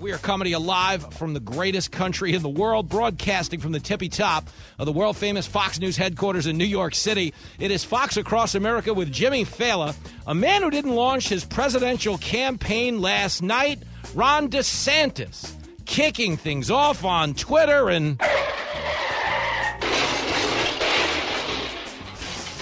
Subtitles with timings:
[0.00, 3.72] We are coming to you live from the greatest country in the world, broadcasting from
[3.72, 7.34] the tippy top of the world famous Fox News headquarters in New York City.
[7.58, 9.94] It is Fox Across America with Jimmy Failla,
[10.26, 13.82] a man who didn't launch his presidential campaign last night,
[14.14, 15.52] Ron DeSantis,
[15.84, 18.18] kicking things off on Twitter and.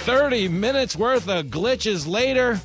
[0.03, 2.59] 30 minutes worth of glitches later,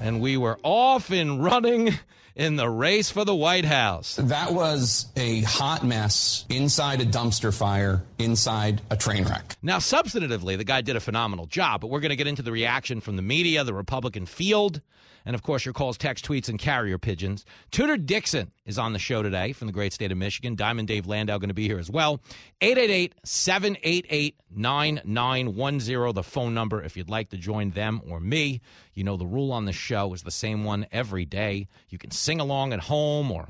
[0.00, 1.92] and we were off and running
[2.38, 4.16] in the race for the White House.
[4.16, 9.56] That was a hot mess inside a dumpster fire, inside a train wreck.
[9.60, 12.52] Now, substantively, the guy did a phenomenal job, but we're going to get into the
[12.52, 14.80] reaction from the media, the Republican field,
[15.28, 17.44] and of course, your calls, text, tweets, and carrier pigeons.
[17.70, 20.54] Tudor Dixon is on the show today from the great state of Michigan.
[20.54, 22.22] Diamond Dave Landau going to be here as well.
[22.62, 28.62] 888 788 9910, the phone number if you'd like to join them or me.
[28.94, 31.68] You know, the rule on the show is the same one every day.
[31.90, 33.48] You can sing along at home or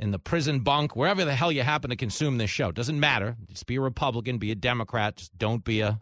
[0.00, 2.72] in the prison bunk, wherever the hell you happen to consume this show.
[2.72, 3.36] Doesn't matter.
[3.48, 5.96] Just be a Republican, be a Democrat, just don't be a.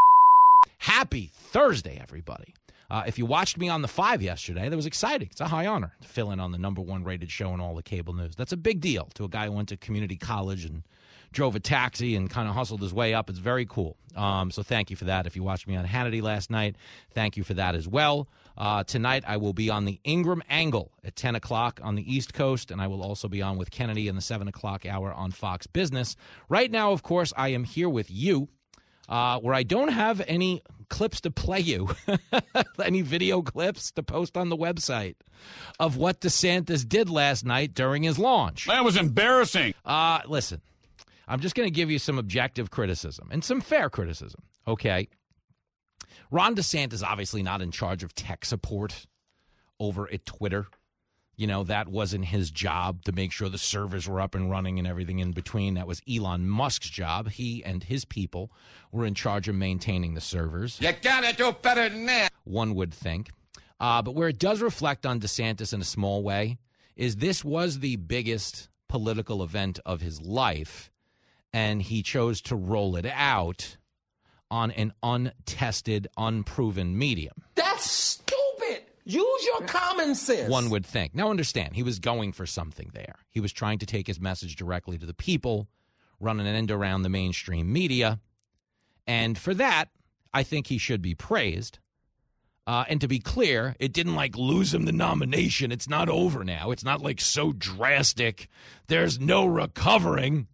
[0.79, 2.55] Happy Thursday, everybody.
[2.91, 5.29] Uh, if you watched me on the five yesterday, that was exciting.
[5.31, 7.75] It's a high honor to fill in on the number one rated show in all
[7.75, 8.35] the cable news.
[8.37, 10.83] That's a big deal to a guy who went to community college and
[11.35, 13.29] drove a taxi and kind of hustled his way up.
[13.29, 13.97] It's very cool.
[14.17, 15.27] Um, so thank you for that.
[15.27, 16.77] If you watched me on Hannity last night,
[17.13, 18.29] thank you for that as well.
[18.57, 22.33] Uh, tonight I will be on the Ingraham Angle at 10 o'clock on the East
[22.33, 25.33] Coast, and I will also be on with Kennedy in the 7 o'clock hour on
[25.33, 26.17] Fox Business.
[26.49, 28.49] Right now, of course, I am here with you.
[29.07, 31.91] Uh, where I don't have any clips to play you,
[32.83, 35.17] any video clips to post on the website
[35.79, 38.67] of what DeSantis did last night during his launch.
[38.67, 39.75] That was embarrassing.
[39.85, 40.61] Uh, listen,
[41.27, 45.09] I'm just going to give you some objective criticism and some fair criticism, okay?
[46.31, 49.07] Ron DeSantis is obviously not in charge of tech support
[49.81, 50.67] over at Twitter.
[51.37, 54.79] You know, that wasn't his job to make sure the servers were up and running
[54.79, 55.75] and everything in between.
[55.75, 57.31] That was Elon Musk's job.
[57.31, 58.53] He and his people
[58.93, 60.79] were in charge of maintaining the servers.
[60.81, 62.31] You gotta do better than that.
[62.45, 63.31] One would think.
[63.81, 66.59] Uh, but where it does reflect on DeSantis in a small way
[66.95, 70.93] is this was the biggest political event of his life,
[71.53, 73.77] and he chose to roll it out
[74.51, 77.35] on an untested, unproven medium.
[77.57, 78.23] That's.
[79.05, 80.49] Use your common sense.
[80.49, 81.15] One would think.
[81.15, 83.17] Now, understand, he was going for something there.
[83.29, 85.69] He was trying to take his message directly to the people,
[86.21, 88.19] running an end around the mainstream media.
[89.07, 89.91] And for that,
[90.33, 91.79] I think he should be praised.
[92.67, 95.71] Uh, and to be clear, it didn't like lose him the nomination.
[95.71, 96.71] It's not over now.
[96.71, 98.49] It's not like so drastic.
[98.87, 100.47] There's no recovering.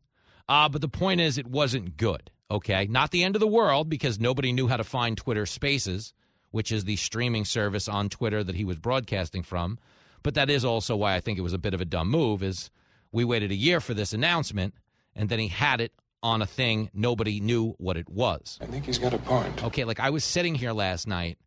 [0.49, 2.33] Uh, but the point is, it wasn't good.
[2.51, 2.89] Okay.
[2.91, 6.13] Not the end of the world because nobody knew how to find Twitter Spaces
[6.51, 9.79] which is the streaming service on Twitter that he was broadcasting from.
[10.23, 12.43] But that is also why I think it was a bit of a dumb move
[12.43, 12.71] is
[13.13, 14.75] we waited a year for this announcement
[15.15, 18.59] and then he had it on a thing nobody knew what it was.
[18.61, 19.65] I think he's got a point.
[19.65, 21.39] Okay, like I was sitting here last night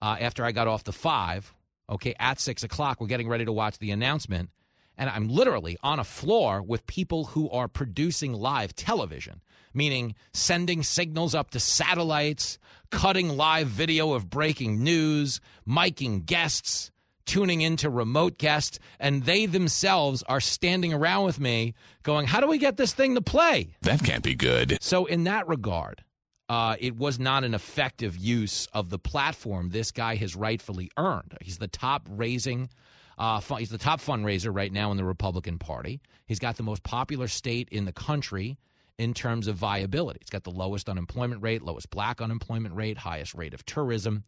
[0.00, 1.54] uh, after I got off the five,
[1.88, 4.50] okay, at six o'clock, we're getting ready to watch the announcement.
[5.02, 9.40] And I'm literally on a floor with people who are producing live television,
[9.74, 12.56] meaning sending signals up to satellites,
[12.92, 16.92] cutting live video of breaking news, miking guests,
[17.26, 21.74] tuning into remote guests, and they themselves are standing around with me
[22.04, 23.74] going, How do we get this thing to play?
[23.80, 24.78] That can't be good.
[24.80, 26.04] So, in that regard,
[26.48, 31.36] uh, it was not an effective use of the platform this guy has rightfully earned.
[31.40, 32.68] He's the top raising.
[33.18, 36.00] Uh, he's the top fundraiser right now in the Republican Party.
[36.26, 38.58] He's got the most popular state in the country
[38.98, 40.18] in terms of viability.
[40.20, 44.24] It's got the lowest unemployment rate, lowest black unemployment rate, highest rate of tourism.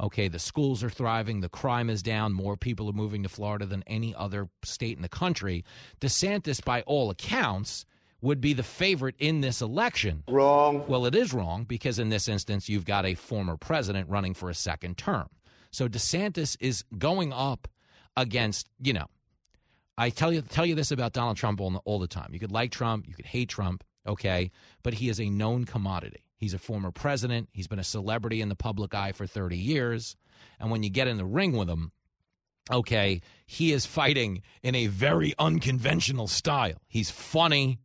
[0.00, 3.66] Okay, the schools are thriving, the crime is down, more people are moving to Florida
[3.66, 5.64] than any other state in the country.
[6.00, 7.84] DeSantis, by all accounts,
[8.20, 10.22] would be the favorite in this election.
[10.28, 10.84] Wrong.
[10.88, 14.48] Well, it is wrong because in this instance, you've got a former president running for
[14.48, 15.28] a second term.
[15.70, 17.68] So DeSantis is going up
[18.16, 19.06] against, you know,
[19.98, 22.30] I tell you tell you this about Donald Trump all, all the time.
[22.32, 24.50] You could like Trump, you could hate Trump, okay,
[24.82, 26.24] but he is a known commodity.
[26.36, 27.50] He's a former president.
[27.52, 30.16] He's been a celebrity in the public eye for 30 years.
[30.58, 31.92] And when you get in the ring with him,
[32.70, 36.80] okay, he is fighting in a very unconventional style.
[36.88, 37.78] He's funny.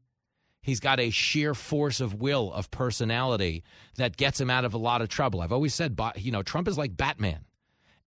[0.62, 3.64] He's got a sheer force of will, of personality
[3.98, 5.42] that gets him out of a lot of trouble.
[5.42, 7.46] I've always said, you know, Trump is like Batman.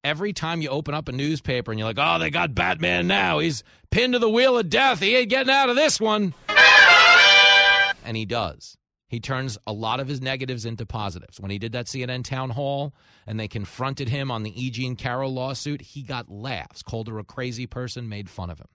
[0.03, 3.39] Every time you open up a newspaper and you're like, oh, they got Batman now.
[3.39, 5.01] He's pinned to the wheel of death.
[5.01, 6.35] He ain't getting out of this one.
[8.05, 8.77] And he does.
[9.09, 11.39] He turns a lot of his negatives into positives.
[11.41, 12.95] When he did that CNN town hall
[13.27, 14.71] and they confronted him on the E.
[14.71, 18.69] Jean Carroll lawsuit, he got laughs, called her a crazy person, made fun of him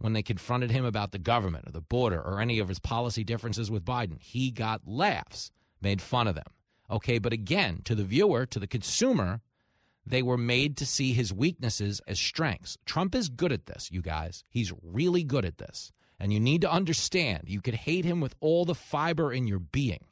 [0.00, 3.22] when they confronted him about the government or the border or any of his policy
[3.22, 4.18] differences with Biden.
[4.20, 5.50] He got laughs,
[5.80, 6.46] made fun of them.
[6.90, 9.42] Okay, but again, to the viewer, to the consumer,
[10.06, 12.78] they were made to see his weaknesses as strengths.
[12.84, 14.44] Trump is good at this, you guys.
[14.48, 15.92] He's really good at this.
[16.18, 19.58] And you need to understand, you could hate him with all the fiber in your
[19.58, 20.04] being.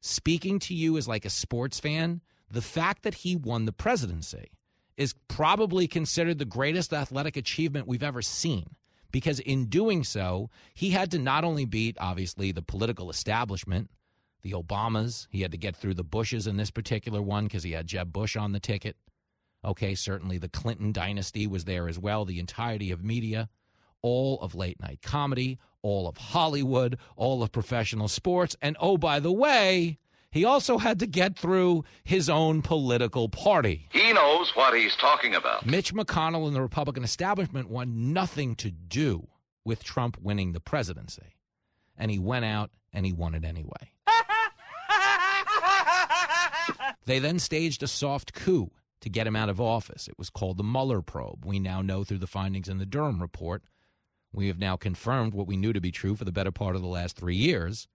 [0.00, 2.20] Speaking to you as like a sports fan,
[2.50, 4.50] the fact that he won the presidency
[4.96, 8.74] is probably considered the greatest athletic achievement we've ever seen
[9.12, 13.90] because in doing so, he had to not only beat, obviously, the political establishment,
[14.42, 17.72] the Obamas, he had to get through the Bushes in this particular one because he
[17.72, 18.96] had Jeb Bush on the ticket.
[19.64, 23.48] Okay, certainly the Clinton dynasty was there as well, the entirety of media,
[24.02, 28.56] all of late night comedy, all of Hollywood, all of professional sports.
[28.62, 29.98] And oh, by the way,
[30.30, 33.88] he also had to get through his own political party.
[33.90, 35.66] He knows what he's talking about.
[35.66, 39.26] Mitch McConnell and the Republican establishment want nothing to do
[39.64, 41.34] with Trump winning the presidency.
[41.96, 43.92] And he went out and he won it anyway.
[47.06, 48.70] they then staged a soft coup
[49.00, 50.08] to get him out of office.
[50.08, 51.44] It was called the Mueller probe.
[51.44, 53.62] We now know through the findings in the Durham report.
[54.32, 56.82] We have now confirmed what we knew to be true for the better part of
[56.82, 57.88] the last three years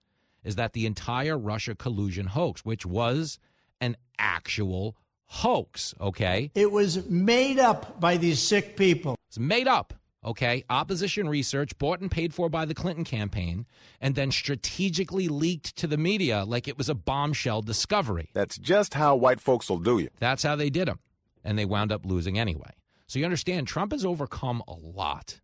[0.43, 3.39] is that the entire Russia collusion hoax, which was
[3.79, 6.51] an actual hoax, okay?
[6.53, 9.15] It was made up by these sick people.
[9.29, 10.63] It's made up, okay?
[10.69, 13.65] Opposition research bought and paid for by the Clinton campaign
[14.01, 18.29] and then strategically leaked to the media like it was a bombshell discovery.
[18.33, 20.09] That's just how white folks will do you.
[20.19, 20.99] That's how they did them.
[21.43, 22.71] And they wound up losing anyway.
[23.07, 25.39] So you understand, Trump has overcome a lot.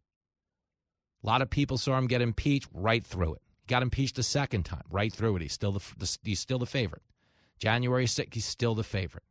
[1.23, 3.41] A lot of people saw him get impeached right through it.
[3.67, 5.41] Got impeached a second time, right through it.
[5.41, 7.03] He's still the, the he's still the favorite.
[7.59, 9.23] January 6th, he's still the favorite.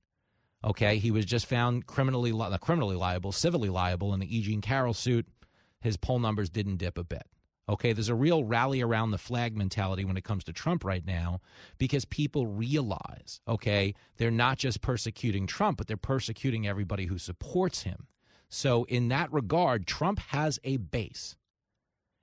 [0.65, 4.43] Okay, he was just found criminally li- criminally liable, civilly liable in the E.
[4.43, 5.27] Jean Carroll suit.
[5.81, 7.27] His poll numbers didn't dip a bit.
[7.69, 11.05] Okay, there's a real rally around the flag mentality when it comes to Trump right
[11.05, 11.41] now
[11.77, 17.83] because people realize, okay, they're not just persecuting Trump, but they're persecuting everybody who supports
[17.83, 18.07] him.
[18.49, 21.37] So, in that regard, Trump has a base.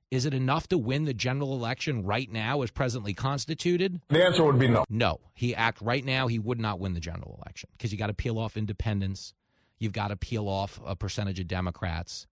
[0.09, 4.01] Is it enough to win the general election right now as presently constituted?
[4.09, 4.85] The answer would be no.
[4.89, 5.19] No.
[5.33, 8.13] He act right now he would not win the general election because you got to
[8.13, 9.33] peel off independents.
[9.77, 12.27] You've got to peel off a percentage of Democrats.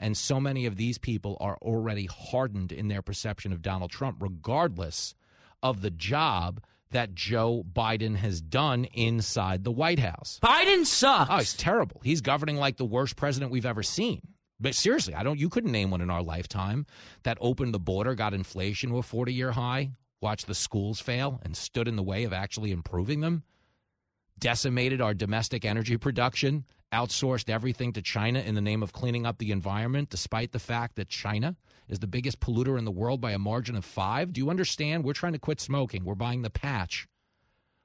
[0.00, 4.22] And so many of these people are already hardened in their perception of Donald Trump,
[4.22, 5.14] regardless
[5.62, 6.60] of the job
[6.90, 10.38] that Joe Biden has done inside the White House.
[10.42, 11.30] Biden sucks.
[11.30, 12.00] Oh, he's terrible.
[12.02, 14.22] He's governing like the worst president we've ever seen.
[14.60, 15.38] But seriously, I don't.
[15.38, 16.86] You couldn't name one in our lifetime
[17.24, 19.90] that opened the border, got inflation to a forty-year high,
[20.20, 23.42] watched the schools fail, and stood in the way of actually improving them.
[24.38, 29.38] Decimated our domestic energy production, outsourced everything to China in the name of cleaning up
[29.38, 31.56] the environment, despite the fact that China
[31.88, 34.32] is the biggest polluter in the world by a margin of five.
[34.32, 35.04] Do you understand?
[35.04, 36.04] We're trying to quit smoking.
[36.04, 37.06] We're buying the patch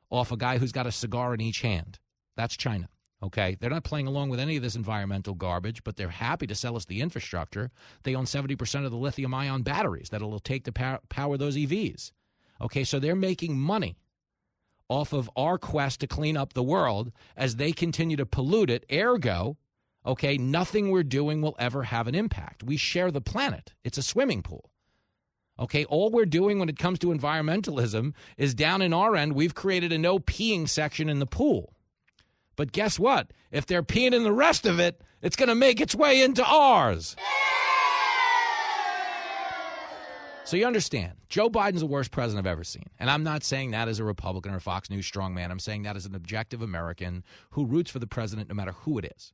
[0.10, 2.00] off a guy who's got a cigar in each hand.
[2.36, 2.90] That's China.
[3.22, 6.56] Okay, they're not playing along with any of this environmental garbage, but they're happy to
[6.56, 7.72] sell us the infrastructure.
[8.04, 11.56] They own 70% of the lithium ion batteries that it'll take to power, power those
[11.56, 12.12] EVs.
[12.62, 13.96] Okay, so they're making money
[14.90, 18.86] off of our quest to clean up the world as they continue to pollute it.
[18.92, 19.58] Ergo,
[20.06, 22.64] okay, nothing we're doing will ever have an impact.
[22.64, 24.70] We share the planet, it's a swimming pool.
[25.60, 29.54] Okay, all we're doing when it comes to environmentalism is down in our end, we've
[29.54, 31.76] created a no peeing section in the pool.
[32.56, 33.32] But guess what?
[33.52, 36.44] If they're peeing in the rest of it, it's going to make its way into
[36.44, 37.16] ours.
[40.46, 42.90] So you understand, Joe Biden's the worst president I've ever seen.
[43.00, 45.50] And I'm not saying that as a Republican or a Fox News strongman.
[45.50, 48.98] I'm saying that as an objective American who roots for the president no matter who
[48.98, 49.32] it is.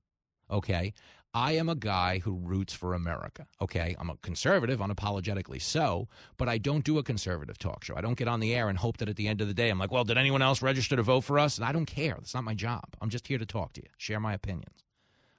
[0.52, 0.94] Okay?
[1.34, 3.48] I am a guy who roots for America.
[3.62, 7.96] Okay, I'm a conservative, unapologetically so, but I don't do a conservative talk show.
[7.96, 9.70] I don't get on the air and hope that at the end of the day
[9.70, 11.58] I'm like, well, did anyone else register to vote for us?
[11.58, 12.16] And I don't care.
[12.18, 12.86] That's not my job.
[13.02, 14.84] I'm just here to talk to you, share my opinions.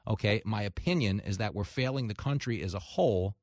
[0.06, 3.34] Okay, my opinion is that we're failing the country as a whole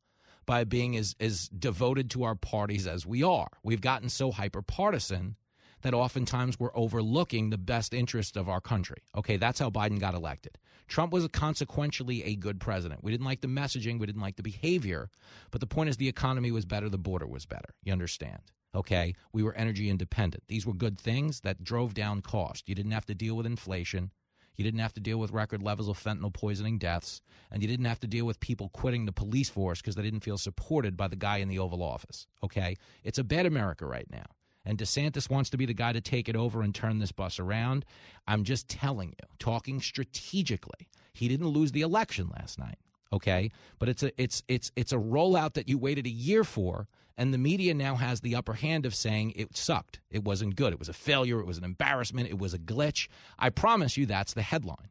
[0.47, 3.49] by being as, as devoted to our parties as we are.
[3.61, 5.35] We've gotten so hyper partisan
[5.83, 9.03] that oftentimes we're overlooking the best interest of our country.
[9.15, 10.57] Okay, that's how Biden got elected.
[10.87, 13.03] Trump was consequentially a good president.
[13.03, 15.09] We didn't like the messaging, we didn't like the behavior,
[15.51, 17.75] but the point is the economy was better, the border was better.
[17.83, 18.39] You understand?
[18.73, 20.43] Okay, we were energy independent.
[20.47, 22.67] These were good things that drove down cost.
[22.67, 24.11] You didn't have to deal with inflation.
[24.57, 27.21] You didn't have to deal with record levels of fentanyl poisoning deaths,
[27.51, 30.23] and you didn't have to deal with people quitting the police force because they didn't
[30.23, 32.25] feel supported by the guy in the Oval Office.
[32.43, 32.75] Okay?
[33.03, 34.25] It's a bad America right now.
[34.65, 37.39] And DeSantis wants to be the guy to take it over and turn this bus
[37.39, 37.85] around.
[38.27, 40.89] I'm just telling you, talking strategically.
[41.13, 42.77] He didn't lose the election last night
[43.13, 43.49] okay
[43.79, 47.33] but it's a it's it's it's a rollout that you waited a year for and
[47.33, 49.99] the media now has the upper hand of saying it sucked.
[50.11, 50.73] It wasn't good.
[50.73, 51.39] It was a failure.
[51.39, 52.29] It was an embarrassment.
[52.29, 53.07] It was a glitch.
[53.39, 54.89] I promise you that's the headline.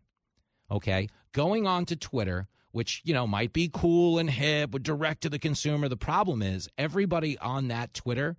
[0.71, 1.09] Okay?
[1.33, 5.31] Going on to twitter which you know might be cool and hip but direct to
[5.31, 5.89] the consumer.
[5.89, 8.37] The problem is everybody on that twitter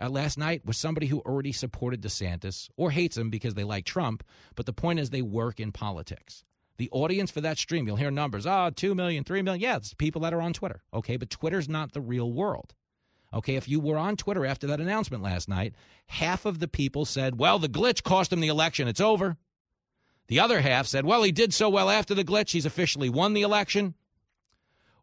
[0.00, 3.84] uh, last night was somebody who already supported DeSantis or hates him because they like
[3.84, 6.44] Trump, but the point is they work in politics.
[6.78, 9.60] The audience for that stream, you'll hear numbers, oh, 2 million, 3 million.
[9.60, 10.82] Yeah, it's people that are on Twitter.
[10.94, 12.74] Okay, but Twitter's not the real world.
[13.32, 15.74] Okay, if you were on Twitter after that announcement last night,
[16.06, 18.88] half of the people said, well, the glitch cost him the election.
[18.88, 19.36] It's over.
[20.26, 22.50] The other half said, well, he did so well after the glitch.
[22.50, 23.94] He's officially won the election.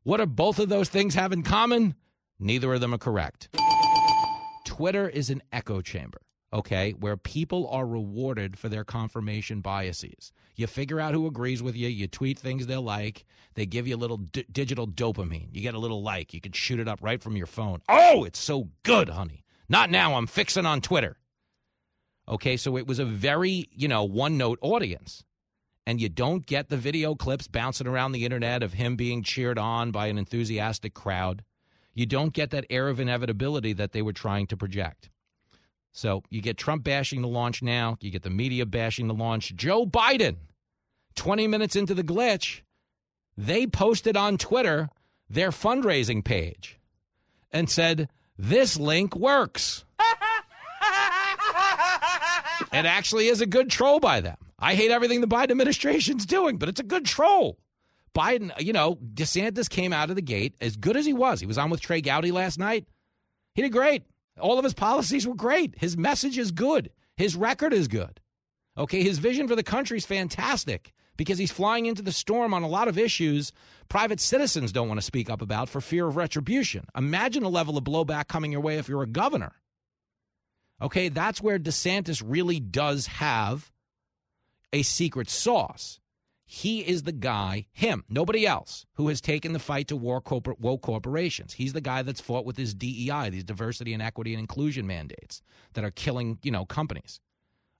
[0.04, 1.96] What do both of those things have in common?
[2.40, 3.50] Neither of them are correct.
[4.66, 6.22] Twitter is an echo chamber
[6.58, 10.32] okay, where people are rewarded for their confirmation biases.
[10.56, 13.96] You figure out who agrees with you, you tweet things they'll like, they give you
[13.96, 15.50] a little d- digital dopamine.
[15.52, 17.82] You get a little like, you can shoot it up right from your phone.
[17.88, 19.46] Oh, it's so good, honey.
[19.70, 21.18] Not now, I'm fixing on Twitter.
[22.28, 25.24] Okay, so it was a very, you know, one note audience.
[25.86, 29.60] And you don't get the video clips bouncing around the internet of him being cheered
[29.60, 31.44] on by an enthusiastic crowd.
[31.94, 35.10] You don't get that air of inevitability that they were trying to project.
[35.98, 39.56] So you get Trump bashing the launch now, you get the media bashing the launch.
[39.56, 40.36] Joe Biden,
[41.16, 42.62] 20 minutes into the glitch,
[43.36, 44.90] they posted on Twitter
[45.28, 46.80] their fundraising page
[47.52, 49.86] and said, This link works.
[52.72, 54.38] it actually is a good troll by them.
[54.60, 57.58] I hate everything the Biden administration's doing, but it's a good troll.
[58.14, 61.40] Biden, you know, DeSantis came out of the gate as good as he was.
[61.40, 62.86] He was on with Trey Gowdy last night.
[63.56, 64.04] He did great.
[64.40, 65.76] All of his policies were great.
[65.78, 66.92] His message is good.
[67.16, 68.20] His record is good.
[68.78, 72.64] Okay, his vision for the country is fantastic because he's flying into the storm on
[72.64, 73.52] a lot of issues
[73.90, 76.86] private citizens don't want to speak up about for fear of retribution.
[76.96, 79.54] Imagine the level of blowback coming your way if you're a governor.
[80.82, 83.72] Okay, that's where DeSantis really does have
[84.72, 86.00] a secret sauce.
[86.50, 90.62] He is the guy, him, nobody else, who has taken the fight to war corporate
[90.62, 91.54] woke corporations.
[91.54, 95.42] He's the guy that's fought with his DEI, these diversity and equity and inclusion mandates
[95.74, 97.20] that are killing, you know, companies.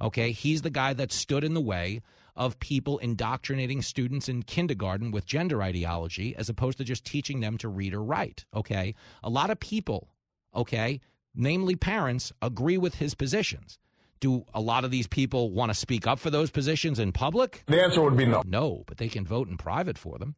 [0.02, 2.02] Okay, he's the guy that stood in the way
[2.36, 7.58] of people indoctrinating students in kindergarten with gender ideology as opposed to just teaching them
[7.60, 8.46] to read or write.
[8.54, 8.94] Okay,
[9.24, 10.10] a lot of people,
[10.54, 11.00] okay,
[11.34, 13.80] namely parents, agree with his positions.
[14.20, 17.64] Do a lot of these people want to speak up for those positions in public?
[17.68, 18.42] The answer would be no.
[18.46, 20.36] No, but they can vote in private for them.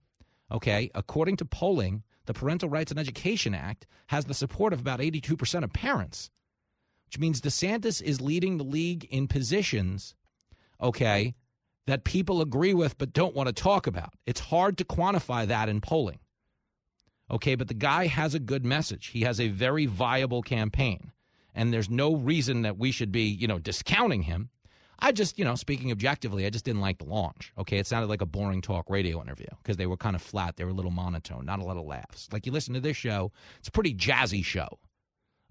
[0.51, 5.00] Okay, according to polling, the Parental Rights and Education Act has the support of about
[5.00, 6.29] 82% of parents,
[7.07, 10.15] which means DeSantis is leading the league in positions,
[10.81, 11.36] okay,
[11.88, 14.13] that people agree with but don't want to talk about.
[14.25, 16.19] It's hard to quantify that in polling.
[17.31, 19.07] Okay, but the guy has a good message.
[19.07, 21.12] He has a very viable campaign
[21.56, 24.50] and there's no reason that we should be, you know, discounting him.
[25.01, 27.53] I just, you know, speaking objectively, I just didn't like the launch.
[27.58, 30.58] Okay, it sounded like a boring talk radio interview because they were kind of flat.
[30.58, 32.27] They were a little monotone, not a lot of laughs.
[32.34, 34.79] Like you listen to this show, it's a pretty jazzy show.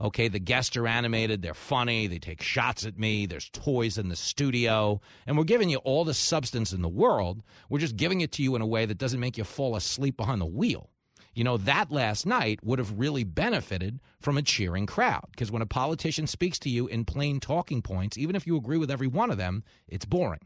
[0.00, 4.08] Okay, the guests are animated, they're funny, they take shots at me, there's toys in
[4.08, 7.42] the studio, and we're giving you all the substance in the world.
[7.68, 10.16] We're just giving it to you in a way that doesn't make you fall asleep
[10.16, 10.90] behind the wheel.
[11.34, 15.62] You know, that last night would have really benefited from a cheering crowd because when
[15.62, 19.06] a politician speaks to you in plain talking points, even if you agree with every
[19.06, 20.40] one of them, it's boring.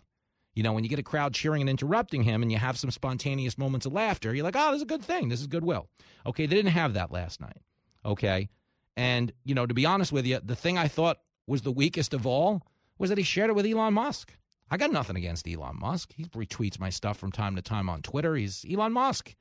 [0.55, 2.91] You know, when you get a crowd cheering and interrupting him and you have some
[2.91, 5.29] spontaneous moments of laughter, you're like, oh, this is a good thing.
[5.31, 5.89] This is goodwill.
[6.27, 7.57] Okay, they didn't have that last night.
[8.05, 8.51] Okay.
[8.97, 12.13] And, you know, to be honest with you, the thing I thought was the weakest
[12.13, 12.67] of all
[12.99, 14.37] was that he shared it with Elon Musk.
[14.71, 16.13] I got nothing against Elon Musk.
[16.15, 18.35] He retweets my stuff from time to time on Twitter.
[18.35, 19.35] He's Elon Musk.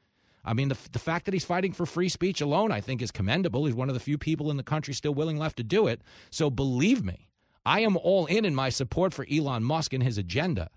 [0.43, 3.11] I mean, the, the fact that he's fighting for free speech alone, I think, is
[3.11, 3.65] commendable.
[3.65, 6.01] He's one of the few people in the country still willing left to do it.
[6.31, 7.29] So believe me,
[7.65, 10.69] I am all in in my support for Elon Musk and his agenda.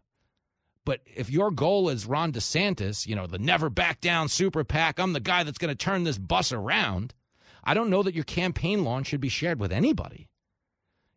[0.85, 4.99] But if your goal is Ron DeSantis, you know, the never back down super PAC,
[4.99, 7.15] I'm the guy that's going to turn this bus around,
[7.65, 10.29] I don't know that your campaign launch should be shared with anybody.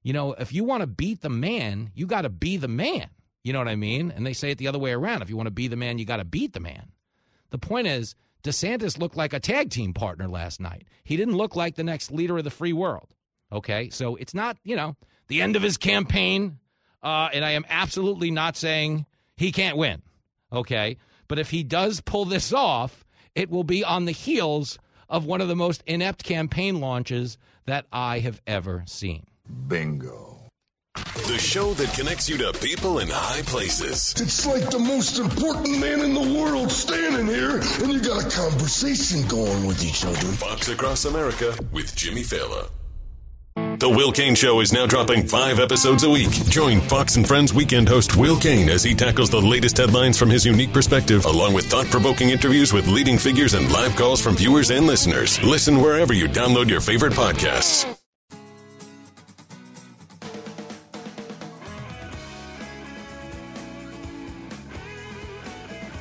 [0.03, 3.09] You know, if you want to beat the man, you got to be the man.
[3.43, 4.11] You know what I mean?
[4.11, 5.21] And they say it the other way around.
[5.21, 6.91] If you want to be the man, you got to beat the man.
[7.49, 8.15] The point is,
[8.47, 10.87] DeSantis looked like a tag team partner last night.
[11.03, 13.09] He didn't look like the next leader of the free world.
[13.51, 14.95] Okay, so it's not, you know,
[15.27, 16.59] the end of his campaign.
[17.03, 20.01] Uh, and I am absolutely not saying he can't win.
[20.51, 25.25] Okay, but if he does pull this off, it will be on the heels of
[25.25, 29.27] one of the most inept campaign launches that I have ever seen.
[29.67, 30.36] Bingo.
[31.27, 34.13] The show that connects you to people in high places.
[34.17, 38.29] It's like the most important man in the world standing here, and you got a
[38.29, 40.15] conversation going with each other.
[40.15, 42.69] Fox Across America with Jimmy Failla.
[43.79, 46.31] The Will Cain Show is now dropping five episodes a week.
[46.49, 50.29] Join Fox and Friends weekend host Will Cain as he tackles the latest headlines from
[50.29, 54.35] his unique perspective, along with thought provoking interviews with leading figures and live calls from
[54.35, 55.41] viewers and listeners.
[55.43, 57.85] Listen wherever you download your favorite podcasts.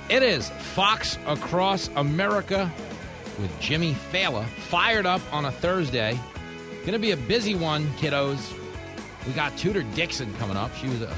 [0.08, 2.72] It is Fox Across America
[3.40, 6.16] with Jimmy Failla, fired up on a Thursday.
[6.84, 8.56] To be a busy one, kiddos.
[9.26, 10.72] We got Tudor Dixon coming up.
[10.76, 11.12] She was a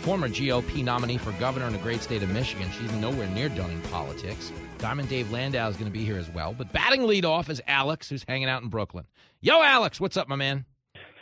[0.00, 2.68] former GOP nominee for governor in the great state of Michigan.
[2.72, 4.50] She's nowhere near done in politics.
[4.78, 6.52] Diamond Dave Landau is going to be here as well.
[6.52, 9.06] But batting lead off is Alex, who's hanging out in Brooklyn.
[9.40, 10.64] Yo, Alex, what's up, my man?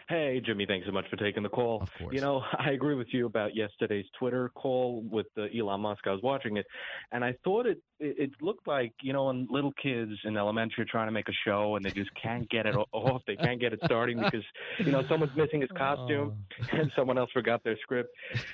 [0.09, 1.83] Hey, Jimmy, thanks so much for taking the call.
[1.83, 2.15] Of course.
[2.15, 6.07] You know, I agree with you about yesterday's Twitter call with uh, Elon Musk.
[6.07, 6.67] I was watching it,
[7.13, 10.83] and I thought it, it it looked like, you know, when little kids in elementary
[10.83, 13.23] are trying to make a show and they just can't get it off.
[13.27, 14.45] They can't get it starting because,
[14.79, 16.37] you know, someone's missing his costume
[16.73, 18.11] and someone else forgot their script.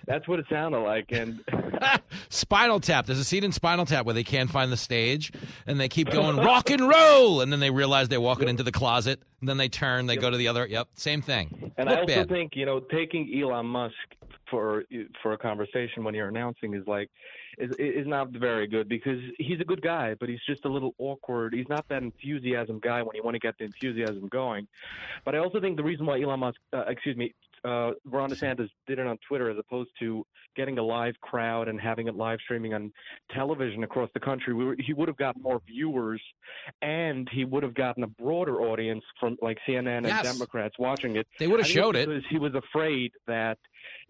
[0.07, 1.07] That's what it sounded like.
[1.11, 1.43] And
[2.29, 3.07] Spinal Tap.
[3.07, 5.33] There's a scene in Spinal Tap where they can't find the stage
[5.67, 8.73] and they keep going rock and roll, and then they realize they're walking into the
[8.73, 10.67] closet, and then they turn, they go to the other.
[10.67, 11.73] Yep, same thing.
[11.77, 12.29] And Look I also bad.
[12.29, 13.95] think you know taking Elon Musk
[14.51, 14.85] for
[15.23, 17.09] for a conversation when you're announcing is like
[17.59, 20.95] is is not very good because he's a good guy, but he's just a little
[20.99, 21.55] awkward.
[21.55, 24.67] He's not that enthusiasm guy when you want to get the enthusiasm going.
[25.25, 28.69] But I also think the reason why Elon Musk, uh, excuse me, uh, Ron DeSantis
[28.87, 30.25] did it on Twitter as opposed to
[30.57, 32.93] getting a live crowd and having it live streaming on
[33.33, 36.21] television across the country, we were, he would have gotten more viewers,
[36.83, 40.23] and he would have gotten a broader audience from like CNN and Yes.
[40.25, 41.27] Democrats watching it.
[41.39, 42.09] They would have I think it's showed it.
[42.09, 43.59] because he was afraid that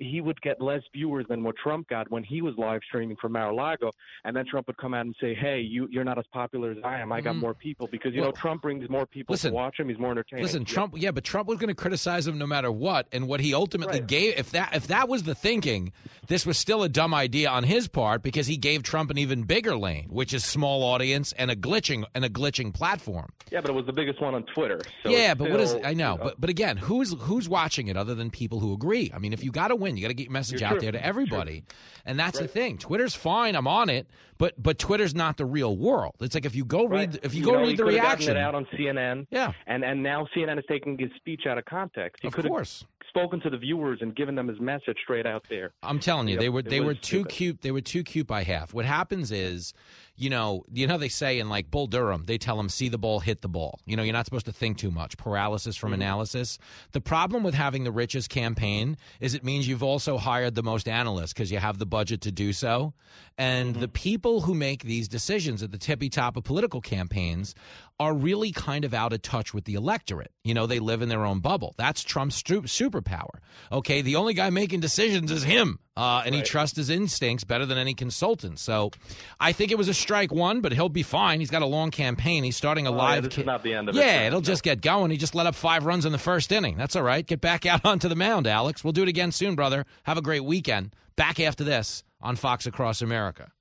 [0.01, 3.33] he would get less viewers than what Trump got when he was live streaming from
[3.33, 3.91] Mar-a-Lago,
[4.25, 6.79] and then Trump would come out and say, "Hey, you you're not as popular as
[6.83, 7.13] I am.
[7.13, 7.41] I got Mhm.
[7.41, 9.89] more people because you Well, know Trump brings more people listen, to watch him.
[9.89, 10.73] He's more entertaining." Listen, Yeah.
[10.75, 10.95] Trump.
[10.97, 14.01] Yeah, but Trump was going to criticize him no matter what, and what he ultimately
[14.01, 14.39] gave.
[14.39, 15.93] If that if that was the thinking,
[16.27, 19.43] this was still a dumb idea on his part because he gave Trump an even
[19.43, 23.31] bigger lane, which is small audience and a glitching and a glitching platform.
[23.51, 24.81] Yeah, but it was the biggest one on Twitter.
[25.03, 27.97] So yeah, but what is I know, you but but again, who's who's watching it
[27.97, 29.11] other than people who agree?
[29.15, 30.73] I mean, if you got to win, you got to get your message You're out
[30.75, 30.81] true.
[30.83, 31.65] there to everybody,
[32.05, 32.79] and that's the thing.
[32.79, 34.07] Twitter's fine, I'm on it,
[34.39, 36.15] but but Twitter's not the real world.
[36.21, 38.03] It's like if you go read if you, go know, read he the could have
[38.03, 38.37] gotten reaction.
[38.37, 39.27] it out on CNN.
[39.31, 42.21] Yeah, and and now CNN is taking his speech out of context.
[42.23, 42.85] He Of could have course.
[43.09, 45.73] spoken to the viewers and given them his message straight out there.
[45.83, 47.29] I'm telling you, Yep, they were they were too stupid.
[47.33, 47.61] cute.
[47.63, 48.73] They were too cute by half.
[48.73, 49.75] What happens is,
[50.21, 52.99] you know, you know they say in like Bull Durham, they tell him see the
[52.99, 53.81] ball, hit the ball.
[53.87, 55.17] You know, you're not supposed to think too much.
[55.17, 56.03] Paralysis from Mm-hmm.
[56.03, 56.59] analysis.
[56.93, 60.87] The problem with having the richest campaign is it means you've also hired the most
[60.89, 62.93] analysts because you have the budget to do so.
[63.39, 63.81] And Mm-hmm.
[63.81, 67.55] the people who make these decisions at the tippy top of political campaigns
[67.99, 70.33] are really kind of out of touch with the electorate.
[70.45, 71.75] You know, they live in their own bubble.
[71.77, 73.41] That's Trump's superpower.
[73.71, 77.67] Okay, the only guy making decisions is him, uh, and he trusts his instincts better
[77.67, 78.59] than any consultant.
[78.59, 78.91] So,
[79.39, 81.41] I think it was a strike one, but he'll be fine.
[81.41, 82.43] He's got a long campaign.
[82.45, 83.25] He's starting a Oh, yeah, live.
[83.25, 83.99] this is not the end of it.
[83.99, 84.45] yeah, it'll no.
[84.45, 85.11] just get going.
[85.11, 86.77] He just let up five runs in the first inning.
[86.77, 87.27] That's all right.
[87.27, 88.83] Get back out onto the mound, Alex.
[88.83, 89.85] We'll do it again soon, brother.
[90.05, 90.95] Have a great weekend.
[91.17, 93.53] Back after this on Fox Across America.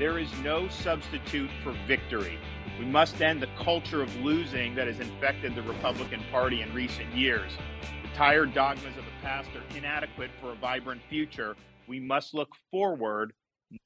[0.00, 2.38] There is no substitute for victory.
[2.78, 7.14] We must end the culture of losing that has infected the Republican Party in recent
[7.14, 7.52] years.
[8.02, 11.54] The tired dogmas of the past are inadequate for a vibrant future.
[11.86, 13.34] We must look forward,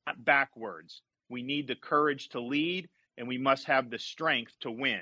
[0.07, 1.03] not backwards.
[1.31, 5.01] We need the courage to lead, and we must have the strength to win.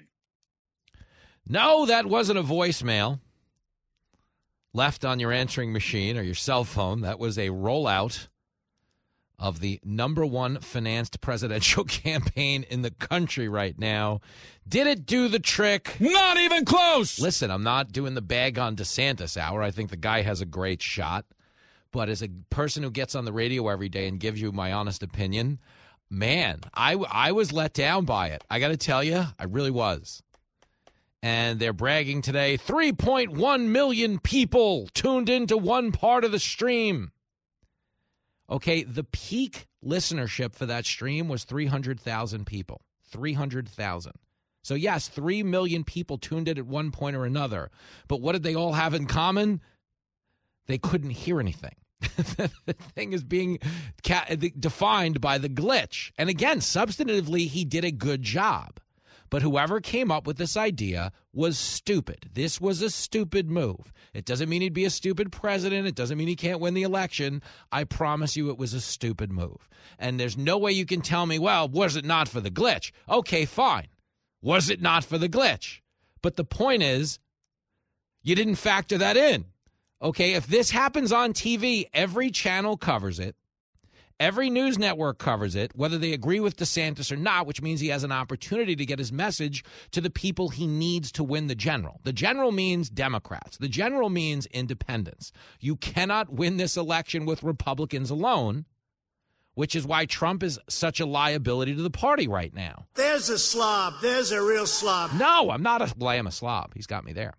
[1.46, 3.20] No, that wasn't a voicemail
[4.72, 7.02] left on your answering machine or your cell phone.
[7.02, 8.28] That was a rollout
[9.42, 14.20] of the number one financed presidential campaign in the country right now.
[14.66, 15.96] Did it do the trick?
[15.98, 17.18] Not even close.
[17.18, 19.60] Listen, I'm not doing the bag on DeSantis hour.
[19.60, 21.26] I think the guy has a great shot.
[21.90, 24.72] But as a person who gets on the radio every day and gives you my
[24.72, 25.58] honest opinion,
[26.08, 28.44] man, I, I was let down by it.
[28.48, 30.22] I got to tell you, I really was.
[31.20, 37.10] And they're bragging today 3.1 million people tuned into one part of the stream.
[38.52, 42.82] Okay, the peak listenership for that stream was 300,000 people.
[43.10, 44.12] 300,000.
[44.62, 47.70] So, yes, 3 million people tuned in at one point or another.
[48.08, 49.62] But what did they all have in common?
[50.66, 51.74] They couldn't hear anything.
[52.00, 53.58] the thing is being
[54.60, 56.12] defined by the glitch.
[56.18, 58.80] And again, substantively, he did a good job.
[59.32, 62.28] But whoever came up with this idea was stupid.
[62.34, 63.90] This was a stupid move.
[64.12, 65.86] It doesn't mean he'd be a stupid president.
[65.86, 67.40] It doesn't mean he can't win the election.
[67.72, 69.70] I promise you it was a stupid move.
[69.98, 72.92] And there's no way you can tell me, well, was it not for the glitch?
[73.08, 73.86] Okay, fine.
[74.42, 75.80] Was it not for the glitch?
[76.20, 77.18] But the point is,
[78.22, 79.46] you didn't factor that in.
[80.02, 83.34] Okay, if this happens on TV, every channel covers it.
[84.22, 87.88] Every news network covers it, whether they agree with DeSantis or not, which means he
[87.88, 91.56] has an opportunity to get his message to the people he needs to win the
[91.56, 91.98] general.
[92.04, 95.32] The general means Democrats, the general means independents.
[95.58, 98.66] You cannot win this election with Republicans alone,
[99.54, 102.86] which is why Trump is such a liability to the party right now.
[102.94, 103.94] There's a slob.
[104.02, 105.14] There's a real slob.
[105.18, 106.74] No, I'm not a, well, I am a slob.
[106.76, 107.34] He's got me there.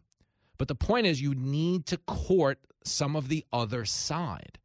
[0.58, 4.60] But the point is, you need to court some of the other side.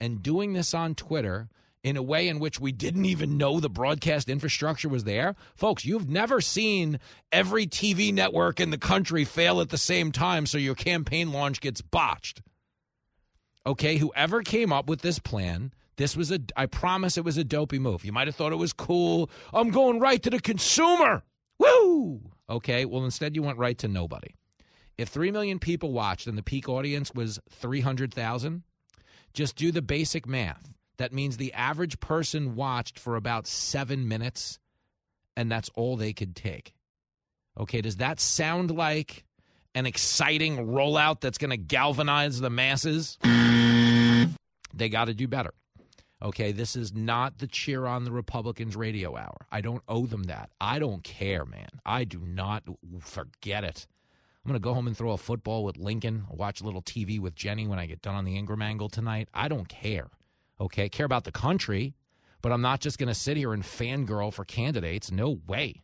[0.00, 1.50] And doing this on Twitter
[1.82, 5.34] in a way in which we didn't even know the broadcast infrastructure was there.
[5.54, 6.98] Folks, you've never seen
[7.30, 11.60] every TV network in the country fail at the same time so your campaign launch
[11.60, 12.42] gets botched.
[13.66, 17.44] Okay, whoever came up with this plan, this was a I promise it was a
[17.44, 18.04] dopey move.
[18.04, 19.30] You might have thought it was cool.
[19.52, 21.22] I'm going right to the consumer.
[21.58, 22.20] Woo!
[22.48, 24.34] Okay, well instead you went right to nobody.
[24.96, 28.64] If 3 million people watched and the peak audience was 300,000,
[29.32, 30.72] just do the basic math.
[30.98, 34.58] That means the average person watched for about seven minutes,
[35.36, 36.74] and that's all they could take.
[37.58, 39.24] Okay, does that sound like
[39.74, 43.16] an exciting rollout that's going to galvanize the masses?
[44.74, 45.54] They got to do better.
[46.20, 49.36] Okay, this is not the cheer on the Republicans radio hour.
[49.52, 50.50] I don't owe them that.
[50.60, 51.68] I don't care, man.
[51.86, 52.64] I do not
[53.00, 53.86] forget it.
[54.44, 57.20] I'm going to go home and throw a football with Lincoln, watch a little TV
[57.20, 59.28] with Jenny when I get done on the Ingraham angle tonight.
[59.32, 60.08] I don't care
[60.60, 61.94] okay, care about the country,
[62.42, 65.10] but I'm not just going to sit here and fangirl for candidates.
[65.10, 65.82] No way.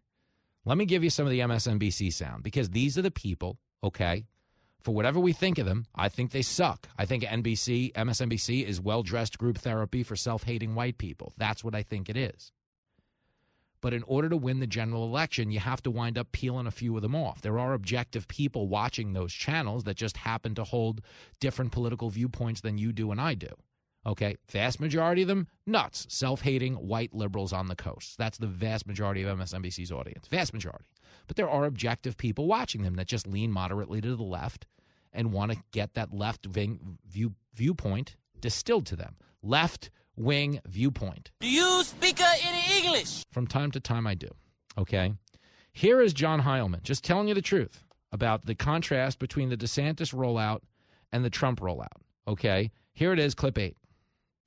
[0.65, 4.25] Let me give you some of the MSNBC sound because these are the people, okay?
[4.81, 6.89] For whatever we think of them, I think they suck.
[6.99, 11.33] I think NBC, MSNBC is well dressed group therapy for self hating white people.
[11.37, 12.53] That's what I think it is.
[13.81, 16.71] But in order to win the general election, you have to wind up peeling a
[16.71, 17.43] few of them off.
[17.43, 21.03] There are objective people watching those channels that just happen to hold
[21.39, 23.49] different political viewpoints than you do and I do.
[24.07, 28.19] Okay, vast majority of them nuts, self-hating white liberals on the coast.
[28.19, 30.29] That's the vast majority of MSNBC's audience.
[30.29, 30.85] Vast majority.
[31.27, 34.67] But there are objective people watching them that just lean moderately to the left
[35.13, 39.17] and want to get that left wing view, viewpoint distilled to them.
[39.43, 41.31] Left wing viewpoint.
[41.41, 43.25] Do you speak uh, any English?
[43.33, 44.29] From time to time, I do.
[44.77, 45.15] Okay.
[45.73, 50.15] Here is John Heilemann just telling you the truth about the contrast between the DeSantis
[50.15, 50.61] rollout
[51.11, 51.89] and the Trump rollout.
[52.29, 52.71] Okay.
[52.93, 53.77] Here it is, clip eight.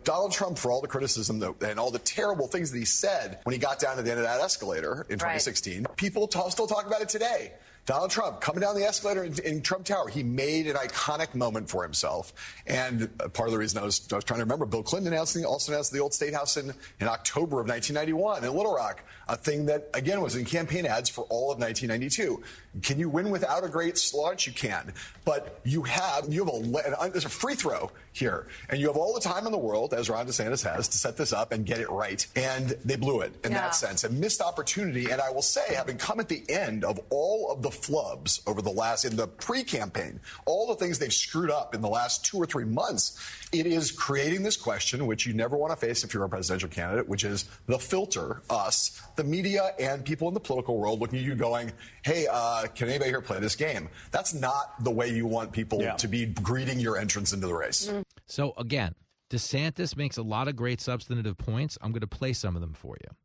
[0.04, 3.40] Donald Trump, for all the criticism that, and all the terrible things that he said
[3.44, 5.98] when he got down to the end of that escalator in 2016, right.
[5.98, 7.52] people t- still talk about it today.
[7.86, 11.70] Donald Trump coming down the escalator in, in, Trump Tower, he made an iconic moment
[11.70, 12.34] for himself.
[12.68, 15.14] And uh, part of the reason I was, I was trying to remember, Bill Clinton
[15.14, 19.04] announced also announced the old State House in, in October of 1991 in Little Rock,
[19.30, 22.42] a thing that, again, was in campaign ads for all of 1992.
[22.82, 24.48] Can you win without a great launch?
[24.48, 24.94] You can.
[25.26, 28.48] But you have, you have a, there's a free throw here.
[28.70, 31.18] And you have all the time in the world, as Ron DeSantis has, to set
[31.18, 32.26] this up and get it right.
[32.36, 33.62] And they blew it in yeah.
[33.62, 34.04] that sense.
[34.04, 35.10] A missed opportunity.
[35.10, 38.62] And I will say, having come at the end of all of the flubs over
[38.62, 42.26] the last, in the pre campaign, all the things they've screwed up in the last
[42.26, 43.20] two or three months,
[43.52, 46.70] it is creating this question, which you never want to face if you're a presidential
[46.70, 51.20] candidate, which is the filter, us, the media, and people in the political world looking
[51.20, 51.72] at you going,
[52.04, 53.90] hey, uh, can anybody here play this game?
[54.12, 55.96] That's not the way you want people yeah.
[55.96, 57.88] to be greeting your entrance into the race.
[57.88, 58.04] Mm.
[58.26, 58.96] So, again,
[59.30, 61.78] DeSantis makes a lot of great substantive points.
[61.82, 63.16] I'm going to play some of them for you.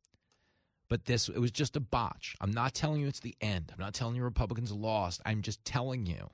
[0.89, 2.37] But this, it was just a botch.
[2.41, 3.73] I'm not telling you it's the end.
[3.73, 5.23] I'm not telling you Republicans lost.
[5.25, 6.29] I'm just telling you,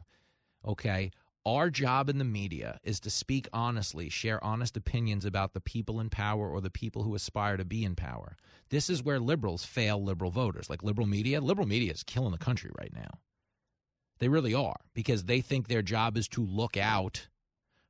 [0.67, 1.11] okay,
[1.47, 6.01] our job in the media is to speak honestly, share honest opinions about the people
[6.01, 8.37] in power or the people who aspire to be in power.
[8.71, 10.69] This is where liberals fail liberal voters.
[10.69, 13.21] Like liberal media, liberal media is killing the country right now.
[14.19, 17.29] They really are because they think their job is to look out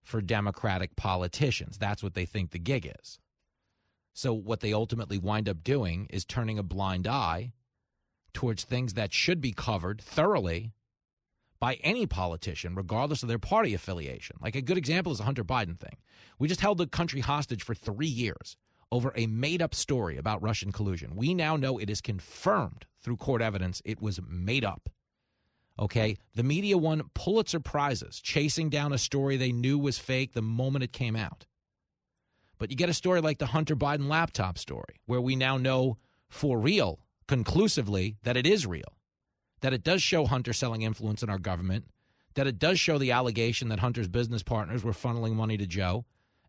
[0.03, 1.79] for Democratic politicians.
[1.79, 3.19] That's what they think the gig is.
[4.15, 7.53] So, what they ultimately wind up doing is turning a blind eye
[8.33, 10.73] towards things that should be covered thoroughly
[11.61, 14.37] by any politician, regardless of their party affiliation.
[14.41, 15.97] Like a good example is the Hunter Biden thing.
[16.39, 18.57] We just held the country hostage for three years
[18.91, 21.17] over a made up story about Russian collusion.
[21.17, 24.89] We now know it is confirmed through court evidence it was made up.
[25.79, 26.17] Okay.
[26.35, 30.85] The media won Pulitzer Prizes chasing down a story they knew was fake the moment
[30.85, 31.47] it came out.
[32.59, 35.97] But you get a story like the Hunter Biden laptop story, where we now know
[36.29, 38.98] for real, conclusively, that it is real,
[39.61, 41.87] that it does show Hunter selling influence in our government,
[42.35, 46.05] that it does show the allegation that Hunter's business partners were funneling money to Joe,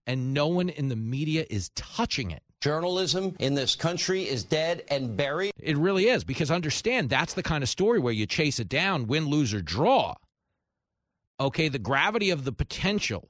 [0.06, 2.44] and no one in the media is touching it.
[2.62, 5.54] Journalism in this country is dead and buried.
[5.58, 9.08] It really is, because understand that's the kind of story where you chase it down,
[9.08, 10.16] win, lose, or draw.
[11.40, 13.30] Okay, the gravity of the potential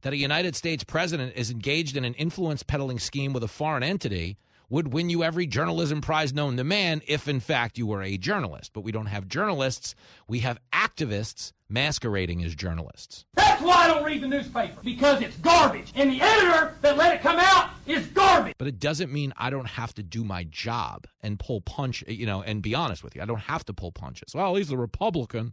[0.00, 3.82] that a United States president is engaged in an influence peddling scheme with a foreign
[3.82, 4.38] entity
[4.70, 8.16] would win you every journalism prize known to man if, in fact, you were a
[8.16, 8.72] journalist.
[8.72, 9.94] But we don't have journalists,
[10.28, 13.24] we have activists masquerading as journalists.
[13.34, 15.92] That's why I don't read the newspaper, because it's garbage.
[15.94, 18.54] And the editor that let it come out is garbage.
[18.58, 22.26] But it doesn't mean I don't have to do my job and pull punch, you
[22.26, 23.22] know, and be honest with you.
[23.22, 24.34] I don't have to pull punches.
[24.34, 25.52] Well, he's a Republican.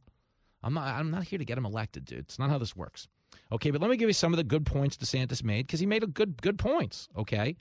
[0.63, 2.19] I'm not I'm not here to get him elected, dude.
[2.19, 3.07] It's not how this works.
[3.51, 5.85] Okay, but let me give you some of the good points DeSantis made because he
[5.85, 7.07] made a good good points.
[7.15, 7.55] Okay,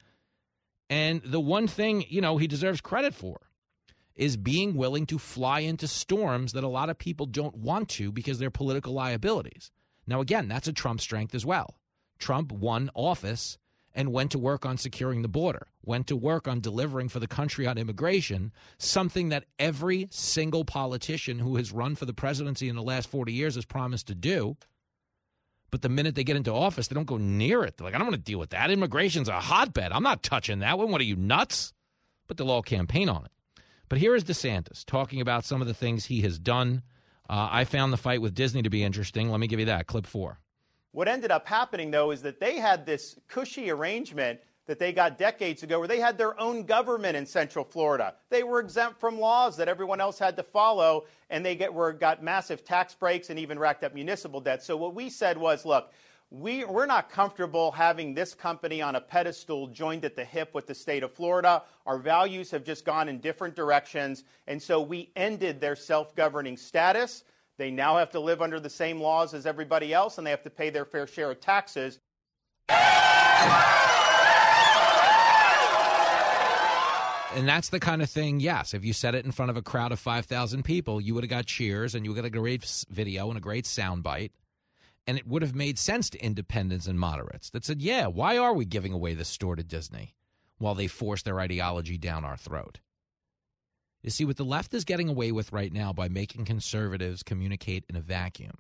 [0.89, 3.41] and the one thing you know he deserves credit for
[4.15, 8.11] is being willing to fly into storms that a lot of people don't want to
[8.11, 9.71] because they're political liabilities.
[10.07, 11.77] Now, again, that's a Trump strength as well.
[12.19, 13.59] Trump won office
[13.95, 17.27] and went to work on securing the border, went to work on delivering for the
[17.27, 22.77] country on immigration, something that every single politician who has run for the presidency in
[22.77, 24.57] the last 40 years has promised to do.
[25.71, 27.77] But the minute they get into office, they don't go near it.
[27.77, 28.71] They're like, I don't want to deal with that.
[28.71, 29.93] Immigration's a hotbed.
[29.93, 30.91] I'm not touching that one.
[30.91, 31.73] What are you, nuts?
[32.29, 33.31] But they'll all campaign on it.
[33.89, 36.83] But here is DeSantis talking about some of the things he has done.
[37.29, 39.31] Uh, I found the fight with Disney to be interesting.
[39.31, 39.87] Let me give you that.
[39.87, 40.39] Clip four.
[40.93, 45.19] What ended up happening, though, is that they had this cushy arrangement that they got
[45.19, 48.15] decades ago where they had their own government in Central Florida.
[48.31, 51.93] They were exempt from laws that everyone else had to follow, and they get, were,
[51.93, 54.63] got massive tax breaks and even racked up municipal debt.
[54.63, 55.93] So what we said was, look,
[56.31, 60.67] we, we're not comfortable having this company on a pedestal joined at the hip with
[60.67, 61.63] the state of Florida.
[61.87, 64.25] Our values have just gone in different directions.
[64.49, 67.23] And so we ended their self governing status.
[67.59, 70.43] They now have to live under the same laws as everybody else, and they have
[70.43, 72.01] to pay their fair share of taxes.
[77.37, 79.63] And that's the kind of thing, yes, if you said it in front of a
[79.63, 82.41] crowd of 5,000 people, you would have got cheers and you would have got a
[82.41, 84.31] great video and a great soundbite
[85.07, 88.55] and it would have made sense to independents and moderates that said, yeah, why are
[88.55, 90.15] we giving away the store to Disney
[90.57, 92.81] while they force their ideology down our throat?
[94.03, 97.85] You see, what the left is getting away with right now by making conservatives communicate
[97.91, 98.57] in a vacuum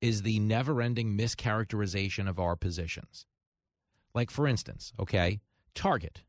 [0.00, 3.26] is the never ending mischaracterization of our positions.
[4.14, 5.40] Like, for instance, okay,
[5.74, 6.22] Target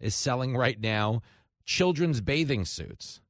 [0.00, 1.22] is selling right now
[1.64, 3.20] children's bathing suits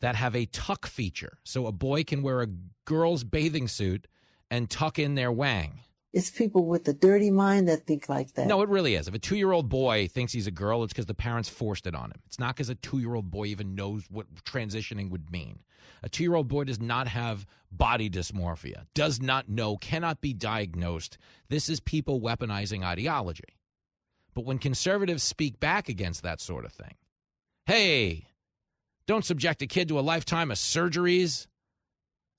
[0.00, 1.38] that have a tuck feature.
[1.44, 2.48] So a boy can wear a
[2.84, 4.06] girl's bathing suit
[4.50, 5.80] and tuck in their wang.
[6.12, 8.46] It's people with a dirty mind that think like that.
[8.46, 9.06] No, it really is.
[9.06, 11.86] If a two year old boy thinks he's a girl, it's because the parents forced
[11.86, 12.20] it on him.
[12.24, 15.58] It's not because a two year old boy even knows what transitioning would mean.
[16.02, 20.32] A two year old boy does not have body dysmorphia, does not know, cannot be
[20.32, 21.18] diagnosed.
[21.50, 23.55] This is people weaponizing ideology.
[24.36, 26.94] But when conservatives speak back against that sort of thing,
[27.64, 28.26] hey,
[29.06, 31.46] don't subject a kid to a lifetime of surgeries,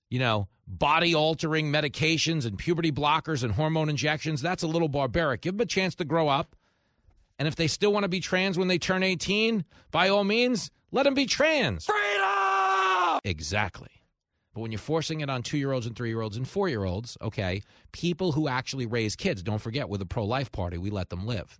[0.07, 5.41] you know, body altering medications and puberty blockers and hormone injections, that's a little barbaric.
[5.41, 6.55] Give them a chance to grow up.
[7.39, 10.69] And if they still want to be trans when they turn 18, by all means,
[10.91, 11.85] let them be trans.
[11.85, 13.19] Freedom!
[13.23, 14.03] Exactly.
[14.53, 16.69] But when you're forcing it on two year olds and three year olds and four
[16.69, 20.77] year olds, okay, people who actually raise kids, don't forget, with a pro life party,
[20.77, 21.59] we let them live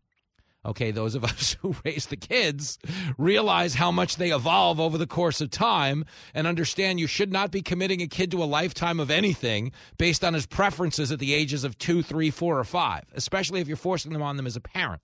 [0.67, 2.77] okay, those of us who raise the kids
[3.17, 7.49] realize how much they evolve over the course of time and understand you should not
[7.51, 11.33] be committing a kid to a lifetime of anything based on his preferences at the
[11.33, 14.55] ages of two, three, four, or five, especially if you're forcing them on them as
[14.55, 15.01] a parent.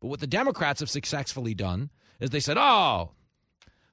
[0.00, 3.12] But what the Democrats have successfully done is they said, oh,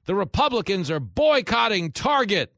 [0.06, 2.52] the Republicans are boycotting Target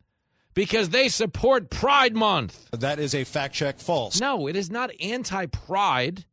[0.55, 2.71] because they support Pride Month.
[2.73, 4.21] That is a fact check false.
[4.21, 6.25] No, it is not anti pride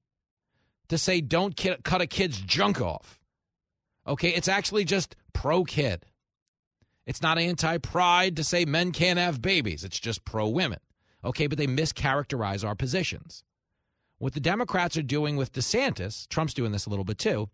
[0.90, 3.20] to say don't cut a kid's junk off.
[4.08, 6.06] Okay, it's actually just pro kid.
[7.06, 10.80] It's not anti pride to say men can't have babies, it's just pro women.
[11.24, 13.44] Okay, but they mischaracterize our positions.
[14.20, 17.50] What the Democrats are doing with DeSantis, Trump's doing this a little bit too,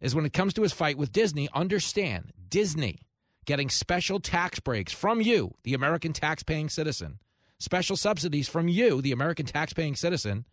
[0.00, 3.00] is when it comes to his fight with Disney, understand Disney
[3.44, 7.18] getting special tax breaks from you, the American tax-paying citizen,
[7.58, 10.46] special subsidies from you, the American tax-paying citizen,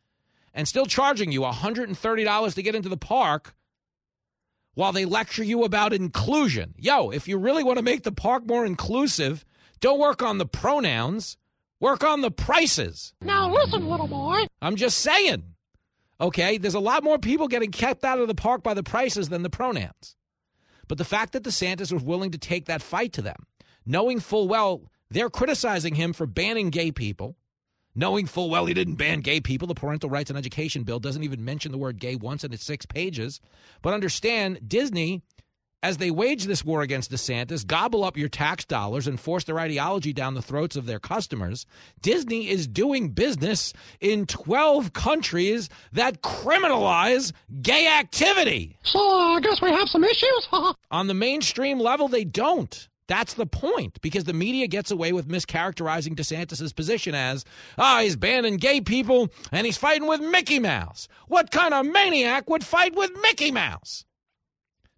[0.54, 3.56] and still charging you $130 to get into the park
[4.74, 6.74] while they lecture you about inclusion.
[6.78, 9.46] Yo, if you really want to make the park more inclusive,
[9.80, 11.38] don't work on the pronouns,
[11.80, 13.14] work on the prices.
[13.22, 14.46] Now listen, little boy.
[14.62, 15.44] I'm just saying.
[16.20, 19.30] Okay, there's a lot more people getting kept out of the park by the prices
[19.30, 20.16] than the pronouns.
[20.88, 23.48] But the fact that DeSantis was willing to take that fight to them,
[23.86, 27.36] knowing full well they're criticizing him for banning gay people,
[27.96, 29.68] knowing full well he didn't ban gay people.
[29.68, 32.64] The Parental Rights and Education Bill doesn't even mention the word gay once in its
[32.64, 33.40] six pages.
[33.82, 35.22] But understand, Disney,
[35.84, 39.60] as they wage this war against DeSantis, gobble up your tax dollars and force their
[39.60, 41.66] ideology down the throats of their customers,
[42.02, 48.78] Disney is doing business in 12 countries that criminalize gay activity.
[48.84, 50.48] So I guess we have some issues.
[50.92, 52.88] On the mainstream level, they don't.
[53.12, 57.44] That's the point because the media gets away with mischaracterizing DeSantis' position as,
[57.78, 61.10] ah, oh, he's banning gay people and he's fighting with Mickey Mouse.
[61.28, 64.06] What kind of maniac would fight with Mickey Mouse?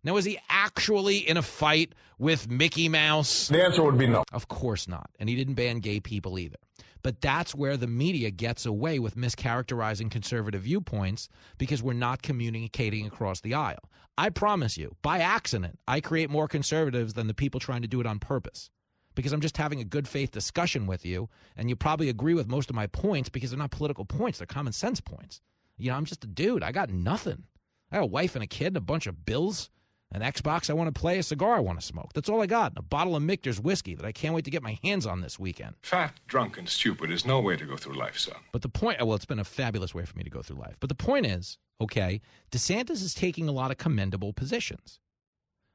[0.04, 3.48] Now, is he actually in a fight with Mickey Mouse?
[3.48, 4.24] The answer would be no.
[4.32, 5.10] Of course not.
[5.18, 6.58] And he didn't ban gay people either.
[7.04, 13.06] But that's where the media gets away with mischaracterizing conservative viewpoints because we're not communicating
[13.06, 13.90] across the aisle.
[14.18, 18.00] I promise you, by accident, I create more conservatives than the people trying to do
[18.00, 18.70] it on purpose.
[19.16, 22.48] Because I'm just having a good faith discussion with you, and you probably agree with
[22.48, 25.42] most of my points because they're not political points, they're common sense points.
[25.78, 26.64] You know, I'm just a dude.
[26.64, 27.44] I got nothing.
[27.92, 29.70] I got a wife and a kid and a bunch of bills,
[30.14, 32.14] an Xbox I want to play, a cigar I want to smoke.
[32.14, 32.74] That's all I got.
[32.78, 35.40] A bottle of Michter's whiskey that I can't wait to get my hands on this
[35.40, 35.76] weekend.
[35.82, 38.36] Fat, drunk, and stupid is no way to go through life, son.
[38.52, 40.78] But the point, well, it's been a fabulous way for me to go through life.
[40.80, 42.22] But the point is, okay,
[42.52, 45.00] DeSantis is taking a lot of commendable positions.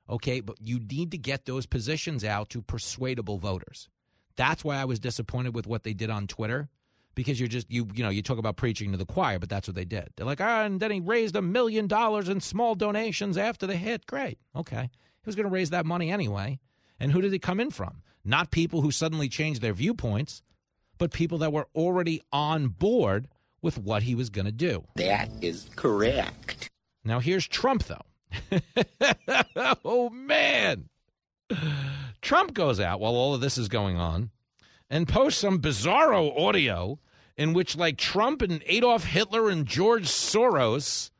[0.09, 3.88] Okay, but you need to get those positions out to persuadable voters.
[4.37, 6.68] That's why I was disappointed with what they did on Twitter
[7.18, 9.66] because you're just you you know you talk about preaching to the choir, but that's
[9.66, 10.09] what they did.
[10.14, 13.74] They're like, ah, and then he raised a million dollars in small donations after the
[13.74, 14.07] hit.
[14.07, 16.61] Great, okay, he was going to raise that money anyway.
[17.00, 18.02] And who did it come in from?
[18.24, 20.44] Not people who suddenly changed their viewpoints,
[20.96, 23.26] but people that were already on board
[23.62, 24.85] with what he was going to do.
[24.94, 26.70] That is correct.
[27.04, 28.61] Now here's Trump, though.
[29.85, 30.88] oh man,
[32.22, 34.31] Trump goes out while all of this is going on
[34.88, 37.00] and posts some bizarro audio
[37.38, 41.11] in which like Trump and Adolf Hitler and George Soros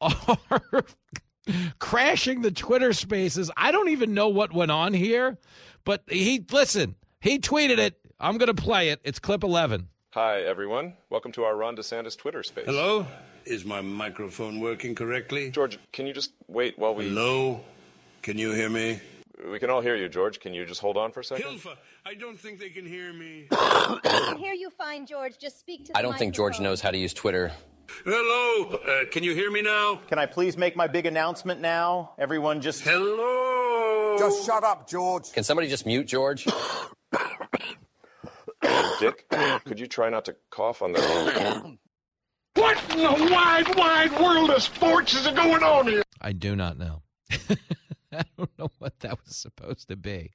[0.00, 0.84] are
[1.78, 3.50] crashing the Twitter spaces.
[3.56, 5.38] I don't even know what went on here,
[5.84, 7.94] but he listen, he tweeted it.
[8.18, 9.00] I'm going to play it.
[9.04, 9.88] It's clip 11.
[10.12, 10.94] Hi everyone.
[11.10, 12.64] Welcome to our Ron DeSantis Twitter space.
[12.66, 13.06] Hello?
[13.44, 15.50] Is my microphone working correctly?
[15.50, 17.60] George, can you just wait while we Hello?
[18.22, 18.98] Can you hear me?
[19.50, 20.40] We can all hear you, George.
[20.40, 21.46] Can you just hold on for a second?
[21.46, 23.48] Hilfa, I don't think they can hear me.
[23.50, 25.38] I can hear you fine, George.
[25.38, 27.50] Just speak to the I don't think George knows how to use Twitter.
[28.04, 29.96] Hello, uh, can you hear me now?
[30.06, 32.12] Can I please make my big announcement now?
[32.16, 32.82] Everyone just.
[32.82, 34.14] Hello!
[34.20, 35.32] Just shut up, George.
[35.32, 36.44] Can somebody just mute George?
[39.00, 39.28] Dick,
[39.64, 41.00] could you try not to cough on the.
[42.54, 46.04] what in the wide, wide world of sports is going on here?
[46.20, 47.02] I do not know.
[48.20, 50.30] I don't know what that was supposed to be.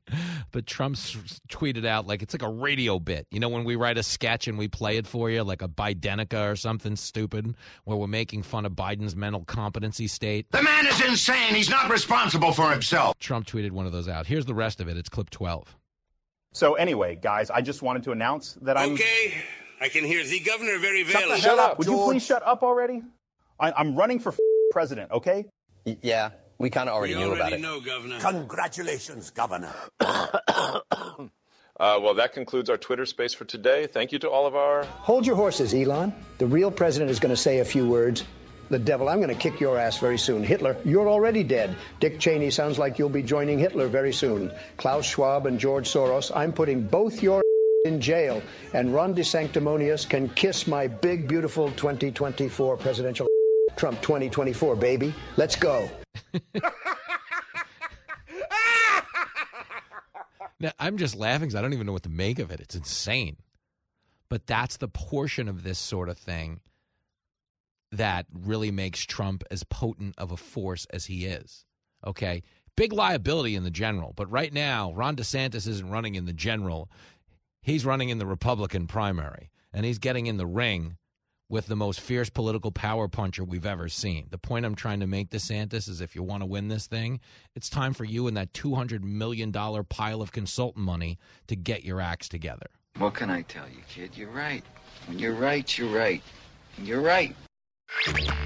[0.52, 3.28] But Trump's tweeted out like it's like a radio bit.
[3.32, 5.68] You know, when we write a sketch and we play it for you, like a
[5.68, 10.46] Bidenica or something stupid, where we're making fun of Biden's mental competency state.
[10.52, 11.56] The man is insane.
[11.56, 13.18] He's not responsible for himself.
[13.20, 14.28] Trump tweeted one of those out.
[14.28, 14.98] Here's the rest of it.
[14.98, 15.76] It's clip 12.
[16.54, 18.94] So, anyway, guys, I just wanted to announce that I'm.
[18.94, 19.34] Okay.
[19.80, 21.14] I can hear the governor very well.
[21.14, 21.78] Shut, the shut up.
[21.80, 21.98] Would George.
[21.98, 23.02] you please shut up already?
[23.60, 24.34] I, I'm running for
[24.72, 25.46] president, okay?
[25.86, 26.32] Yeah.
[26.62, 27.62] We kind of already we knew already about it.
[27.62, 28.20] Know, Governor.
[28.20, 29.74] Congratulations, Governor.
[30.00, 30.80] uh,
[31.80, 33.88] well, that concludes our Twitter space for today.
[33.88, 34.84] Thank you to all of our.
[34.84, 36.14] Hold your horses, Elon.
[36.38, 38.26] The real president is going to say a few words.
[38.70, 40.44] The devil, I'm going to kick your ass very soon.
[40.44, 41.76] Hitler, you're already dead.
[42.00, 44.52] Dick Cheney sounds like you'll be joining Hitler very soon.
[44.78, 47.42] Klaus Schwab and George Soros, I'm putting both your
[47.86, 48.40] in jail.
[48.74, 53.28] And Ron DeSanctimonious can kiss my big, beautiful 2024 presidential
[53.78, 55.12] Trump 2024, baby.
[55.38, 55.90] Let's go.
[60.60, 62.60] Now, I'm just laughing because I don't even know what to make of it.
[62.60, 63.38] It's insane.
[64.30, 66.62] But that's the portion of this sort of thing
[67.92, 71.66] that really makes Trump as potent of a force as he is.
[72.06, 72.44] Okay.
[72.78, 74.14] Big liability in the general.
[74.16, 76.90] But right now, Ron DeSantis isn't running in the general.
[77.62, 80.98] He's running in the Republican primary, and he's getting in the ring
[81.52, 84.28] with the most fierce political power puncher we've ever seen.
[84.32, 87.20] The point I'm trying to make, DeSantis, is if you want to win this thing,
[87.56, 92.00] it's time for you and that $200 million pile of consultant money to get your
[92.00, 92.68] acts together.
[92.98, 94.12] What can I tell you, kid?
[94.16, 94.64] You're right.
[95.08, 96.24] When you're right, you're right.
[96.78, 97.36] You're right.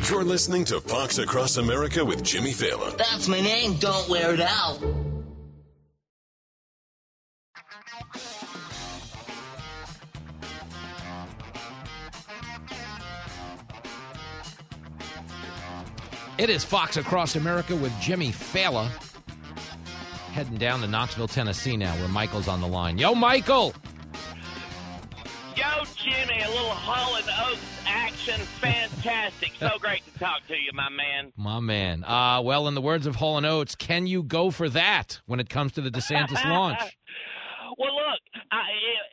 [0.09, 2.97] You're listening to Fox Across America with Jimmy Failla.
[2.97, 3.75] That's my name.
[3.75, 4.79] Don't wear it out.
[16.37, 18.89] It is Fox Across America with Jimmy Failla.
[20.33, 22.97] Heading down to Knoxville, Tennessee now, where Michael's on the line.
[22.97, 23.73] Yo, Michael!
[25.55, 25.63] Yo,
[25.95, 29.53] Jimmy, a little Hall and Oates action, fantastic.
[29.57, 31.31] so great to talk to you, my man.
[31.37, 32.03] My man.
[32.03, 35.39] Uh, well, in the words of Hall and Oates, can you go for that when
[35.39, 36.79] it comes to the DeSantis launch?
[37.77, 38.21] Well, look,
[38.51, 38.63] I,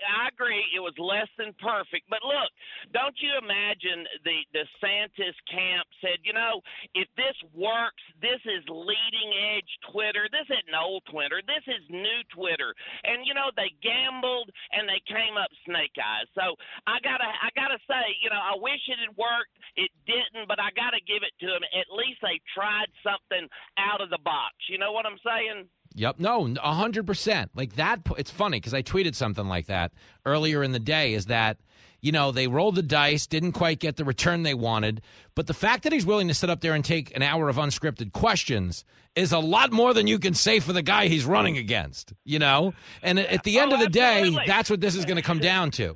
[0.06, 2.50] I agree it was less than perfect, but look,
[2.94, 6.62] don't you imagine the DeSantis camp said, you know,
[6.94, 10.30] if this works, this is leading edge Twitter.
[10.30, 11.42] This isn't old Twitter.
[11.42, 12.70] This is new Twitter.
[13.02, 16.30] And you know, they gambled and they came up snake eyes.
[16.38, 16.54] So
[16.86, 19.54] I gotta, I gotta say, you know, I wish it had worked.
[19.74, 21.66] It didn't, but I gotta give it to them.
[21.74, 24.54] At least they tried something out of the box.
[24.70, 25.66] You know what I'm saying?
[25.94, 26.18] Yep.
[26.18, 27.48] No, 100%.
[27.54, 29.92] Like that, it's funny because I tweeted something like that
[30.24, 31.58] earlier in the day is that,
[32.00, 35.02] you know, they rolled the dice, didn't quite get the return they wanted.
[35.34, 37.56] But the fact that he's willing to sit up there and take an hour of
[37.56, 38.84] unscripted questions
[39.14, 42.38] is a lot more than you can say for the guy he's running against, you
[42.38, 42.72] know?
[43.02, 45.22] And at the end oh, of the oh, day, that's what this is going to
[45.22, 45.94] come down to.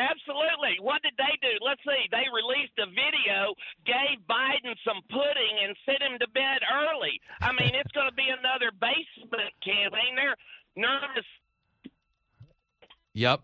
[0.00, 0.80] Absolutely.
[0.80, 1.60] What did they do?
[1.60, 2.08] Let's see.
[2.10, 3.52] They released a video,
[3.84, 7.20] gave Biden some pudding, and sent him to bed early.
[7.40, 10.16] I mean, it's going to be another basement campaign.
[10.16, 10.36] They're
[10.76, 11.28] nervous.
[13.12, 13.40] Yep.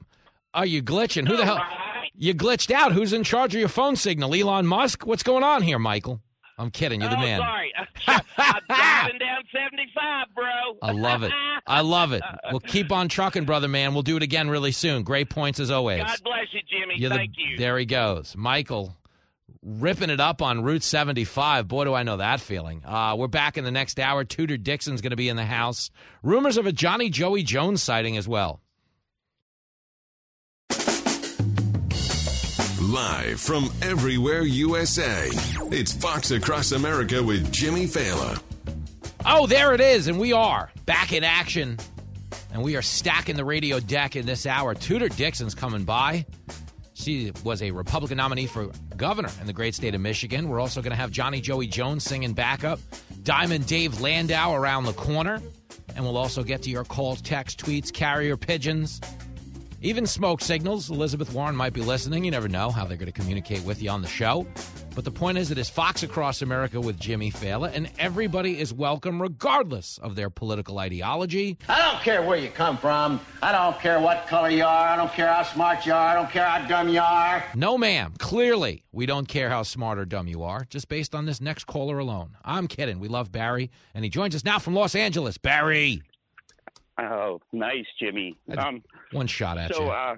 [0.55, 1.29] Are you glitching?
[1.29, 1.61] Who the hell?
[2.15, 2.93] You glitched out.
[2.93, 4.35] Who's in charge of your phone signal?
[4.35, 5.05] Elon Musk?
[5.07, 6.23] What's going on here, Michael?
[6.59, 7.01] I'm kidding.
[7.01, 7.41] You're the oh, man.
[7.41, 7.73] sorry.
[8.39, 10.45] I'm driving down 75, bro.
[10.83, 11.33] I love it.
[11.67, 12.23] I love it.
[12.51, 13.93] We'll keep on trucking, brother man.
[13.93, 15.03] We'll do it again really soon.
[15.03, 16.03] Great points as always.
[16.03, 16.95] God bless you, Jimmy.
[16.97, 17.59] You're the- Thank you.
[17.59, 18.35] There he goes.
[18.37, 18.95] Michael
[19.63, 21.69] ripping it up on Route 75.
[21.69, 22.85] Boy, do I know that feeling.
[22.85, 24.25] Uh, we're back in the next hour.
[24.25, 25.91] Tudor Dixon's going to be in the house.
[26.23, 28.61] Rumors of a Johnny Joey Jones sighting as well.
[32.87, 35.29] Live from everywhere USA,
[35.73, 38.41] it's Fox Across America with Jimmy Failla.
[39.25, 40.07] Oh, there it is.
[40.07, 41.79] And we are back in action.
[42.53, 44.73] And we are stacking the radio deck in this hour.
[44.73, 46.27] Tudor Dixon's coming by.
[46.95, 50.49] She was a Republican nominee for governor in the great state of Michigan.
[50.49, 52.79] We're also going to have Johnny Joey Jones singing backup,
[53.25, 55.43] Diamond Dave Landau around the corner.
[55.97, 59.01] And we'll also get to your calls, text, tweets, carrier pigeons,
[59.83, 60.91] even smoke signals.
[60.91, 62.25] Elizabeth Warren might be listening.
[62.25, 64.47] You never know how they're going to communicate with you on the show.
[64.95, 68.73] But the point is, it is Fox Across America with Jimmy Failla, and everybody is
[68.73, 71.59] welcome regardless of their political ideology.
[71.69, 73.21] I don't care where you come from.
[73.43, 74.89] I don't care what color you are.
[74.89, 76.09] I don't care how smart you are.
[76.09, 77.45] I don't care how dumb you are.
[77.55, 78.15] No, ma'am.
[78.19, 81.65] Clearly, we don't care how smart or dumb you are, just based on this next
[81.67, 82.37] caller alone.
[82.43, 82.99] I'm kidding.
[82.99, 85.37] We love Barry, and he joins us now from Los Angeles.
[85.37, 86.03] Barry.
[86.99, 88.39] Oh, nice, Jimmy.
[88.57, 88.83] Um,
[89.13, 89.91] One shot at so, you.
[89.91, 90.17] uh,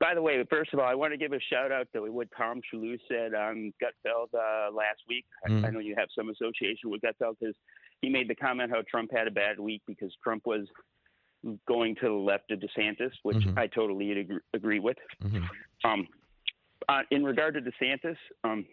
[0.00, 2.28] by the way, first of all, I want to give a shout out to what
[2.36, 5.24] Tom Shillue said on Gutfeld uh, last week.
[5.46, 5.64] I- Mm.
[5.66, 7.54] I, know you have some association with Gutfeld because
[8.00, 10.66] he made the comment how Trump had a bad week because Trump was
[11.68, 13.58] going to the left of DeSantis, which Mhm.
[13.58, 14.96] I totally agree, agree with.
[15.22, 15.48] Mhm.
[15.84, 16.08] Um,
[16.88, 18.64] uh, in regard to DeSantis, um,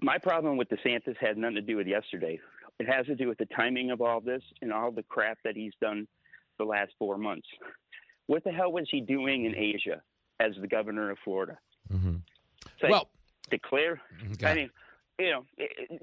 [0.00, 2.38] my problem with DeSantis had nothing to do with yesterday.
[2.78, 5.56] It has to do with the timing of all this and all the crap that
[5.56, 6.06] he's done
[6.58, 7.46] the last four months.
[8.26, 10.02] What the hell was he doing in Asia
[10.40, 11.58] as the governor of Florida?
[11.92, 12.22] Mhm.
[12.82, 13.10] Like, Well-
[13.50, 14.00] declare.
[14.32, 14.46] Okay.
[14.46, 14.70] I mean,
[15.18, 15.46] you know,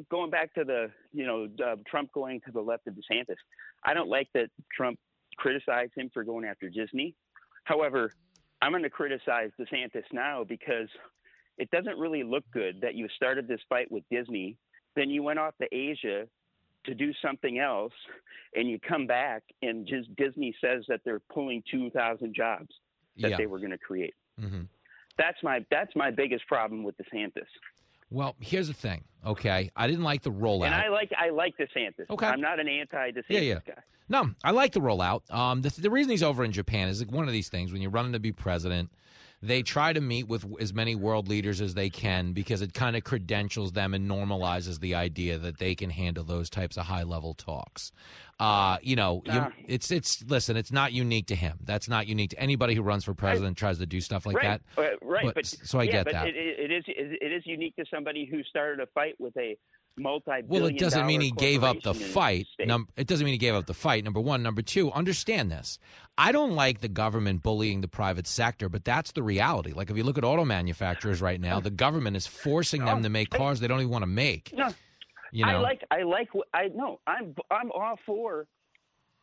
[0.09, 3.35] going back to the, you know, uh, Trump going to the left of DeSantis.
[3.83, 4.99] I don't like that Trump
[5.37, 7.15] criticized him for going after Disney.
[7.65, 8.11] However,
[8.61, 10.89] I'm going to criticize DeSantis now because
[11.57, 14.57] it doesn't really look good that you started this fight with Disney,
[14.95, 16.27] then you went off to Asia
[16.85, 17.93] to do something else,
[18.55, 22.69] and you come back and just Disney says that they're pulling 2,000 jobs
[23.17, 23.37] that Yeah.
[23.37, 24.13] they were going to create.
[24.39, 24.61] hmm
[25.17, 27.45] That's my that's my biggest problem with DeSantis.
[28.09, 29.03] Well, here's the thing.
[29.25, 30.65] Okay, I didn't like the rollout.
[30.65, 32.09] And I like I like DeSantis.
[32.09, 32.25] Okay.
[32.27, 33.59] I'm not an anti-DeSantis yeah, yeah.
[33.65, 33.81] guy.
[34.09, 35.21] No, I like the rollout.
[35.33, 37.81] Um, the, the reason he's over in Japan is like one of these things when
[37.81, 38.91] you're running to be president,
[39.43, 42.95] they try to meet with as many world leaders as they can because it kind
[42.95, 47.03] of credentials them and normalizes the idea that they can handle those types of high
[47.03, 47.91] level talks.
[48.39, 51.59] Uh, you know, you, it's it's listen, it's not unique to him.
[51.63, 54.61] That's not unique to anybody who runs for president tries to do stuff like right,
[54.75, 54.81] that.
[54.81, 55.25] uh, right.
[55.25, 56.27] But- But, so I yeah, get but that.
[56.27, 59.57] It, it is it is unique to somebody who started a fight with a
[59.97, 60.31] multi.
[60.47, 62.47] Well, it doesn't mean he gave up the fight.
[62.59, 64.03] Num- it doesn't mean he gave up the fight.
[64.03, 64.41] Number one.
[64.43, 65.79] Number two, understand this.
[66.17, 69.71] I don't like the government bullying the private sector, but that's the reality.
[69.73, 73.09] Like if you look at auto manufacturers right now, the government is forcing them to
[73.09, 74.51] make cars they don't even want to make.
[74.53, 74.69] No,
[75.31, 76.99] You know, I like I like I know.
[77.07, 78.45] I'm I'm all for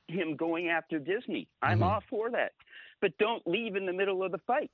[0.09, 1.47] him going after Disney.
[1.63, 1.85] I'm Mhm.
[1.87, 2.53] all for that.
[3.01, 4.71] But don't leave in the middle of the fight.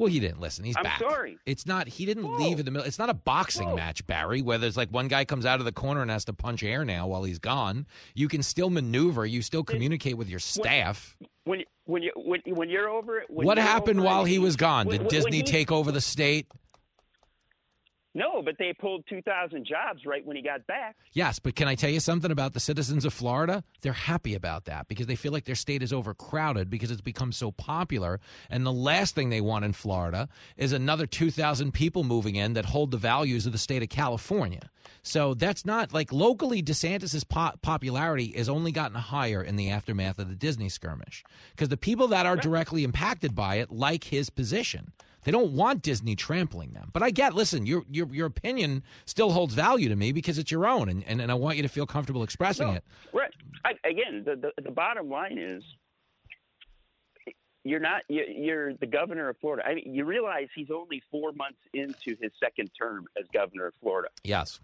[0.00, 0.64] Well, he didn't listen.
[0.64, 0.98] He's I'm back.
[0.98, 1.36] sorry.
[1.46, 1.86] It's not.
[1.86, 2.86] He didn't leave in the middle.
[2.86, 4.40] It's not a boxing match, Barry.
[4.42, 6.84] Where there's like one guy comes out of the corner and has to punch air
[6.84, 7.86] now while he's gone.
[8.14, 9.26] You can still maneuver.
[9.26, 11.16] You still communicate with your staff.
[11.44, 13.26] When when you when, when you're over it.
[13.30, 14.86] when What happened over while he was gone?
[14.86, 16.46] Did when- when Disney he- take over the state?
[18.12, 20.96] No, but they pulled 2,000 jobs right when he got back.
[21.12, 23.62] Yes, but can I tell you something about the citizens of Florida?
[23.82, 27.30] They're happy about that because they feel like their state is overcrowded because it's become
[27.30, 28.18] so popular.
[28.48, 32.66] And the last thing they want in Florida is another 2,000 people moving in that
[32.66, 34.70] hold the values of the state of California.
[35.02, 40.18] So that's not like locally, DeSantis's po- popularity has only gotten higher in the aftermath
[40.18, 44.30] of the Disney skirmish because the people that are directly impacted by it like his
[44.30, 44.92] position.
[45.24, 46.90] They don't want Disney trampling them.
[46.92, 50.50] But I get, listen, your your your opinion still holds value to me because it's
[50.50, 52.84] your own, and, and, and I want you to feel comfortable expressing No, it.
[53.12, 53.30] Right.
[53.64, 55.62] I, again, the, the the bottom line is
[57.64, 59.66] you're not you- you're the governor of Florida.
[59.66, 63.74] I mean, you realize he's only four months into his second term as governor of
[63.80, 64.08] Florida.
[64.24, 64.60] Yes.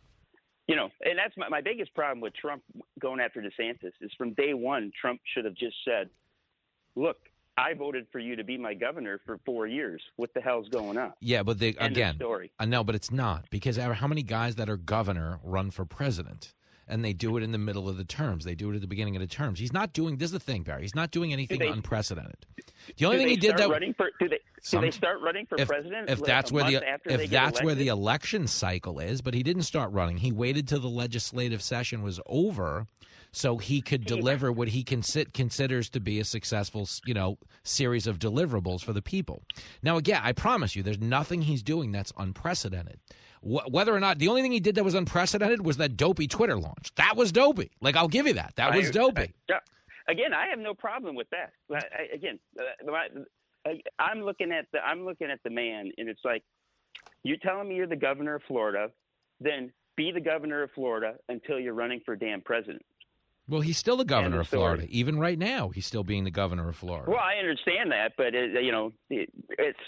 [0.66, 2.62] You know, and that's my, my biggest problem with Trump
[2.98, 6.08] going after DeSantis is from day one, Trump should have just said,
[6.96, 7.18] "Look,
[7.58, 10.02] I voted for you to be my governor for four years.
[10.16, 12.52] What the hell's going on?" Yeah, but they, End again, story.
[12.58, 16.54] I know, but it's not because how many guys that are governor run for president?
[16.88, 18.44] And they do it in the middle of the terms.
[18.44, 19.58] They do it at the beginning of the terms.
[19.58, 20.18] He's not doing.
[20.18, 20.82] This is the thing, Barry.
[20.82, 22.46] He's not doing anything they- unprecedented.
[22.96, 25.46] The only thing he did that running for do they do Some- they start running
[25.46, 28.46] for if, president if that's where the month after they if that's where the election
[28.46, 30.18] cycle is, but he didn't start running.
[30.18, 32.86] He waited till the legislative session was over,
[33.32, 38.06] so he could deliver what he consi- considers to be a successful, you know, series
[38.06, 39.42] of deliverables for the people.
[39.82, 43.00] Now, again, I promise you, there's nothing he's doing that's unprecedented.
[43.42, 46.26] Wh- whether or not the only thing he did that was unprecedented was that dopey
[46.26, 46.92] Twitter launch.
[46.96, 47.70] That was dopey.
[47.80, 48.54] Like I'll give you that.
[48.56, 49.20] That was I- dopey.
[49.22, 49.58] I- yeah.
[50.08, 51.50] Again, I have no problem with that.
[51.74, 52.62] I, again, uh,
[52.92, 53.08] my,
[53.66, 56.44] I, I'm looking at the I'm looking at the man, and it's like
[57.24, 58.92] you're telling me you're the governor of Florida,
[59.40, 62.82] then be the governor of Florida until you're running for damn president.
[63.48, 64.48] Well, he's still the governor of of.
[64.48, 64.86] Florida.
[64.90, 67.10] Even right now, he's still being the governor of Florida.
[67.10, 69.78] Well, I understand that, but it, you know, it, it's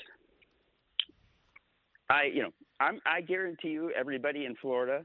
[2.11, 2.51] I you know
[2.81, 5.05] I'm I guarantee you everybody in Florida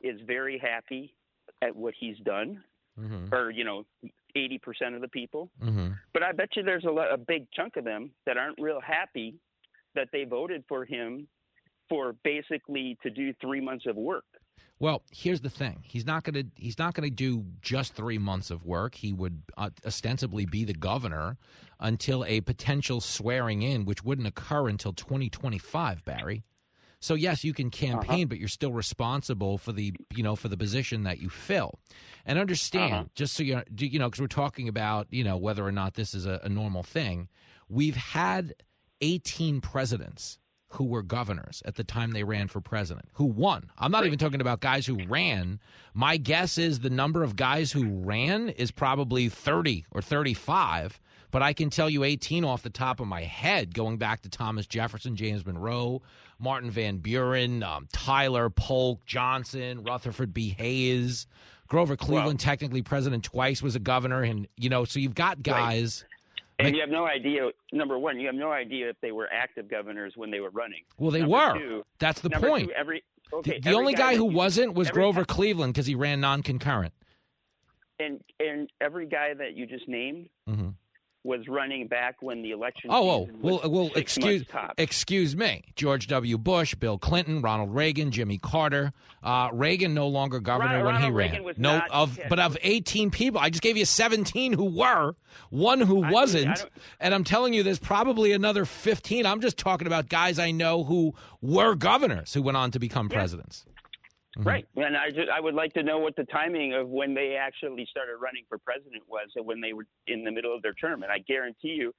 [0.00, 1.14] is very happy
[1.62, 2.62] at what he's done,
[2.98, 3.32] Mhm.
[3.32, 3.84] or you know,
[4.34, 5.50] eighty percent of the people.
[5.62, 5.92] Mm-hmm.
[6.12, 9.36] But I bet you there's a, a big chunk of them that aren't real happy
[9.94, 11.26] that they voted for him
[11.88, 14.24] for basically to do three months of work.
[14.78, 18.16] Well, here's the thing: he's not going to he's not going to do just three
[18.18, 18.94] months of work.
[18.94, 21.36] He would uh, ostensibly be the governor
[21.80, 26.04] until a potential swearing in, which wouldn't occur until 2025.
[26.04, 26.44] Barry.
[27.00, 30.56] So yes, you can campaign, but you're still responsible for the you know for the
[30.56, 31.78] position that you fill.
[32.26, 33.04] And understand, Uh-huh.
[33.14, 35.94] just so you do you know, because we're talking about you know whether or not
[35.94, 37.28] this is a, a normal thing.
[37.68, 38.54] We've had
[39.00, 40.38] 18 presidents
[40.74, 43.70] who were governors at the time they ran for president, who won.
[43.78, 45.58] I'm not even talking about guys who ran.
[45.94, 51.00] My guess is the number of guys who ran is probably 30 or 35,
[51.30, 54.28] but I can tell you 18 off the top of my head, going back to
[54.28, 56.02] Thomas Jefferson, James Monroe,
[56.38, 60.54] Martin Van Buren, um, Tyler, Polk, Johnson, Rutherford B.
[60.58, 61.26] Hayes.
[61.68, 66.04] Grover Cleveland, technically president twice, was a governor, and you know, so you've got guys.
[66.58, 67.50] And you have no idea.
[67.72, 70.80] Number one, you have no idea if they were active governors when they were running.
[70.98, 71.58] Well, they Number were.
[71.58, 72.68] two- That's the point.
[72.68, 75.72] two, every The- okay, the every only guy that who wasn't was Grover guy- Cleveland
[75.72, 76.92] because he ran non-concurrent.
[78.00, 80.74] and and every guy that you just named Mhm.
[81.22, 82.90] Was running back when the election.
[82.90, 84.44] Oh, oh, well, well, excuse,
[84.78, 85.64] excuse me.
[85.76, 86.38] George W.
[86.38, 88.92] Bush, Bill Clinton, Ronald Reagan, Jimmy Carter.
[89.22, 91.42] Uh, Reagan no longer governor when he ran.
[91.44, 92.26] Reagan no, of yeah.
[92.28, 95.14] but of 18 people, I just gave you 17 who were,
[95.50, 99.26] one who I- wasn't, don't- and I'm telling you, there's probably another 15.
[99.26, 103.10] I'm just talking about guys I know who were governors who went on to become
[103.10, 103.66] presidents.
[104.40, 104.48] Mm-hmm.
[104.48, 107.36] Right, and I just I would like to know what the timing of when they
[107.36, 110.72] actually started running for president was, and when they were in the middle of their
[110.72, 111.02] term.
[111.02, 111.92] And I guarantee you,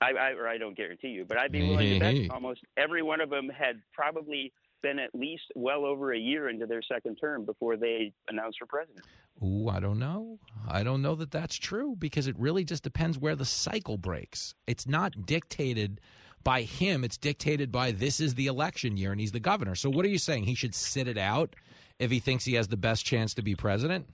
[0.00, 2.32] I, I or I don't guarantee you, but I'd be willing to bet mm-hmm.
[2.32, 4.52] almost every one of them had probably
[4.82, 8.66] been at least well over a year into their second term before they announced for
[8.66, 9.04] president.
[9.42, 10.38] Ooh, I don't know.
[10.68, 14.54] I don't know that that's true because it really just depends where the cycle breaks.
[14.66, 16.00] It's not dictated
[16.44, 19.74] by him, it's dictated by this is the election year and he's the governor.
[19.74, 20.44] So what are you saying?
[20.44, 21.54] He should sit it out
[21.98, 24.06] if he thinks he has the best chance to be president?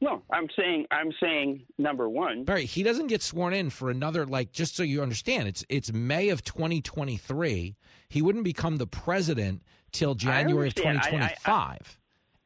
[0.00, 2.44] No, I'm saying I'm saying number one.
[2.44, 5.92] Barry, he doesn't get sworn in for another like just so you understand, it's it's
[5.92, 7.76] May of 2023.
[8.08, 9.62] He wouldn't become the president
[9.92, 10.98] till January of understand.
[10.98, 11.98] I- I- 2025.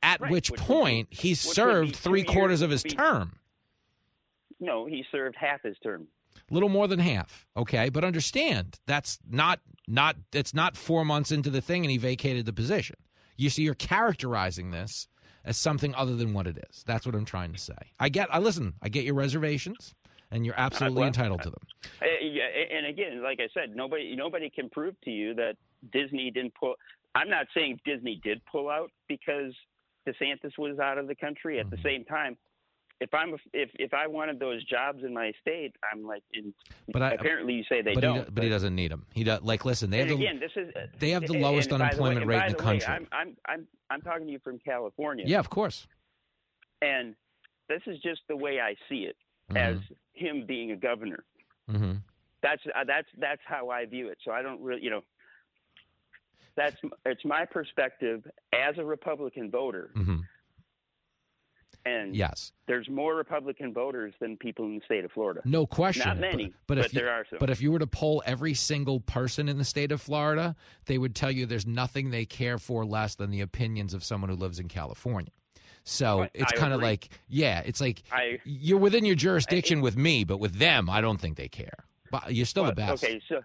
[0.03, 3.33] at Right, which which be- point he's which served three quarters of his be- term.
[4.61, 6.07] No, he served half his term.
[6.51, 11.51] little more than half okay but understand that's not not it's not four months into
[11.51, 12.95] the thing and he vacated the position
[13.39, 15.09] you see you're characterizing this
[15.45, 18.29] as something other than what it is that's what i'm trying to say i get
[18.31, 19.95] i listen i get your reservations
[20.31, 21.67] and you're absolutely well, entitled to them
[22.03, 22.45] Uh, yeah,
[22.77, 25.55] and again, like I said, nobody nobody can prove to you that
[25.93, 26.75] Disney didn't pull.
[27.15, 29.55] I'm not saying Disney did pull out because
[30.07, 31.59] DeSantis was out of the country.
[31.61, 31.77] At Mm-hmm.
[31.77, 32.37] the same time,
[33.01, 36.23] if I'm if if I wanted those jobs in my state, I'm like.
[36.33, 36.53] In,
[36.93, 38.25] But I- apparently, you say they but, don't.
[38.25, 40.41] he, but he doesn't need them he does like listen they have and the, again,
[40.41, 42.59] this is they have the and- lowest and by the way- unemployment rate in the
[42.59, 42.95] the way, country.
[42.95, 45.25] I'm I'm I'm I'm talking to you from California.
[45.29, 45.87] yeah of course
[46.83, 47.15] and
[47.69, 49.17] this is just the way I see it
[49.53, 49.57] Mhm.
[49.57, 49.77] as
[50.15, 51.25] him being a governor.
[51.69, 51.95] hmm
[52.43, 54.19] That's uh, that's that's how I view it.
[54.25, 55.03] So I don't really, you know,
[56.57, 56.77] that's
[57.07, 58.23] it's my perspective
[58.53, 60.21] as a Republican voter, hmm
[61.89, 65.41] and yes there's more Republican voters than people in the state of Florida.
[65.47, 66.07] No question.
[66.07, 67.39] Not many, but, but, if you, there are some.
[67.41, 70.99] But if you were to poll every single person in the state of Florida, they
[70.99, 74.37] would tell you there's nothing they care for less than the opinions of someone who
[74.37, 75.33] lives in California.
[75.85, 80.25] So it's kind of like, yeah, it's like I- you're within your jurisdiction with me,
[80.25, 81.85] but with them, I don't think they care.
[82.11, 83.05] But you're still the Well, best.
[83.05, 83.41] Okay, so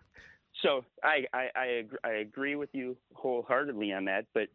[0.61, 4.49] so I I I agree, I agree with you wholeheartedly on that, but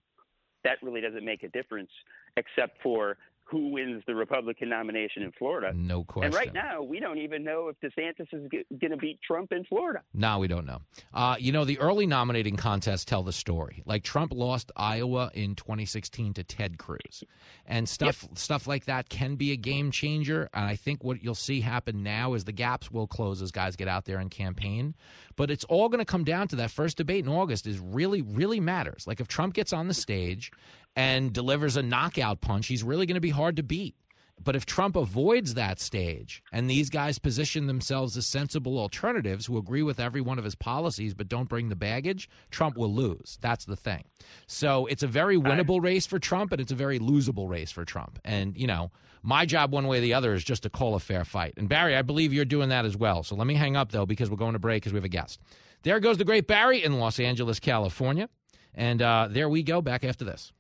[0.65, 1.91] that really doesn't make a difference
[2.37, 3.17] except for
[3.51, 5.73] who wins the Republican nomination in Florida.
[5.75, 6.27] No question.
[6.27, 9.65] And right now, we don't even know if DeSantis is going to beat Trump in
[9.65, 10.03] Florida.
[10.13, 10.81] No, we don't know.
[11.15, 13.83] Uh, you know, the early nominating contests tell the story.
[13.87, 17.25] Like Trump lost Iowa in 2016 to Ted Cruz,
[17.67, 20.49] and stuff stuff like that can be a game changer.
[20.53, 23.77] And I think what you'll see happen now is the gaps will close as guys
[23.77, 24.95] get out there and campaign.
[25.37, 27.67] But it's all going to come down to that first debate in August.
[27.67, 29.07] Is really really matters.
[29.07, 30.53] Like if Trump gets on the stage
[30.99, 33.95] and delivers a knockout punch, he's really going to be hard to beat.
[34.43, 39.59] But if Trump avoids that stage and these guys position themselves as sensible alternatives who
[39.59, 43.39] agree with every one of his policies but don't bring the baggage, Trump will lose.
[43.41, 44.05] That's the thing.
[44.49, 47.85] So it's a very winnable race for Trump and it's a very losable race for
[47.85, 48.19] Trump.
[48.25, 48.91] And, you know,
[49.23, 51.55] my job one way or the other is just to call a fair fight.
[51.57, 53.23] And Barry, I believe you're doing that as well.
[53.23, 55.09] So let me hang up though because we're going to break because we have a
[55.09, 55.41] guest.
[55.83, 58.29] There goes the great Barry in Los Angeles, California.
[58.75, 60.53] And uh, there we go back after this.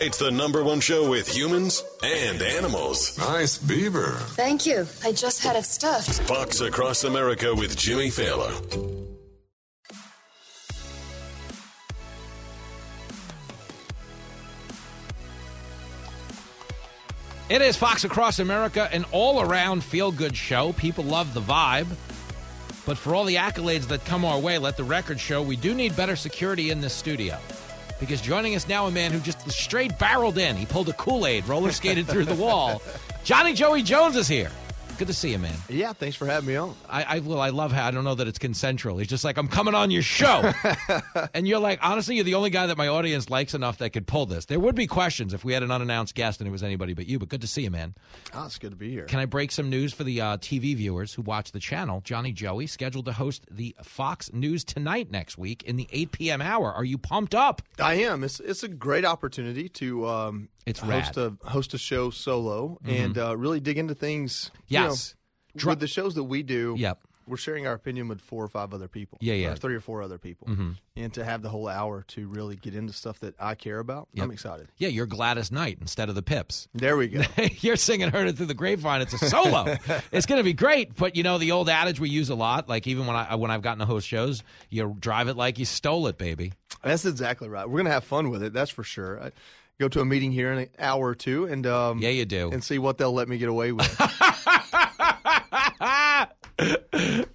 [0.00, 3.18] It's the number one show with humans and animals.
[3.18, 4.12] Nice beaver.
[4.36, 4.86] Thank you.
[5.02, 6.22] I just had it stuffed.
[6.22, 8.52] Fox Across America with Jimmy Failla.
[17.48, 20.72] It is Fox Across America, an all around feel good show.
[20.72, 21.86] People love the vibe.
[22.84, 25.74] But for all the accolades that come our way, let the record show we do
[25.74, 27.38] need better security in this studio.
[27.98, 30.56] Because joining us now, a man who just straight barreled in.
[30.56, 32.82] He pulled a Kool Aid, roller skated through the wall.
[33.24, 34.50] Johnny Joey Jones is here.
[34.98, 35.54] Good to see you, man.
[35.68, 36.74] Yeah, thanks for having me on.
[36.88, 38.96] I, I well, I love how I don't know that it's consensual.
[38.96, 40.50] He's just like, I'm coming on your show,
[41.34, 44.06] and you're like, honestly, you're the only guy that my audience likes enough that could
[44.06, 44.46] pull this.
[44.46, 47.06] There would be questions if we had an unannounced guest and it was anybody but
[47.06, 47.18] you.
[47.18, 47.94] But good to see you, man.
[48.32, 49.04] Oh, it's good to be here.
[49.04, 52.00] Can I break some news for the uh, TV viewers who watch the channel?
[52.02, 56.40] Johnny Joey scheduled to host the Fox News Tonight next week in the 8 p.m.
[56.40, 56.72] hour.
[56.72, 57.60] Are you pumped up?
[57.78, 58.24] I am.
[58.24, 61.38] It's it's a great opportunity to um, It's host rad.
[61.44, 63.04] a host a show solo Mhm.
[63.04, 64.50] and uh, really dig into things.
[64.68, 65.14] you Yes.
[65.54, 66.74] know, Dro- with the shows that we do.
[66.76, 67.00] Yep.
[67.28, 69.18] We're sharing our opinion with four or five other people.
[69.20, 69.50] Yeah, yeah.
[69.50, 70.46] Or three or four other people.
[70.46, 70.76] Mhm.
[70.94, 74.06] And to have the whole hour to really get into stuff that I care about,
[74.12, 74.24] Yep.
[74.24, 74.68] I'm excited.
[74.76, 76.68] Yeah, you're Gladys Knight instead of the Pips.
[76.72, 77.22] There we go.
[77.62, 79.64] you're singing "Heard It Through the Grapevine." It's a solo.
[80.12, 80.94] it's going to be great.
[80.94, 82.68] But you know the old adage we use a lot.
[82.68, 85.64] Like even when I when I've gotten to host shows, you drive it like you
[85.64, 86.52] stole it, baby.
[86.84, 87.68] That's exactly right.
[87.68, 88.52] We're gonna have fun with it.
[88.52, 89.20] That's for sure.
[89.20, 89.32] I
[89.78, 92.50] go to a meeting here in an hour or two, and um, yeah, you do,
[92.50, 93.86] and see what they'll let me get away with.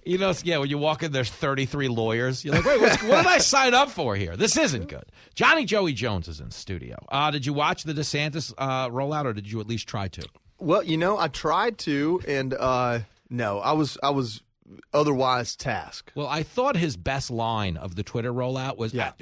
[0.04, 2.44] You know, yeah, when you walk in, there's 33 lawyers.
[2.44, 4.36] You're like, wait, what's, what did I sign up for here?
[4.36, 5.04] This isn't good.
[5.36, 6.96] Johnny Joey Jones is in studio.
[7.08, 10.22] Uh, did you watch the DeSantis uh, rollout, or did you at least try to?
[10.58, 14.42] Well, you know, I tried to, and uh, no, I was I was
[14.92, 16.12] otherwise tasked.
[16.16, 19.12] Well, I thought his best line of the Twitter rollout was, Yeah.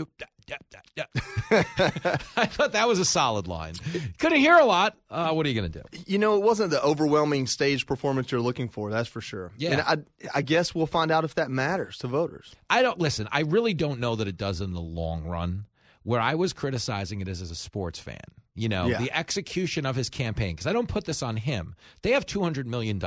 [1.50, 3.74] I thought that was a solid line.
[4.18, 4.96] Couldn't hear a lot.
[5.10, 5.98] Uh, what are you going to do?
[6.06, 8.90] You know, it wasn't the overwhelming stage performance you're looking for.
[8.90, 9.52] That's for sure.
[9.56, 9.70] Yeah.
[9.72, 9.96] and I
[10.38, 12.54] I guess we'll find out if that matters to voters.
[12.68, 13.28] I don't listen.
[13.32, 15.66] I really don't know that it does in the long run.
[16.02, 18.16] Where I was criticizing it is as a sports fan.
[18.54, 18.98] You know, Yeah.
[18.98, 21.76] the execution of his campaign, because I don't put this on him.
[22.02, 22.98] They have $200 million,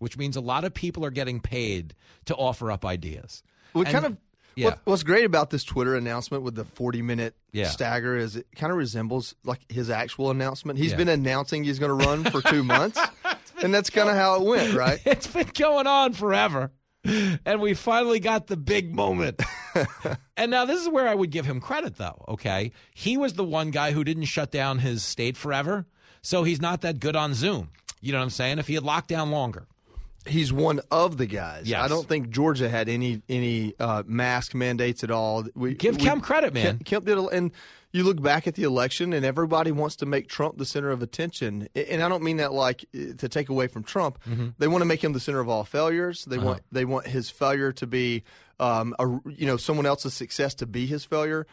[0.00, 1.94] which means a lot of people are getting paid
[2.26, 3.42] to offer up ideas.
[3.72, 4.16] What And- kind of
[4.56, 4.66] yeah.
[4.66, 7.68] what, what's great about this Twitter announcement with the 40 minute Yeah.
[7.68, 10.78] stagger is it kind of resembles like his actual announcement.
[10.78, 10.98] He's Yeah.
[10.98, 13.00] been announcing he's going to run for two months,
[13.62, 15.00] and that's kind of how it went, right?
[15.06, 16.70] It's been going on forever.
[17.04, 19.42] And we finally got the big moment.
[20.36, 22.24] and now this is where I would give him credit, though.
[22.28, 22.70] Okay.
[22.94, 25.84] He was the one guy who didn't shut down his state forever.
[26.22, 27.70] So he's not that good on Zoom.
[28.00, 28.60] You know what I'm saying?
[28.60, 29.66] If he had locked down longer.
[30.26, 31.68] He's one of the guys.
[31.68, 31.82] Yes.
[31.82, 35.44] I don't think Georgia had any any uh, mask mandates at all.
[35.54, 36.78] We, Give we- Kemp credit, man.
[36.78, 37.50] Kemp, did, a- and
[37.90, 41.02] you look back at the election, and everybody wants to make Trump the center of
[41.02, 41.68] attention.
[41.74, 44.18] And I don't mean that like to take away from Trump.
[44.58, 46.24] They want to make him the center of all failures.
[46.24, 46.42] They Mm-hmm.
[46.46, 46.52] Uh-huh.
[46.52, 48.22] want they want his failure to be,
[48.60, 51.46] um, a, you know, someone else's success to be his failure.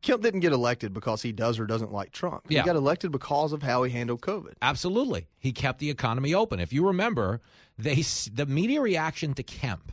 [0.00, 2.44] Kemp didn't get elected because he does or doesn't like Trump.
[2.44, 2.52] Mm-hmm.
[2.52, 2.62] Yeah.
[2.62, 4.54] He got elected because of how he handled COVID.
[4.62, 5.26] Absolutely.
[5.38, 6.58] He kept the economy open.
[6.60, 7.40] If you remember,
[7.78, 8.02] they
[8.32, 9.92] the media reaction to Kemp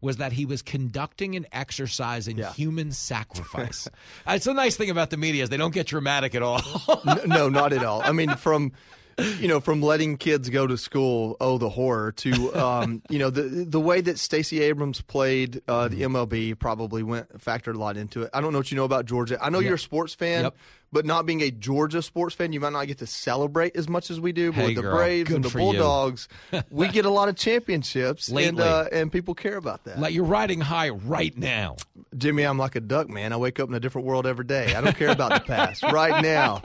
[0.00, 3.88] was that he was conducting an exercise in human sacrifice.
[4.26, 6.60] Uh, it's a nice thing about the media is they don't get dramatic at all.
[7.04, 8.02] no, no, not at all.
[8.02, 8.72] I mean, from
[9.18, 13.30] you know, from letting kids go to school, oh, the horror, to um, you know,
[13.30, 17.96] the the way that Stacey Abrams played uh, the MLB probably went factored a lot
[17.96, 18.30] into it.
[18.32, 19.38] I don't know what you know about Georgia.
[19.40, 20.44] I know you're a sports fan.
[20.44, 20.56] Yep.
[20.90, 24.10] But not being a Georgia sports fan, you might not get to celebrate as much
[24.10, 24.52] as we do.
[24.52, 25.50] But Hey, with the girl, Braves and the.
[25.50, 26.28] Bulldogs,
[26.70, 29.98] we get a lot of championships, and uh, and people care about that.
[30.00, 31.76] like you're riding high right now.
[32.16, 33.32] Jimmy, I'm like a duck, man.
[33.32, 34.74] I wake up in a different world every day.
[34.74, 35.82] I don't care about the past.
[35.82, 36.62] Right now,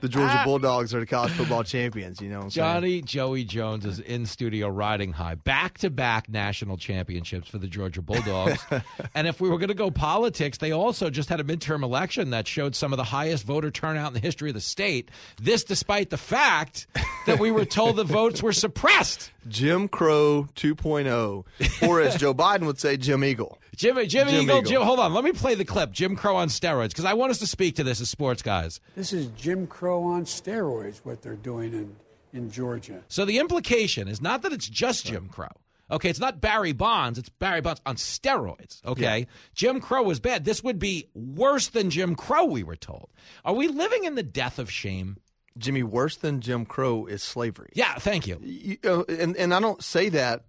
[0.00, 2.20] the Georgia Bulldogs are the college football champions.
[2.20, 2.66] You know what I'm saying?
[2.74, 5.36] Johnny Joey Jones is in studio riding high.
[5.36, 8.64] Back to back national championships for the Georgia Bulldogs.
[9.14, 12.30] and if we were going to go politics, they also just had a midterm election
[12.30, 15.10] that showed some of the highest voter turnout in the history of the state.
[15.40, 16.86] This despite the fact
[17.26, 19.30] that we were told the votes were suppressed.
[19.48, 23.58] Jim Crow 2.0, or as Joe Biden would say, Jim Eagle.
[23.76, 24.62] Jim, Jim, Jim Eagle, Eagle.
[24.62, 25.12] Jim, hold on.
[25.14, 25.92] Let me play the clip.
[25.92, 28.80] Jim Crow on steroids, because I want us to speak to this as sports guys.
[28.96, 31.96] This is Jim Crow on steroids, what they're doing in,
[32.32, 33.02] in Georgia.
[33.08, 35.48] So the implication is not that it's just Jim Crow.
[35.94, 38.84] Okay, it's not Barry Bonds, it's Barry Bonds on steroids.
[38.84, 40.44] Okay, Jim Crow was bad.
[40.44, 43.10] This would be worse than Jim Crow, we were told.
[43.44, 45.16] Are we living in the death of shame?
[45.56, 47.70] Jimmy, worse than Jim Crow is slavery.
[47.74, 48.38] Yeah, thank you.
[48.42, 50.44] You- uh, and, and I don't say that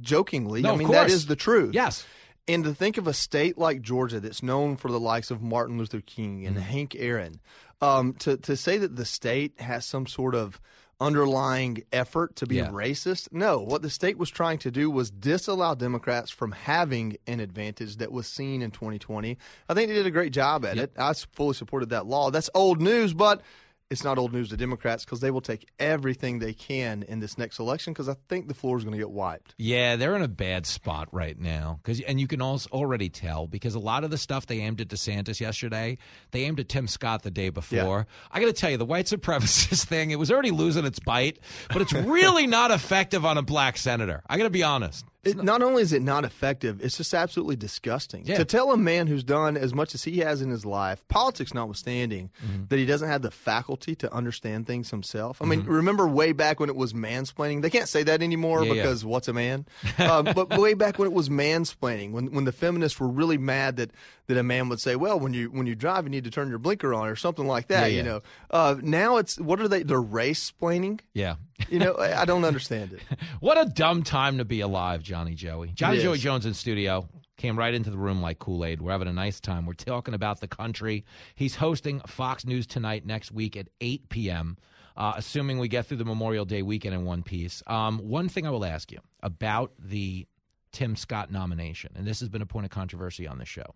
[0.00, 0.62] jokingly.
[0.62, 1.74] No, I of mean, that is the truth.
[1.74, 2.06] Yes.
[2.46, 5.78] And to think of a state like Georgia that's known for the likes of Martin
[5.78, 6.46] Luther King Mm-hmm.
[6.46, 7.40] and Hank Aaron,
[7.80, 10.60] um, to, to say that the state has some sort of
[11.00, 12.68] underlying effort to be Yeah.
[12.70, 13.58] racist, no.
[13.60, 18.12] What the state was trying to do was disallow Democrats from having an advantage that
[18.12, 19.36] was seen in 2020.
[19.68, 20.92] I think they did a great job at it.
[20.96, 22.30] I fully supported that law.
[22.30, 23.42] That's old news, but
[23.90, 27.36] it's not old news to Democrats because they will take everything they can in this
[27.36, 29.54] next election because I think the floor is going to get wiped.
[29.58, 31.80] Yeah, they're in a bad spot right now.
[31.84, 34.80] Cause, and you can also already tell because a lot of the stuff they aimed
[34.80, 35.98] at DeSantis yesterday,
[36.30, 38.06] they aimed at Tim Scott the day before.
[38.32, 41.38] I got to tell you, the white supremacist thing, it was already losing its bite,
[41.68, 44.22] but it's really not effective on a black senator.
[44.28, 45.04] I got to be honest.
[45.26, 48.24] It, not only is it not effective, it's just absolutely disgusting.
[48.26, 48.36] Yeah.
[48.38, 51.52] To tell a man who's done as much as he has in his life, politics
[51.54, 52.64] notwithstanding, Mm-hmm.
[52.68, 55.40] that he doesn't have the faculty to understand things himself.
[55.40, 55.68] I mean, Mhm.
[55.68, 57.62] remember way back when it was mansplaining?
[57.62, 58.82] They can't say that anymore Yeah, yeah.
[58.82, 59.66] because what's a man?
[59.98, 63.76] uh, but way back when it was mansplaining, when when the feminists were really mad
[63.76, 63.90] that,
[64.26, 66.48] that a man would say, "Well, when you when you drive, you need to turn
[66.48, 67.90] your blinker on" or something like that.
[67.92, 68.20] Yeah, You know,
[68.50, 69.82] uh, now it's what are they?
[69.82, 71.00] They're race splaining.
[71.12, 71.36] Yeah.
[71.68, 73.00] You know, I don't understand it.
[73.40, 75.68] What a dumb time to be alive, Johnny Joey.
[75.74, 76.18] Johnny Joey.
[76.18, 78.80] Jones in studio came right into the room like Kool Aid.
[78.80, 79.66] We're having a nice time.
[79.66, 81.04] We're talking about the country.
[81.34, 84.56] He's hosting Fox News tonight next week at 8 p.m.
[84.96, 87.62] Uh, assuming we get through the Memorial Day weekend in one piece.
[87.66, 90.26] Um, one thing I will ask you about the
[90.72, 93.74] Tim Scott nomination, and this has been a point of controversy on the show.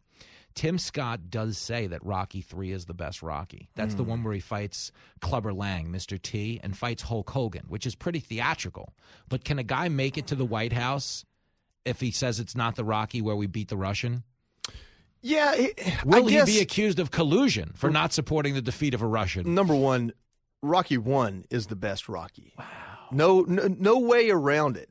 [0.58, 3.68] Tim Scott does say that Rocky 3 is the best Rocky.
[3.76, 4.08] That's the Mm.
[4.08, 4.90] one where he fights
[5.20, 6.20] Clubber Lang, Mr.
[6.20, 8.92] T, and fights Hulk Hogan, which is pretty theatrical.
[9.28, 11.24] But can a guy make it to the White House
[11.84, 14.24] if he says it's not the Rocky where we beat the Russian?
[15.22, 15.54] Yeah,
[16.04, 19.06] Will I he guess, be accused of collusion for not supporting the defeat of a
[19.06, 19.54] Russian?
[19.54, 20.12] number one,
[20.60, 22.52] Rocky One is the best Rocky.
[22.58, 22.64] Wow.
[23.10, 24.90] No, no, no way around it.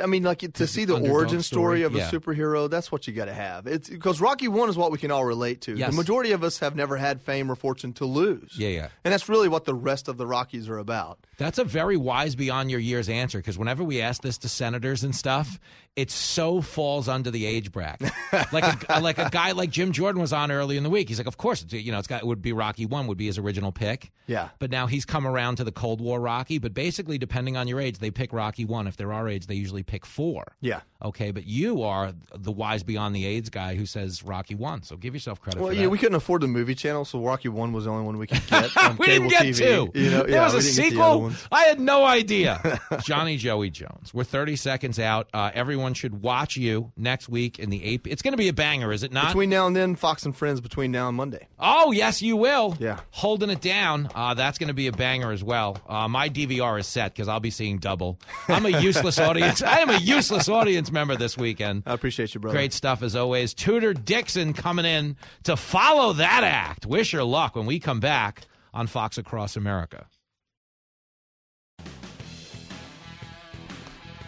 [0.00, 2.10] I mean, like to see the origin story, story, of a yeah.
[2.10, 3.66] superhero, that's what you got to have.
[3.66, 5.76] It's because Rocky One is what we can all relate to.
[5.76, 5.90] Yes.
[5.90, 8.54] The majority of us have never had fame or fortune to lose.
[8.56, 8.88] Yeah, yeah.
[9.04, 11.18] And that's really what the rest of the Rockies are about.
[11.36, 15.04] That's a very wise beyond your years answer because whenever we ask this to senators
[15.04, 15.58] and stuff,
[15.94, 18.10] it so falls under the age bracket.
[18.52, 21.08] like a, like a guy like Jim Jordan was on early in the week.
[21.08, 23.26] He's like, of course, you know, it's got it would be Rocky One would be
[23.26, 24.10] his original pick.
[24.26, 24.48] Yeah.
[24.58, 26.58] But now he's come around to the Cold War Rocky.
[26.58, 28.86] But basically, depending on your age, they pick Rocky One.
[28.86, 30.44] If they're our age, they usually pick four.
[30.60, 30.80] Yeah.
[31.02, 34.82] Okay, but you are the wise beyond the AIDS guy who says Rocky One.
[34.84, 35.90] So give yourself credit Well, for yeah, that.
[35.90, 38.46] we couldn't afford the movie channel, so Rocky One was the only one we could
[38.46, 38.76] get.
[38.84, 39.56] On we didn't get TV.
[39.92, 39.98] two.
[39.98, 41.48] You know, there yeah, was a we didn't get the other sequel.
[41.50, 42.80] I had no idea.
[43.02, 44.14] Johnny Joey Jones.
[44.14, 45.28] We're 30 seconds out.
[45.34, 48.06] Uh, everyone should watch you next week in the AP.
[48.06, 49.28] It's going to be a banger, is it not?
[49.28, 50.60] Between now and then, Fox and Friends.
[50.60, 51.48] Between now and Monday.
[51.58, 52.76] Oh, yes, you will.
[52.78, 53.00] Yeah.
[53.10, 54.08] Holding it down.
[54.14, 55.78] Uh, that's going to be a banger as well.
[55.88, 58.20] Uh, my DVR is set because I'll be seeing double.
[58.46, 59.62] I'm a useless audience.
[59.72, 61.84] I am a useless audience member this weekend.
[61.86, 62.54] I appreciate you, brother.
[62.54, 63.54] Great stuff as always.
[63.54, 66.84] Tudor Dixon coming in to follow that act.
[66.84, 68.42] Wish her luck when we come back
[68.74, 70.06] on Fox Across America.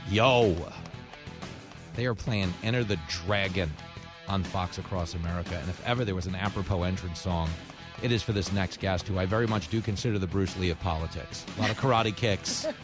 [0.08, 0.56] Yo.
[1.94, 3.70] They are playing Enter the Dragon
[4.26, 5.58] on Fox Across America.
[5.60, 7.50] And if ever there was an apropos entrance song,
[8.02, 10.70] it is for this next guest, who I very much do consider the Bruce Lee
[10.70, 11.44] of politics.
[11.58, 12.66] A lot of karate kicks.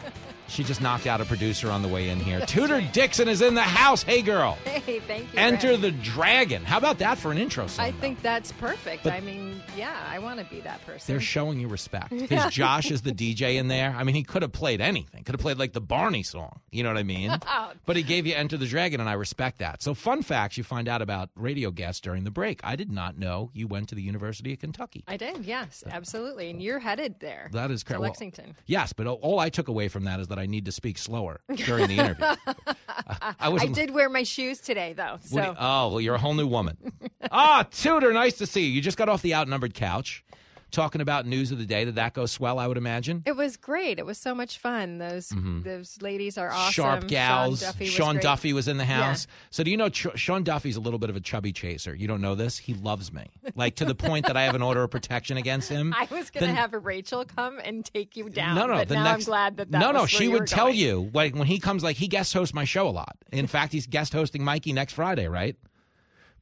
[0.51, 2.41] She just knocked out a producer on the way in here.
[2.45, 4.03] Tudor Dixon is in the house.
[4.03, 4.59] Hey, girl.
[4.81, 5.39] Hey, thank you.
[5.39, 5.81] Enter Ren.
[5.83, 6.65] the Dragon.
[6.65, 7.85] How about that for an intro song?
[7.85, 9.05] I think that's perfect.
[9.05, 11.13] But- I mean, yeah, I want to be that person.
[11.13, 12.11] They're showing you respect.
[12.19, 13.95] Because Josh is the DJ in there.
[13.97, 15.23] I mean, he could have played anything.
[15.25, 16.61] Could have played like the Barney song.
[16.73, 17.31] You know what I mean?
[17.53, 17.73] Oh.
[17.85, 19.83] but he gave you Enter the Dragon, and I respect that.
[19.83, 22.61] So, fun facts you find out about radio guests during the break.
[22.63, 25.03] I did not know you went to the University of Kentucky.
[25.09, 26.51] I did, yes, absolutely.
[26.51, 27.49] And you're headed there.
[27.53, 28.01] That is to correct.
[28.01, 28.55] Well, Lexington.
[28.67, 31.41] yes, but all I took away from that is that I need to speak slower
[31.57, 32.25] during the interview.
[32.87, 35.19] I I did wear my shoes today, though.
[35.23, 36.77] So you- oh, well, you're a whole new woman.
[37.33, 38.73] ah, Tudor, nice to see you.
[38.73, 40.25] You just got off the outnumbered couch
[40.71, 41.85] talking about news of the day.
[41.85, 43.23] Did that go swell, I would imagine?
[43.27, 43.99] it was great.
[43.99, 44.99] It was so much fun.
[44.99, 45.65] Those Mhm.
[45.65, 46.73] those ladies are awesome.
[46.73, 47.61] Sharp gals.
[47.61, 48.19] Sean Duffy was, Sean.
[48.19, 49.03] Duffy was in the Yeah.
[49.05, 49.27] house.
[49.51, 51.95] So do you know Ch- Sean Duffy's a little bit of a chubby chaser?
[51.95, 52.59] You don't know this?
[52.59, 53.25] He loves me.
[53.55, 55.95] Like to the point that I have an order of protection against him.
[55.99, 58.55] I was going to have Rachel come and take you down.
[58.55, 58.75] no, no.
[58.75, 60.07] but the now next, I'm glad that that no, was no.
[60.07, 60.79] She would tell going.
[60.79, 63.17] you like when he comes, like he guest hosts my show a lot.
[63.33, 65.57] In fact, he's guest hosting Mikey next Friday, right?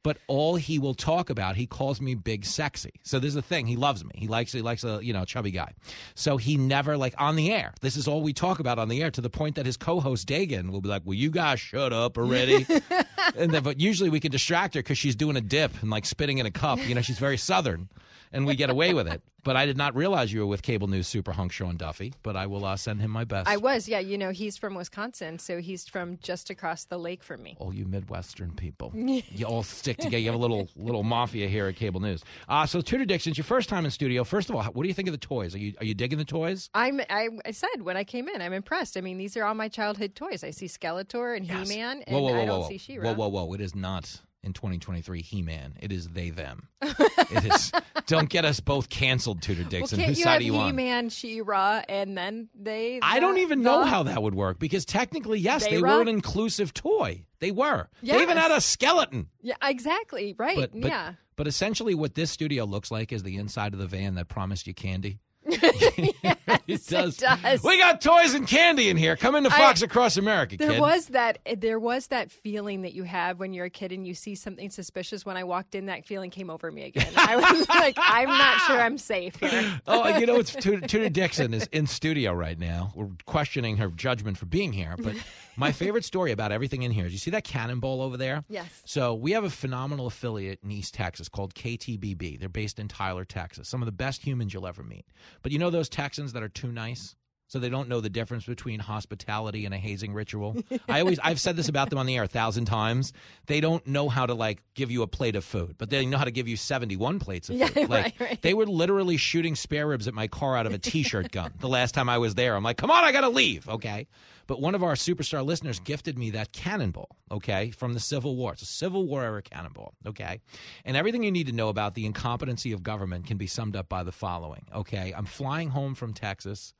[0.03, 2.91] But all he will talk about, he calls me big sexy.
[3.03, 3.67] So there's the thing.
[3.67, 4.11] He loves me.
[4.15, 5.73] He likes he likes a you know chubby guy.
[6.15, 7.73] So he never like on the air.
[7.81, 10.27] This is all we talk about on the air to the point that his co-host
[10.27, 12.65] Dagen will be like, "Will you guys shut up already?"
[13.35, 16.05] and then, but usually we can distract her because she's doing a dip and like
[16.05, 16.79] spitting in a cup.
[16.87, 17.89] You know, she's very southern,
[18.31, 19.21] and we get away with it.
[19.43, 22.13] But I did not realize you were with cable news super hunk Sean Duffy.
[22.23, 23.47] But I will uh, send him my best.
[23.47, 23.99] I was, yeah.
[23.99, 27.55] You know, he's from Wisconsin, so he's from just across the lake from me.
[27.59, 28.91] all you Midwestern people.
[28.95, 30.17] you all stick together.
[30.19, 32.23] You have a little little mafia here at Cable News.
[32.47, 34.23] Uh, so Tudor Dixon's your first time in studio.
[34.23, 35.55] First of all, what do you think of the toys?
[35.55, 36.69] Are you are you digging the toys?
[36.73, 37.01] I'm.
[37.09, 38.97] I, I said when I came in, I'm impressed.
[38.97, 40.43] I mean, these are all my childhood toys.
[40.43, 43.13] I see Skeletor and He-Man, and whoa, whoa, whoa, I don't whoa, see She-Ra.
[43.13, 43.53] whoa, whoa, whoa!
[43.53, 45.75] It is not in 2023 He-Man.
[45.81, 46.67] It is they them.
[46.81, 47.71] it is.
[48.07, 49.97] Don't get us both canceled, Tudor Well, Dixon.
[49.99, 50.67] can't Whose you side have are you on?
[50.67, 52.99] He-Man, She-Ra, and then they?
[53.01, 55.95] I don't the- even know the- how that would work because technically, yes, they, They-Ra?
[55.95, 57.25] were an inclusive toy.
[57.39, 57.87] They were.
[58.03, 59.27] They even had a skeleton.
[59.41, 60.35] Yeah, exactly.
[60.37, 60.57] Right.
[60.57, 61.13] But, but, yeah.
[61.35, 64.67] but essentially, what this studio looks like is the inside of the van that promised
[64.67, 65.19] you candy.
[66.67, 67.17] it does.
[67.17, 67.63] does.
[67.63, 69.15] We got toys and candy in here.
[69.15, 70.81] Come into I- Fox Across America, There kid.
[70.81, 71.39] was that.
[71.57, 74.69] There was that feeling that you have when you're a kid and you see something
[74.69, 75.25] suspicious.
[75.25, 77.11] When I walked in, that feeling came over me again.
[77.15, 79.81] I was like, I'm not sure I'm safe here.
[79.87, 82.91] oh, you know, it's Tudor Dixon is in studio right now.
[82.95, 84.95] We're questioning her judgment for being here.
[84.97, 85.15] But
[85.59, 88.45] my favorite story about everything in here is you see that cannonball over there?
[88.47, 88.81] Yes.
[88.85, 92.39] So we have a phenomenal affiliate in East Texas called KTBB.
[92.39, 93.67] They're based in Tyler, Texas.
[93.67, 95.05] Some of the best humans you'll ever meet.
[95.43, 97.15] But you know those Texans that are too nice?
[97.49, 100.55] So they don't know the difference between hospitality and a hazing ritual.
[100.87, 103.11] I always I've said this about them on the air a thousand times.
[103.47, 106.19] They don't know how to like give you a plate of food, but they know
[106.19, 107.89] how to give you seventy one plates of Yeah, food.
[107.89, 108.41] Like right, right.
[108.43, 111.67] they were literally shooting spare ribs at my car out of a t-shirt gun the
[111.67, 112.55] last time I was there.
[112.55, 113.67] I'm like, come on, I gotta leave.
[113.67, 114.07] Okay.
[114.45, 118.53] But one of our superstar listeners gifted me that cannonball, okay, from the Civil War.
[118.53, 120.41] It's a Civil War era cannonball, okay?
[120.85, 123.89] And everything you need to know about the incompetency of government can be summed up
[123.89, 125.13] by the following, okay?
[125.15, 126.73] I'm flying home from Texas.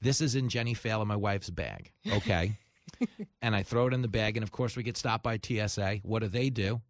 [0.00, 2.52] This is in Jenny Failla, my wife's bag, okay?
[3.42, 4.36] and I throw it in the bag.
[4.36, 6.00] And of course, we get stopped by TSA.
[6.02, 6.80] What do they do?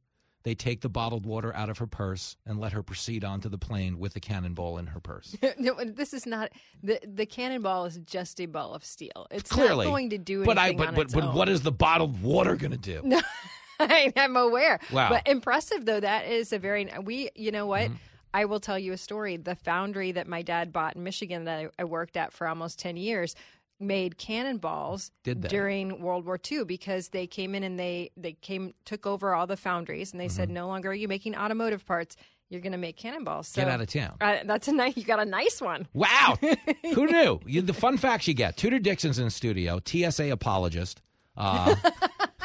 [0.47, 3.59] They take the bottled water out of her purse and let her proceed onto the
[3.59, 5.37] plane with the cannonball in her purse.
[5.59, 6.53] no, this is not
[6.85, 9.27] the the cannonball is just a ball of steel.
[9.33, 11.73] It's Clearly, not going to do anything but I but but, but what is the
[11.73, 13.01] bottled water going to do?
[13.03, 13.21] No,
[13.81, 14.79] I am aware.
[14.93, 15.09] Wow.
[15.09, 15.99] But impressive though.
[15.99, 17.31] That is a very we.
[17.35, 17.87] You know what?
[17.87, 17.95] Mm-hmm.
[18.37, 19.39] I will tell you a story.
[19.39, 22.78] The foundry that my dad bought in Michigan that I, I worked at for almost
[22.78, 23.34] ten years
[23.80, 25.11] made cannonballs
[25.49, 29.47] during World War II because they came in and they they came took over all
[29.47, 32.16] the foundries and they said no longer are you making automotive parts
[32.49, 33.49] you're going to make cannonballs.
[33.49, 33.68] So Mm-hmm.
[33.68, 34.16] Get out of town.
[34.20, 34.97] Uh, that's a nice.
[34.97, 35.89] You got a nice one.
[35.95, 36.39] Wow.
[36.95, 37.41] Who knew?
[37.47, 38.57] You, the fun facts you get.
[38.57, 41.03] Tudor Dixon's in the studio, TSA apologist.
[41.37, 41.74] Uh,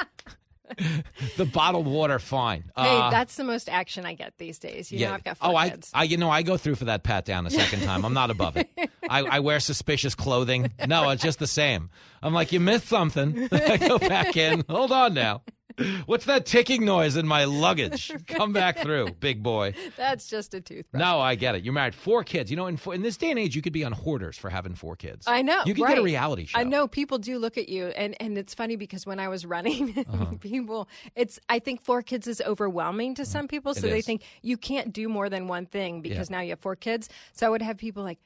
[1.38, 2.64] the bottled water, fine.
[2.76, 4.92] hey, Uh, that's the most action I get these days.
[4.92, 5.92] You know, I've got four oh, I, kids.
[5.94, 8.06] I, you know, I go through for that pat down a second time.
[8.06, 8.70] I'm not above it.
[9.10, 10.72] I, I wear suspicious clothing.
[10.88, 11.90] No, it's just the same.
[12.24, 13.48] I'm like, you missed something.
[13.52, 14.64] I go back in.
[14.70, 15.42] Hold on now.
[16.06, 18.12] What's that ticking noise in my luggage?
[18.28, 19.74] Come back through, big boy.
[19.98, 21.00] That's just a toothbrush.
[21.00, 21.64] No, I get it.
[21.64, 22.50] You're married, four kids.
[22.52, 24.76] You know, in, in this day and age, you could be on hoarders for having
[24.76, 25.26] four kids.
[25.28, 25.62] I know.
[25.66, 26.60] You could get a reality show.
[26.60, 29.46] I know people do look at you, and and it's funny because when I was
[29.46, 30.26] running, Uh-huh.
[30.40, 34.06] people, it's I think four kids is overwhelming to some people, so It they is.
[34.06, 37.10] think you can't do more than one thing because now you have four kids.
[37.34, 38.20] So I would have people like.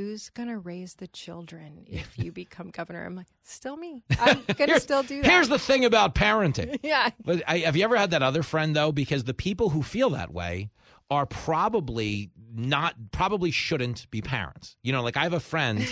[0.00, 3.04] Who's gonna raise the children if you become governor?
[3.04, 4.02] I'm like, still me.
[4.18, 5.30] I'm gonna still do that.
[5.30, 6.78] Here's the thing about parenting.
[6.82, 7.10] yeah.
[7.22, 8.92] But I, have you ever had that other friend though?
[8.92, 10.70] Because the people who feel that way
[11.10, 14.74] are probably not, probably shouldn't be parents.
[14.82, 15.86] You know, like I have a friend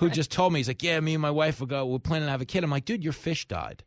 [0.00, 1.86] who just told me, he's like, "Yeah, me and my wife will go.
[1.86, 3.84] We're planning to have a kid." I'm like, "Dude, your fish died."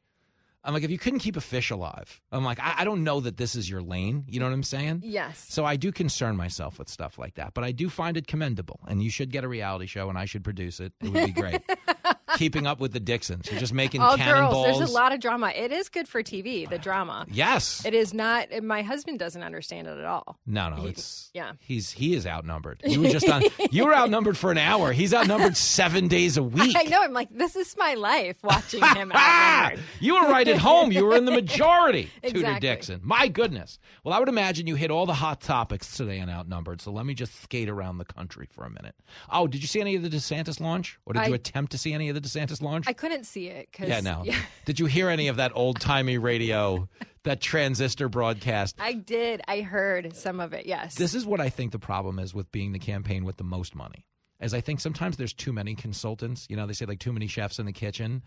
[0.64, 3.20] I'm like, if you couldn't keep a fish alive, I'm like, I, I don't know
[3.20, 4.24] that this is your lane.
[4.28, 5.01] You know what I'm saying?
[5.03, 5.45] Yes.
[5.49, 8.80] So I do concern myself with stuff like that, but I do find it commendable.
[8.88, 10.93] And you should get a reality show, and I should produce it.
[11.01, 11.61] It would be great.
[12.38, 14.53] Keeping up with the Dixons, you're just making All cannonballs.
[14.53, 14.78] Oh, girls.
[14.80, 15.49] There's a lot of drama.
[15.55, 16.69] It is good for TV.
[16.69, 17.26] The drama.
[17.32, 17.86] Yes.
[17.86, 18.47] It is not.
[18.63, 20.38] My husband doesn't understand it at all.
[20.45, 21.53] No, no, He- it's yeah.
[21.59, 22.82] He's he is outnumbered.
[22.86, 23.43] You were just on.
[23.71, 24.91] you were outnumbered for an hour.
[24.93, 26.76] He's outnumbered seven days a week.
[26.78, 27.01] I know.
[27.01, 29.80] I'm like, this is my life watching him outnumbered.
[29.99, 30.91] You were right at home.
[30.91, 32.09] You were in the majority.
[32.24, 33.01] Tudor Dixon.
[33.03, 33.80] My goodness.
[34.03, 36.82] Well, I would imagine you hit all the hot topics today on Outnumbered.
[36.82, 38.95] So let me just skate around the country for a minute.
[39.32, 41.93] Oh, did you see any of the DeSantis launch, or did you attempt to see
[41.93, 42.86] any of the DeSantis launch?
[42.88, 44.26] I couldn't see it because yeah, no.
[44.66, 46.88] Did you hear any of that old timey radio,
[47.24, 48.76] that transistor broadcast?
[48.80, 49.41] I did.
[49.47, 50.66] I heard some of it.
[50.66, 50.95] Yes.
[50.95, 53.76] This is what I think the problem is with being the campaign with the most
[53.76, 54.05] money.
[54.39, 56.47] As I think sometimes there's too many consultants.
[56.49, 58.24] You know, they say like too many chefs in the kitchen.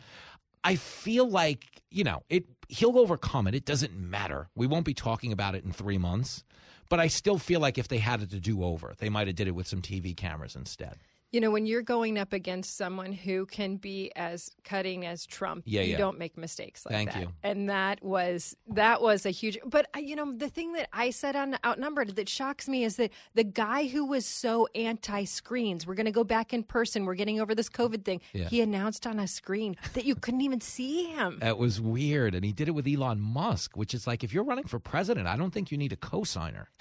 [0.65, 3.55] I feel like, you know, it he'll overcome it.
[3.55, 4.49] It doesn't matter.
[4.57, 6.43] We won't be talking about it in 3 months.
[6.89, 9.37] But I still feel like if they had it to do over, they might have
[9.37, 10.97] did it with some TV cameras instead.
[11.37, 15.65] You know, when you're going up against someone who can be as cutting as Trump,
[15.67, 15.99] Yeah, you yeah.
[15.99, 17.21] don't make mistakes like Thank that.
[17.21, 17.29] you.
[17.43, 19.59] And that was that was a huge.
[19.63, 22.97] But uh, you know, the thing that I said on Outnumbered that shocks me is
[22.97, 27.05] that the guy who was so anti-screens, we're going to go back in person.
[27.05, 28.23] We're getting over this COVID thing.
[28.33, 28.49] Yeah.
[28.49, 31.39] He announced on a screen that you couldn't even see him.
[31.43, 32.35] It was weird.
[32.35, 35.27] And he did it with Elon Musk, which is like, if you're running for president,
[35.27, 36.71] I don't think you need a co-signer.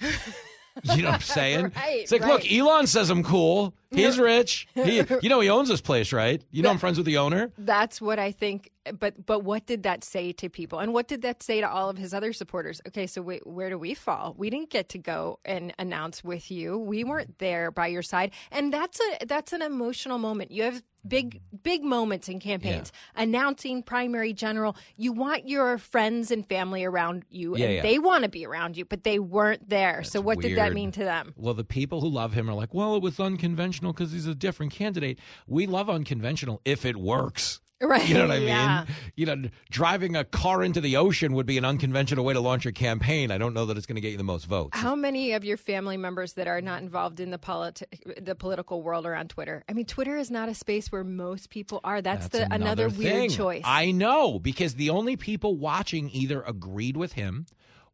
[0.96, 1.72] You know what I'm saying?
[1.76, 2.32] Right, it's like, right.
[2.32, 3.74] look, Elon says I'm cool.
[3.90, 4.68] He's rich.
[4.74, 6.42] He, you know, he owns this place, right?
[6.50, 7.50] You know, I'm friends with the owner.
[7.58, 8.70] That's what I think.
[8.98, 11.88] But but what did that say to people, and what did that say to all
[11.90, 12.80] of his other supporters?
[12.88, 14.34] Okay, so wait, where do we fall?
[14.38, 16.78] We didn't get to go and announce with you.
[16.78, 20.50] We weren't there by your side, and that's a that's an emotional moment.
[20.52, 22.90] You have big big moments in campaigns.
[23.14, 27.82] Announcing primary general, you want your friends and family around you, Yeah, and yeah.
[27.82, 30.02] they want to be around you, but they weren't there.
[30.02, 31.32] so what did that mean to them?
[31.36, 34.34] Well, the people who love him are like, well, it was unconventional because he's a
[34.34, 35.18] different candidate.
[35.46, 37.60] We love unconventional if it works.
[37.80, 38.48] Right, You know what I mean?
[38.48, 38.86] yeah.
[39.16, 42.64] You know, driving a car into the ocean would be an unconventional way to launch
[42.64, 43.30] your campaign.
[43.30, 44.78] I don't know that it's going to get you the most votes.
[44.78, 47.84] How many of your family members that are not involved in the politi-
[48.24, 49.62] the political world are on Twitter?
[49.68, 52.00] I mean, Twitter is not a space where most people are.
[52.00, 53.30] That's, the another, weird thing.
[53.30, 53.62] choice.
[53.66, 57.44] I know because the only people watching either agreed with him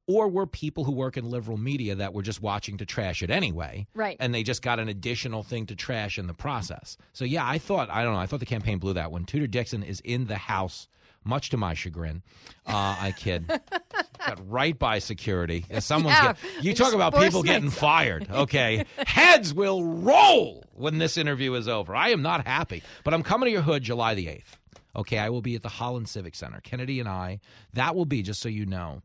[0.07, 3.31] or were people who work in liberal media that were just watching to trash it
[3.31, 3.87] anyway.
[3.95, 4.17] Right.
[4.21, 6.97] And they just got an additional thing to trash in the process.
[7.13, 9.25] So yeah, I thought I don't know, I thought the campaign blew that one.
[9.25, 10.89] Tudor Dixon is in the house.
[11.25, 12.21] Much to my chagrin,
[12.67, 13.47] uh, I kid.
[14.27, 15.65] Got right by security.
[15.79, 18.29] Someone's Yeah, get- you talk about people getting fired.
[18.29, 21.95] Okay, heads will roll when this interview is over.
[21.95, 24.59] I am not happy, but I'm coming to your hood July the eighth.
[24.97, 26.61] Okay, I will be at the Holland Civic Center.
[26.61, 27.39] Kennedy and I.
[27.75, 29.01] That will be just so you know.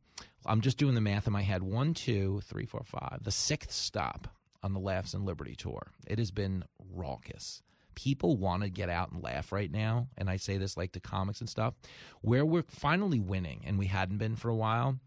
[0.47, 1.61] I'm just doing the math in my head.
[1.61, 3.19] One, two, three, four, five.
[3.23, 4.27] The sixth stop
[4.63, 5.91] on the Laughs and Liberty tour.
[6.07, 7.61] It has been raucous.
[7.97, 10.07] people want to get out and laugh right now.
[10.17, 11.73] And I say this like to comics and stuff,
[12.21, 14.99] where we're finally winning, and we hadn't been for a while,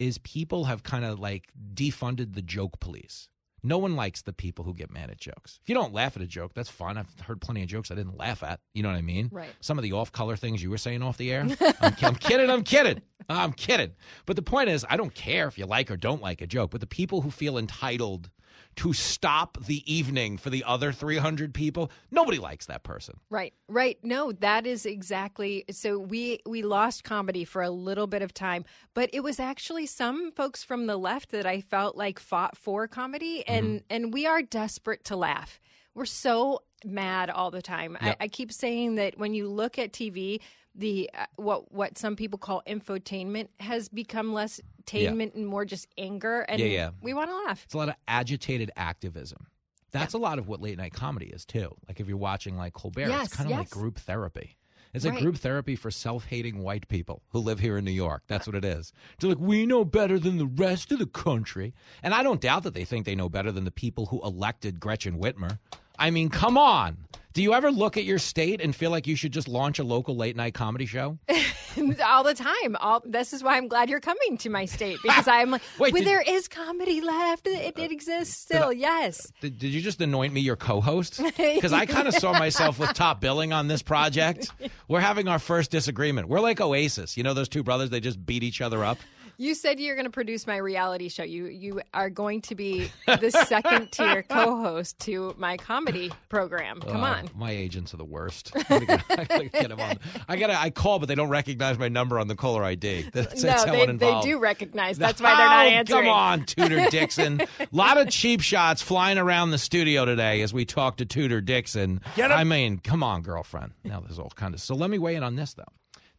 [0.00, 3.28] is people have kind of like defunded the joke police.
[3.64, 5.60] No one likes the people who get mad at jokes.
[5.62, 6.96] If you don't laugh at a joke, that's fine.
[6.98, 8.60] I've heard plenty of jokes I didn't laugh at.
[8.74, 9.28] You know what I mean?
[9.30, 9.50] Right.
[9.60, 11.42] Some of the off color things you were saying off the air.
[11.80, 12.50] I'm, I'm kidding.
[12.50, 13.02] I'm kidding.
[13.28, 13.92] I'm kidding.
[14.26, 16.72] But the point is, I don't care if you like or don't like a joke.
[16.72, 18.30] But the people who feel entitled
[18.76, 23.18] to stop the evening for the other 300 people, nobody likes that person.
[23.30, 23.98] Right, right.
[24.02, 25.64] No, that is exactly.
[25.70, 28.64] So we we lost comedy for a little bit of time,
[28.94, 32.88] but it was actually some folks from the left that I felt like fought for
[32.88, 33.76] comedy, and Mm-hmm.
[33.90, 35.60] and we are desperate to laugh.
[35.94, 37.96] We're so mad all the time.
[38.02, 38.16] Yep.
[38.20, 40.40] I, I keep saying that when you look at TV.
[40.74, 45.86] The uh, what what some people call infotainment has become less tainment and more just
[45.98, 46.90] anger, and Yeah, yeah.
[47.02, 47.62] we want to laugh.
[47.64, 49.46] It's a lot of agitated activism.
[49.90, 51.74] That's a lot of what late night comedy is too.
[51.86, 54.56] Like if you're watching like Colbert, Yes, it's kind of like group therapy.
[54.94, 55.22] It's like Right.
[55.22, 58.22] group therapy for self-hating white people who live here in New York.
[58.26, 58.92] That's what it is.
[59.18, 62.62] They're like, we know better than the rest of the country, and I don't doubt
[62.64, 65.58] that they think they know better than the people who elected Gretchen Whitmer.
[65.98, 66.96] I mean, come on.
[67.34, 69.84] Do you ever look at your state and feel like you should just launch a
[69.84, 71.18] local late night comedy show?
[72.04, 72.76] all the time.
[72.78, 75.94] All this is why I'm glad you're coming to my state because I'm like, Wait,
[75.94, 77.46] well, did- there is comedy left.
[77.46, 78.70] It, it exists still.
[78.70, 79.32] yes.
[79.40, 81.20] Did, did you just anoint me your co-host?
[81.36, 84.50] Because I kind of saw myself with top billing on this project.
[84.88, 86.28] We're having our first disagreement.
[86.28, 87.16] We're like Oasis.
[87.16, 87.90] You know those two brothers?
[87.90, 88.98] They just beat each other up.
[89.38, 91.22] You said you're going to produce my reality show.
[91.24, 96.80] You you are going to be the second tier co-host to my comedy program.
[96.80, 97.30] Come Uh, on.
[97.34, 98.52] my agents are the worst.
[98.54, 99.98] I gotta, get, I gotta get 'em on.
[100.28, 100.58] I gotta.
[100.60, 103.10] I call, but they don't recognize my number on the caller ID.
[103.12, 104.98] That's, no, that's they, they do recognize.
[104.98, 106.02] That's why they're not answering.
[106.04, 107.40] Come on, Tudor Dixon.
[107.40, 111.40] A lot of cheap shots flying around the studio today as we talk to Tudor
[111.40, 112.00] Dixon.
[112.16, 113.72] I mean, come on, girlfriend.
[113.84, 114.60] Now there's all kind of.
[114.60, 115.64] So let me weigh in on this though.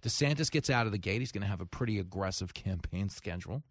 [0.04, 1.20] DeSantis gets out of the gate.
[1.20, 3.64] He's going to have a pretty aggressive campaign schedule.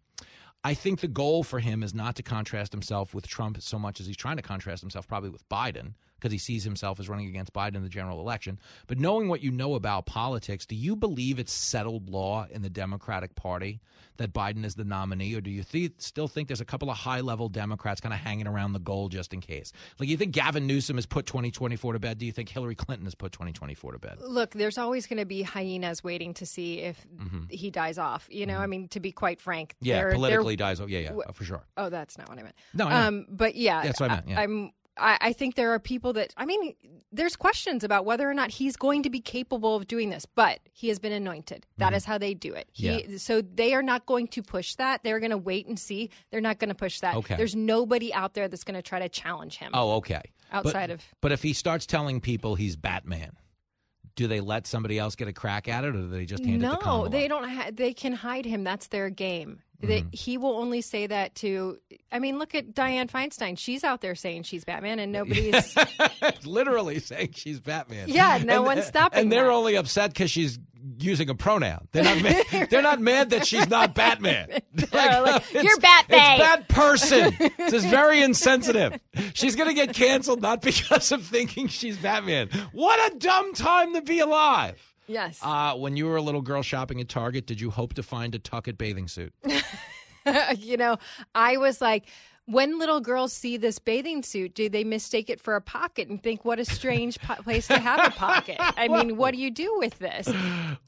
[0.63, 3.99] I think the goal for him is not to contrast himself with Trump so much
[3.99, 5.93] as he's trying to contrast himself probably with Biden
[6.23, 8.57] because he sees himself as running against Biden in the general election.
[8.87, 12.69] But knowing what you know about politics, do you believe it's settled law in the
[12.69, 13.81] Democratic Party
[14.15, 16.95] that Biden is the nominee, or do you th- still think there's a couple of
[16.95, 19.73] high level Democrats kind of hanging around the goal just in case?
[19.99, 22.19] Like, you think Gavin Newsom has put 2024 to bed?
[22.19, 24.19] Do you think Hillary Clinton has put 2024 to bed?
[24.21, 27.05] Look, there's always going to be hyenas waiting to see if
[27.49, 28.27] he dies off.
[28.31, 29.85] You know, I mean, to be quite frank, Mm-hmm.
[29.85, 30.79] Yeah, politically dies.
[30.79, 31.63] Oh, yeah, yeah, for sure.
[31.75, 32.55] Oh, that's not what I meant.
[32.73, 34.39] No, I um, but yeah, That's what I meant, yeah.
[34.39, 34.71] I'm.
[34.97, 36.75] I, I think there are people that I mean,
[37.11, 40.59] there's questions about whether or not he's going to be capable of doing this, but
[40.71, 41.65] he has been anointed.
[41.77, 42.69] That is how they do it.
[42.71, 43.11] He, Mm-hmm.
[43.13, 43.17] Yeah.
[43.17, 45.03] So they are not going to push that.
[45.03, 46.09] They're going to wait and see.
[46.31, 47.15] They're not going to push that.
[47.15, 47.35] Okay.
[47.35, 49.71] There's nobody out there that's going to try to challenge him.
[49.73, 50.21] Oh, okay.
[50.51, 53.31] But- Outside of- But if he starts telling people he's Batman,
[54.15, 56.63] do they let somebody else get a crack at it, or do they just hand
[56.63, 57.49] it to no, they don't.
[57.49, 58.63] Ha- they can hide him.
[58.63, 59.63] That's their game.
[59.83, 60.07] Mm-hmm.
[60.11, 61.77] he will only say that to.
[62.11, 63.57] I mean, look at Dianne Feinstein.
[63.57, 65.75] She's out there saying she's Batman, and nobody's.
[66.45, 68.07] literally saying she's Batman.
[68.09, 69.51] Yeah, no one's stopping And they're that.
[69.51, 70.59] only upset because she's
[70.99, 71.87] using a pronoun.
[71.91, 72.21] They're not.
[72.21, 74.49] Mad, they're not mad that she's not Batman.
[74.91, 76.19] Like, it's- You're Batman.
[76.31, 77.35] It's bad person.
[77.57, 78.99] This is very insensitive.
[79.33, 82.49] She's gonna get canceled not because of thinking she's Batman.
[82.71, 84.92] What a dumb time to be alive.
[85.07, 85.39] Yes.
[85.41, 88.33] Uh, when you were a little girl shopping at Target, did you hope to find
[88.35, 89.33] a Tucket bathing suit?
[90.57, 90.97] you know,
[91.35, 92.05] I was like,
[92.45, 96.21] when little girls see this bathing suit, do they mistake it for a pocket and
[96.21, 98.57] think, what a strange po- place to have a pocket?
[98.59, 100.27] I mean, what do you do with this?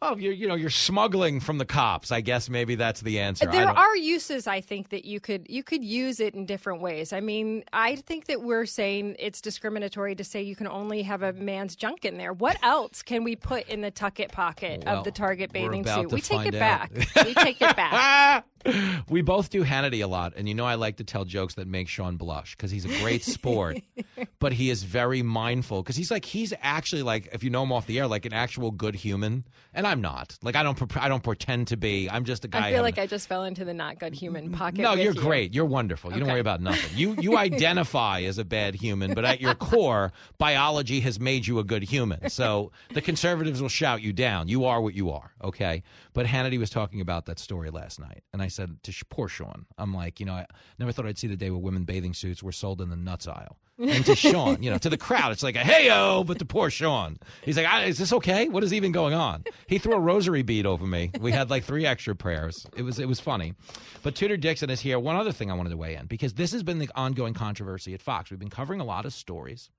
[0.01, 2.11] Oh, you're you know you're smuggling from the cops.
[2.11, 3.45] I guess maybe that's the answer.
[3.45, 7.13] There are uses, I think, that you could you could use it in different ways.
[7.13, 11.23] I mean, I think that we're saying it's discriminatory to say you can only have
[11.23, 12.33] a man's junk in there.
[12.33, 16.11] What else can we put in the tucket pocket Well, of the Target bathing suit?
[16.11, 16.93] We take it out.
[16.93, 17.25] back.
[17.25, 18.45] we take it back.
[19.09, 21.67] we both do Hannity a lot, and you know I like to tell jokes that
[21.67, 23.79] make Sean blush because he's a great sport,
[24.39, 27.71] but he is very mindful because he's like he's actually like if you know him
[27.71, 30.37] off the air like an actual good human, and I'm not.
[30.41, 32.09] Like I don't pre- I don't pretend to be.
[32.09, 32.69] I'm just a guy.
[32.69, 34.81] I feel like I just fell into the not good human pocket.
[34.81, 35.21] no, you're you.
[35.21, 35.53] great.
[35.53, 36.11] You're wonderful.
[36.13, 36.97] You don't worry about nothing.
[36.97, 41.59] You you identify as a bad human, but at your core, biology has made you
[41.59, 42.29] a good human.
[42.29, 44.47] So the conservatives will shout you down.
[44.47, 45.31] You are what you are.
[45.43, 45.83] Okay.
[46.13, 49.65] But Hannity was talking about that story last night, and I said to poor Sean,
[49.77, 50.45] I'm like, you know, I
[50.79, 53.27] never thought I'd see the day where women bathing suits were sold in the nuts
[53.27, 53.57] aisle.
[53.77, 56.45] And to Sean, you know, to the crowd, it's like a hey oh, but to
[56.45, 58.47] poor Sean, he's like, "Ah, is this okay?
[58.47, 59.43] What is even going on?
[59.67, 61.11] He threw a rosary bead over me.
[61.19, 62.65] We had like three extra prayers.
[62.77, 63.53] It was it was funny.
[64.01, 64.97] But Tudor Dixon is here.
[64.97, 67.93] One other thing I wanted to weigh in because this has been the ongoing controversy
[67.93, 68.31] at Fox.
[68.31, 69.69] We've been covering a lot of stories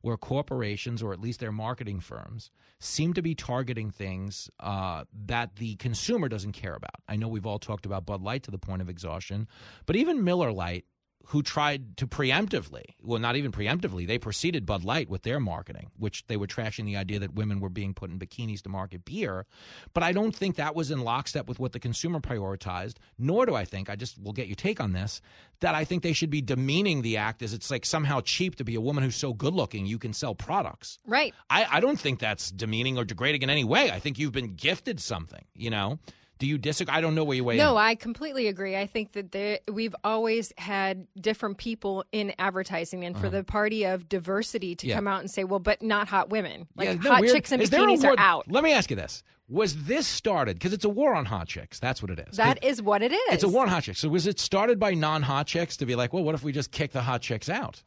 [0.00, 5.56] where corporations, or at least their marketing firms, seem to be targeting things uh, that
[5.56, 7.02] the consumer doesn't care about.
[7.08, 9.48] I know we've all talked about Bud Light to the point of exhaustion,
[9.86, 10.84] but even Miller Lite
[11.30, 15.90] who tried to preemptively, well, not even preemptively, they preceded Bud Light with their marketing,
[15.98, 19.04] which they were trashing the idea that women were being put in bikinis to market
[19.04, 19.44] beer.
[19.92, 23.56] But I don't think that was in lockstep with what the consumer prioritized, nor do
[23.56, 25.20] I think, I just will get your take on this,
[25.60, 28.64] that I think they should be demeaning the act as it's like somehow cheap to
[28.64, 31.00] be a woman who's so good looking you can sell products.
[31.06, 31.34] Right.
[31.50, 33.90] I, I don't think that's demeaning or degrading in any way.
[33.90, 35.98] I think you've been gifted something, you know?
[36.38, 36.94] Do you disagree?
[36.94, 37.84] I don't know where you weigh No, in.
[37.84, 38.76] I completely agree.
[38.76, 43.38] I think that there, we've always had different people in advertising, and for Uh-huh.
[43.38, 44.96] the party of diversity to Yeah.
[44.96, 47.34] come out and say, "Well, but not hot women, like Yeah, hot weird.
[47.34, 50.84] chicks and bikinis are out." Let me ask you this: Was this started because it's
[50.84, 51.78] a war on hot chicks?
[51.78, 52.36] That's what it is.
[52.36, 53.20] That is what it is.
[53.34, 54.00] It's a war on hot chicks.
[54.00, 56.72] So was it started by non-hot chicks to be like, well, what if we just
[56.72, 57.80] kick the hot chicks out?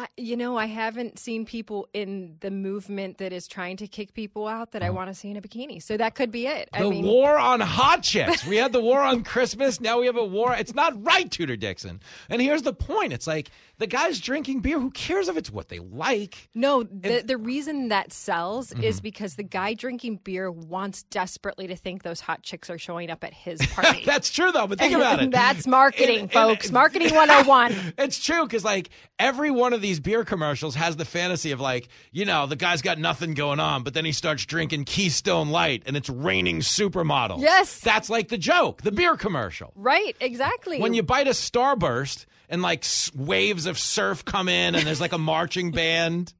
[0.00, 4.14] I, you know, I haven't seen people in the movement that is trying to kick
[4.14, 5.82] people out that I want to see in a bikini.
[5.82, 6.68] So that could be it.
[6.72, 6.84] I Uh-huh.
[6.84, 8.46] The mean, war on hot chicks.
[8.46, 9.80] We had the war on Christmas.
[9.80, 10.54] Now we have a war.
[10.54, 12.00] It's not right, Tudor Dixon.
[12.28, 14.78] And here's the point: it's like the guy's drinking beer.
[14.78, 16.48] Who cares if it's what they like?
[16.54, 18.84] No, the, the reason that sells Mm-hmm.
[18.84, 23.10] is because the guy drinking beer wants desperately to think those hot chicks are showing
[23.10, 24.02] up at his party.
[24.04, 24.66] That's true, though.
[24.66, 25.30] But think about it.
[25.30, 26.70] That's marketing, And- and- folks.
[26.70, 27.94] marketing 101.
[27.98, 31.88] It's true because like every one of these beer commercials has the fantasy of like
[32.12, 35.82] you know the guy's got nothing going on, but then he starts drinking Keystone Light
[35.86, 37.40] and it's raining supermodels.
[37.40, 37.80] Yes.
[37.80, 39.72] that's like the joke, the beer commercial.
[39.74, 40.80] Right, exactly.
[40.80, 42.84] When you bite a Starburst and like
[43.16, 46.34] waves of surf come in and there's like a marching band.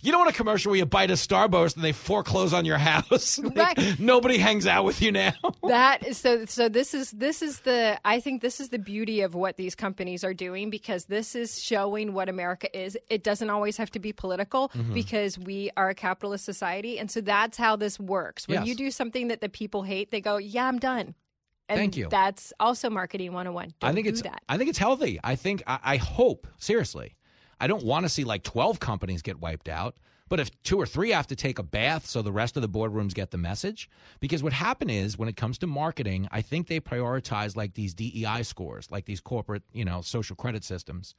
[0.00, 2.78] You don't want a commercial where you bite a Starburst and they foreclose on your
[2.78, 3.38] house.
[3.54, 3.98] Like, Right.
[4.00, 5.32] Nobody hangs out with you now.
[5.68, 9.20] that is so so this is this is the I think this is the beauty
[9.20, 12.98] of what these companies are doing because this is showing what America is.
[13.08, 14.94] It doesn't always have to be political Mhm.
[14.94, 18.48] because we are a capitalist society and so that's how this works.
[18.48, 18.66] When Yes.
[18.68, 21.14] you do something that the people hate, they go, "Yeah, I'm done."
[21.68, 22.08] And Thank you.
[22.10, 23.72] That's also marketing 101.
[23.78, 24.42] Don't I think do it's that.
[24.48, 25.20] I think it's healthy.
[25.22, 27.14] I think I, I hope seriously.
[27.62, 29.94] I don't want to see like twelve companies get wiped out.
[30.28, 32.68] But if two or three have to take a bath so the rest of the
[32.68, 36.68] boardrooms get the message, because what happened is when it comes to marketing, I think
[36.68, 41.14] they prioritize like these DEI scores, like these corporate, you know, social credit systems,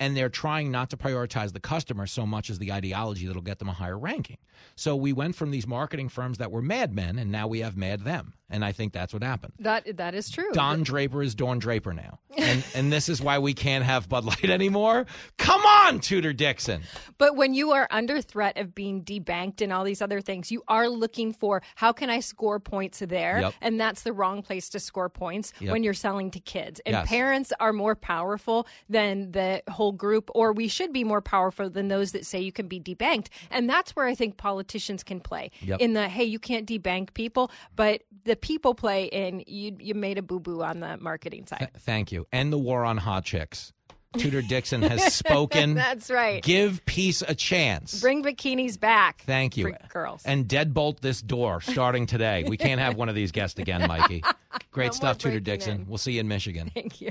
[0.00, 3.58] and they're trying not to prioritize the customer so much as the ideology that'll get
[3.58, 4.38] them a higher ranking.
[4.76, 8.00] So we went from these marketing firms that were madmen, and now we have mad
[8.00, 9.54] them, and I think that's what happened.
[9.58, 10.50] That that is true.
[10.52, 12.18] Don Draper is Dawn Draper now.
[12.36, 15.06] And and this is why we can't have Bud Light anymore.
[15.38, 16.82] Come on, Tudor Dixon.
[17.18, 20.62] But when you are under threat of being debanked and all these other things, you
[20.68, 23.40] are looking for how can I score points there?
[23.40, 23.54] Yep.
[23.60, 25.72] And that's the wrong place to score points Yep.
[25.72, 26.80] when you're selling to kids.
[26.84, 27.08] And Yes.
[27.08, 31.88] parents are more powerful than the whole group, or we should be more powerful than
[31.88, 33.28] those that say you can be debanked.
[33.50, 35.50] And that's where I think politicians can play.
[35.62, 35.80] Yep.
[35.80, 40.18] In the hey, you can't debank people, but the people play in you you made
[40.18, 41.70] a boo boo on the marketing side.
[41.78, 42.26] Thank you.
[42.32, 43.72] End the war on hot chicks.
[44.16, 45.74] Tudor Dixon has spoken.
[45.74, 46.40] That's right.
[46.42, 48.00] Give peace a chance.
[48.00, 49.22] Bring bikinis back.
[49.26, 49.74] Thank you.
[49.88, 50.22] girls.
[50.24, 52.44] And deadbolt this door starting today.
[52.46, 54.22] We can't have one of these guests again, Mikey.
[54.70, 55.80] Great No stuff, Tudor Dixon.
[55.80, 55.86] in.
[55.88, 56.70] We'll see you in Michigan.
[56.72, 57.10] Thank you.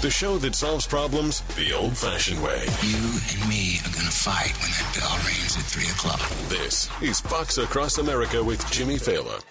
[0.00, 2.62] The show that solves problems the old fashioned way.
[2.82, 2.98] You
[3.32, 6.20] and me are gonna fight when that bell rings at three o'clock.
[6.48, 9.42] This is Fox Across America with Jimmy Failla.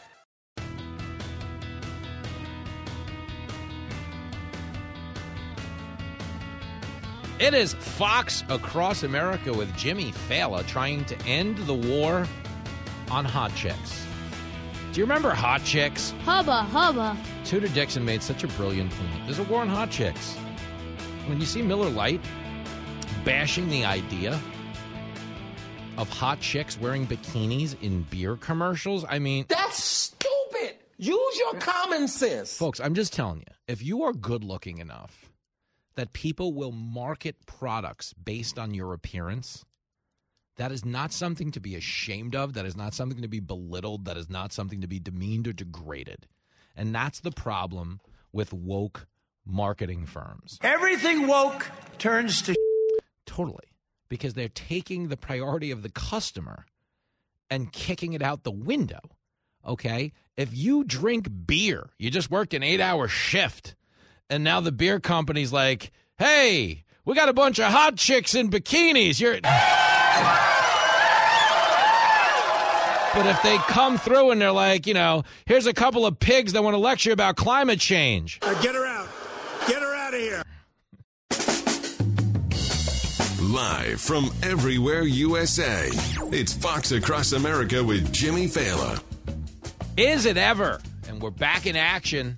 [7.40, 12.26] It is Fox Across America with Jimmy Failla trying to end the war
[13.12, 14.06] on hot chicks.
[14.92, 16.16] Do you remember hot chicks?
[16.24, 17.16] Hubba, hubba.
[17.46, 19.26] Tudor Dixon made such a brilliant point.
[19.26, 20.34] There's a war on hot chicks.
[21.28, 22.22] When you see Miller Lite
[23.24, 24.40] bashing the idea
[25.96, 30.78] of hot chicks wearing bikinis in beer commercials, I mean, That's stupid.
[30.98, 32.58] Use your common sense.
[32.58, 35.30] folks, I'm just telling you, if you are good looking enough
[35.98, 39.66] that people will market products based on your appearance,
[40.56, 42.54] that is not something to be ashamed of.
[42.54, 44.06] That is not something to be belittled.
[44.06, 46.28] That is not something to be demeaned or degraded.
[46.76, 48.00] And that's the problem
[48.32, 49.08] with woke
[49.46, 50.60] marketing firms.
[50.62, 51.68] Everything woke
[51.98, 52.56] turns to
[53.26, 53.66] Totally.
[54.10, 56.66] Because they're taking the priority of the customer
[57.50, 59.02] and kicking it out the window.
[59.66, 60.14] Okay?
[60.38, 63.76] If you drink beer, you just worked an eight hour shift,
[64.30, 68.50] and now the beer company's like, hey, we got a bunch of hot chicks in
[68.50, 69.20] bikinis.
[69.20, 69.40] You're.
[73.14, 76.54] But if they come through and they're like, you know, here's a couple of pigs
[76.54, 78.38] that want to lecture about climate change.
[78.44, 79.08] Uh, get her out.
[79.68, 80.44] Get her out of here.
[83.42, 85.90] Live from everywhere USA,
[86.32, 89.02] it's Fox Across America with Jimmy Failla.
[89.96, 90.80] Is it ever?
[91.08, 92.38] And we're back in action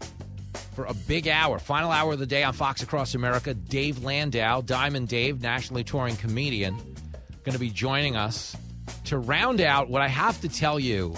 [0.74, 3.54] for a big hour, final hour of the day on Fox Across America.
[3.54, 6.76] Dave Landau, Diamond Dave, nationally touring comedian,
[7.44, 8.56] going to be joining us
[9.06, 11.16] to round out what I have to tell you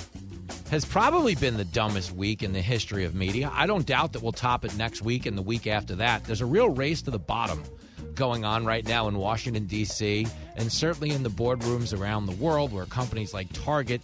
[0.69, 3.51] has probably been the dumbest week in the history of media.
[3.53, 6.23] I don't doubt that we'll top it next week and the week after that.
[6.23, 7.63] There's a real race to the bottom
[8.15, 12.73] going on right now in Washington, D.C., and certainly in the boardrooms around the world
[12.73, 14.01] where companies like Target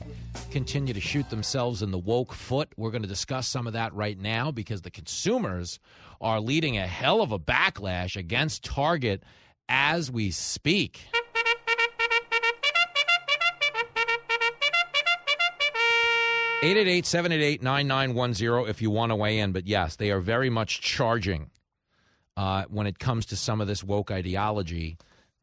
[0.51, 2.69] continue to shoot themselves in the woke foot.
[2.77, 5.79] We're going to discuss some of that right now because the consumers
[6.21, 9.23] are leading a hell of a backlash against Target
[9.69, 11.01] as we speak.
[16.63, 19.37] Eight eight eight seven eight eight nine nine one zero if you want to weigh
[19.37, 19.51] in.
[19.51, 21.51] But yes, they are very much charging
[22.37, 24.97] uh, when it comes to some of this woke ideology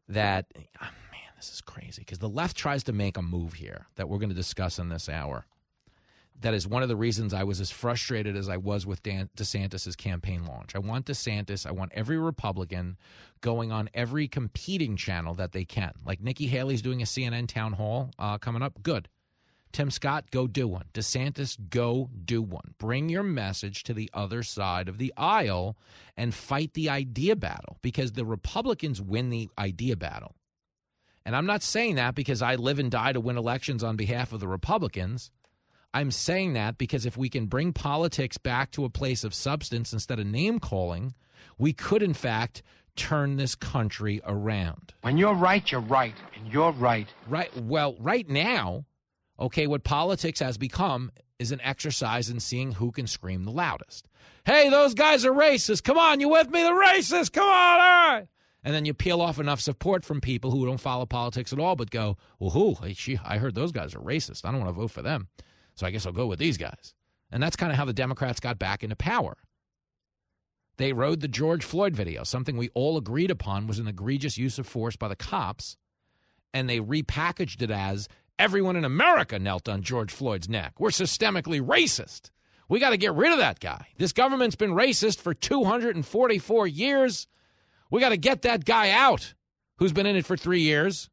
[0.07, 0.45] that,
[0.81, 4.07] oh, man, this is crazy because the left tries to make a move here that
[4.07, 5.45] we're going to discuss in this hour.
[6.41, 9.29] That is one of the reasons I was as frustrated as I was with Dan
[9.37, 10.75] DeSantis' campaign launch.
[10.75, 12.97] I want DeSantis, I want every Republican
[13.41, 15.91] going on every competing channel that they can.
[16.05, 18.81] Like Nikki Haley's doing a CNN town hall uh, coming up.
[18.83, 19.09] Good.
[19.75, 20.85] Tim Scott, go do one.
[20.93, 22.75] DeSantis, go do one.
[22.77, 25.75] Bring your message to the other side of the aisle
[26.15, 30.33] and fight the idea battle because the Republicans win the idea battle.
[31.25, 34.31] And I'm not saying that because I live and die to win elections on behalf
[34.31, 35.29] of the Republicans.
[35.93, 39.91] I'm saying that because if we can bring politics back to a place of substance
[39.91, 41.13] instead of name calling,
[41.57, 42.63] we could, in fact,
[42.95, 44.93] turn this country around.
[45.01, 47.09] When you're right, you're right, and you're right.
[47.27, 47.53] Right.
[47.57, 48.85] Well, right now,
[49.39, 54.07] okay, what politics has become is an exercise in seeing who can scream the loudest.
[54.45, 55.83] Hey, those guys are racist.
[55.83, 56.63] Come on, you with me?
[56.63, 57.33] The racist.
[57.33, 58.27] Come on, all right.
[58.63, 61.75] And then you peel off enough support from people who don't follow politics at all,
[61.75, 62.17] but go,
[62.93, 64.43] she, I heard those guys are racist.
[64.43, 65.27] I don't want to vote for them.
[65.75, 66.93] So I guess I'll go with these guys.
[67.31, 69.37] And that's kind of how the Democrats got back into power.
[70.77, 74.57] They rode the George Floyd video, something we all agreed upon was an egregious use
[74.59, 75.77] of force by the cops,
[76.53, 78.07] and they repackaged it as
[78.39, 80.73] everyone in America knelt on George Floyd's neck.
[80.79, 82.29] We're systemically racist.
[82.67, 83.87] We got to get rid of that guy.
[83.97, 87.27] This government's been racist for 244 years.
[87.91, 89.33] We got to get that guy out
[89.77, 91.09] who's been in it for three years.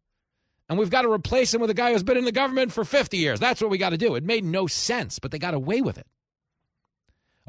[0.69, 2.85] And we've got to replace him with a guy who's been in the government for
[2.85, 3.39] 50 years.
[3.39, 4.15] That's what we got to do.
[4.15, 6.07] It made no sense, but they got away with it.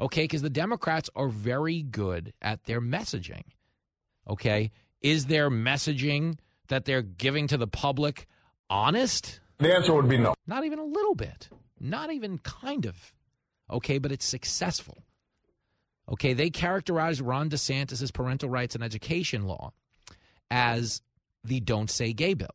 [0.00, 3.44] Okay, because the Democrats are very good at their messaging.
[4.28, 6.38] Okay, is their messaging
[6.68, 8.26] that they're giving to the public
[8.68, 9.40] honest?
[9.58, 10.34] The answer would be no.
[10.46, 11.48] Not even a little bit.
[11.80, 13.12] Not even kind of.
[13.70, 14.98] Okay, but it's successful.
[16.08, 19.72] Okay, they characterized Ron DeSantis' parental rights and education law
[20.50, 21.00] as
[21.42, 22.54] the don't say gay bill.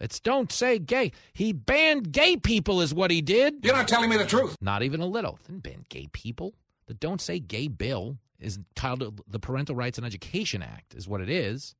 [0.00, 1.12] It's don't say gay.
[1.32, 3.64] He banned gay people, is what he did.
[3.64, 4.56] You're not telling me the truth.
[4.60, 5.38] Not even a little.
[5.46, 6.54] Didn't ban gay people.
[6.86, 11.20] The don't say gay bill is titled the Parental Rights and Education Act, is what
[11.20, 11.74] it is.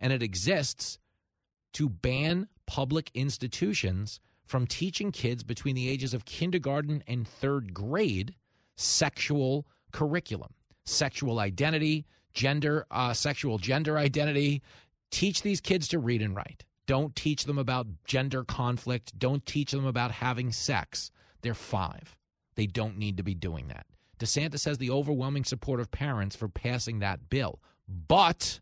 [0.00, 0.98] And it exists
[1.74, 8.34] to ban public institutions from teaching kids between the ages of kindergarten and third grade
[8.76, 10.52] sexual curriculum,
[10.84, 12.04] sexual identity,
[12.34, 14.62] gender, uh, sexual gender identity.
[15.10, 16.64] Teach these kids to read and write.
[16.86, 19.18] Don't teach them about gender conflict.
[19.18, 21.10] Don't teach them about having sex.
[21.42, 22.16] They're five.
[22.54, 23.86] They don't need to be doing that.
[24.18, 27.60] DeSantis has the overwhelming support of parents for passing that bill.
[27.88, 28.60] But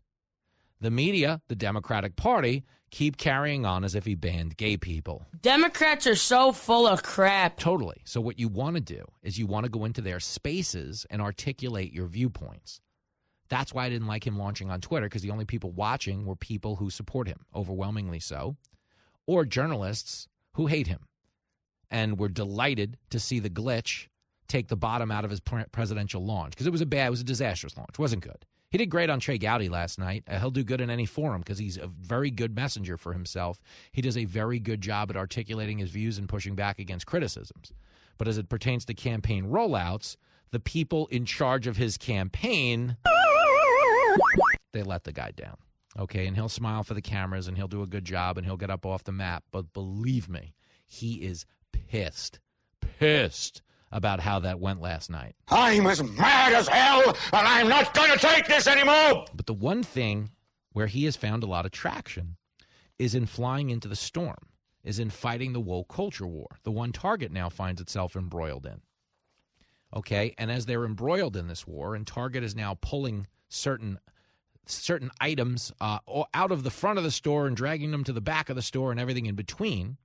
[0.79, 5.25] the media, the Democratic Party, keep carrying on as if he banned gay people.
[5.41, 7.57] Democrats are so full of crap.
[7.57, 8.01] Totally.
[8.05, 11.21] So, what you want to do is you want to go into their spaces and
[11.21, 12.81] articulate your viewpoints.
[13.49, 16.35] That's why I didn't like him launching on Twitter because the only people watching were
[16.35, 18.55] people who support him, overwhelmingly so,
[19.25, 21.07] or journalists who hate him.
[21.89, 24.07] And were delighted to see the glitch
[24.47, 27.21] take the bottom out of his presidential launch because it was a bad, it was
[27.21, 27.89] a disastrous launch.
[27.89, 28.45] It wasn't good.
[28.71, 30.23] He did great on Trey Gowdy last night.
[30.27, 33.59] Uh, he'll do good in any forum because he's a very good messenger for himself.
[33.91, 37.73] He does a very good job at articulating his views and pushing back against criticisms.
[38.17, 40.15] But as it pertains to campaign rollouts,
[40.51, 42.95] the people in charge of his campaign
[44.73, 45.57] they let the guy down.
[45.99, 48.55] Okay, and he'll smile for the cameras and he'll do a good job and he'll
[48.55, 49.43] get up off the map.
[49.51, 50.53] But believe me,
[50.87, 52.39] he is pissed,
[52.79, 53.61] pissed
[53.91, 55.35] about how that went last night.
[55.49, 59.25] I'm as mad as hell, and I'm not going to take this anymore.
[59.33, 60.29] But the one thing
[60.73, 62.37] where he has found a lot of traction
[62.97, 64.37] is in flying into the storm,
[64.83, 68.81] is in fighting the woke culture war, the one Target now finds itself embroiled in.
[69.93, 73.99] Okay, and as they're embroiled in this war, and Target is now pulling certain
[74.67, 75.97] certain items uh,
[76.33, 78.61] out of the front of the store and dragging them to the back of the
[78.61, 79.97] store and everything in between.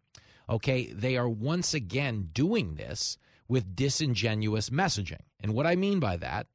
[0.48, 3.18] Okay, they are once again doing this
[3.48, 5.22] with disingenuous messaging.
[5.40, 6.46] And what I mean by that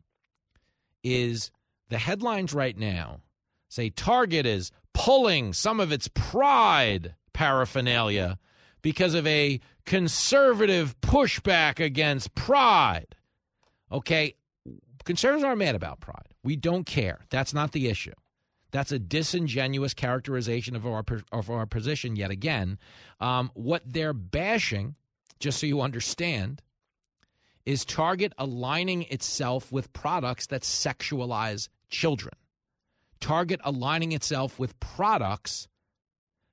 [1.04, 1.52] is
[1.90, 3.20] the headlines right now
[3.70, 8.38] say Target is pulling some of its pride paraphernalia
[8.82, 13.16] because of a conservative pushback against pride.
[13.92, 14.36] Okay,
[15.06, 16.34] conservatives aren't mad about pride.
[16.44, 17.20] We don't care.
[17.30, 18.14] That's not the issue.
[18.72, 22.80] That's a disingenuous characterization of our of our position yet again.
[23.20, 24.96] Um, what they're bashing,
[25.40, 26.62] just so you understand,
[27.66, 32.34] is Target aligning itself with products that sexualize children.
[33.20, 35.68] Target aligning itself with products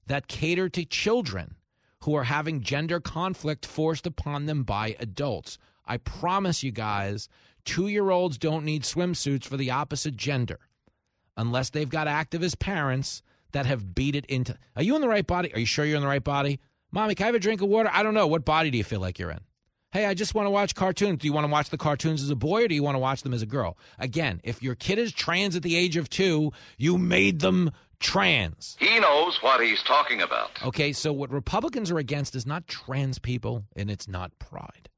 [0.06, 1.54] that cater to children
[2.02, 5.58] who are having gender conflict forced upon them by adults.
[5.86, 7.28] I promise you guys,
[7.64, 10.60] two year olds don't need swimsuits for the opposite gender
[11.36, 13.22] unless they've got activist parents
[13.52, 14.56] that have beat it into.
[14.76, 15.52] Are you in the right body?
[15.54, 16.60] Are you sure you're in the right body?
[16.90, 17.90] Mommy, can I have a drink of water?
[17.92, 18.26] I don't know.
[18.26, 19.40] What body do you feel like you're in?
[19.90, 21.20] Hey, I just want to watch cartoons.
[21.20, 23.00] Do you want to watch the cartoons as a boy or do you want to
[23.00, 23.78] watch them as a girl?
[23.98, 28.76] Again, if your kid is trans at the age of two, you made them trans.
[28.78, 30.50] He knows what he's talking about.
[30.62, 34.90] Okay, so what Republicans are against is not trans people and it's not pride.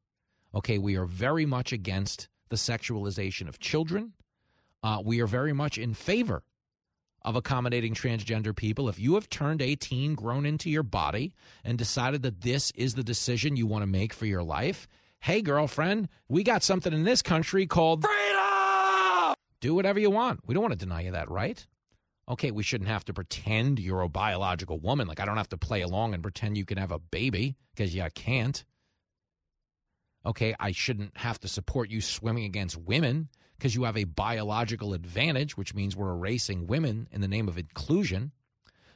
[0.57, 4.13] Okay, we are very much against the sexualization of children.
[4.83, 6.43] Uh, we are very much in favor
[7.23, 8.89] of accommodating transgender people.
[8.89, 11.33] If you have turned 18, grown into your body,
[11.65, 14.89] and decided that this is the decision you want to make for your life,
[15.21, 19.35] hey, girlfriend, we got something in this country called freedom.
[19.61, 20.41] Do whatever you want.
[20.47, 21.67] We don't want to deny you that right.
[22.29, 25.09] Okay, we shouldn't have to pretend you're a biological woman.
[25.09, 27.95] Like, I don't have to play along and pretend you can have a baby because
[27.95, 28.65] you can't.
[30.25, 33.29] Okay, I shouldn't have to support you swimming against women
[33.61, 37.59] because you have a biological advantage, which means we're erasing women in the name of
[37.59, 38.33] inclusion.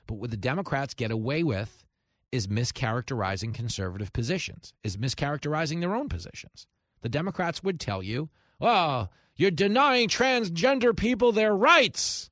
[0.07, 1.85] But what the Democrats get away with
[2.33, 6.67] is mischaracterizing conservative positions, is mischaracterizing their own positions.
[7.03, 12.31] The Democrats would tell you, well, you're denying transgender people their rights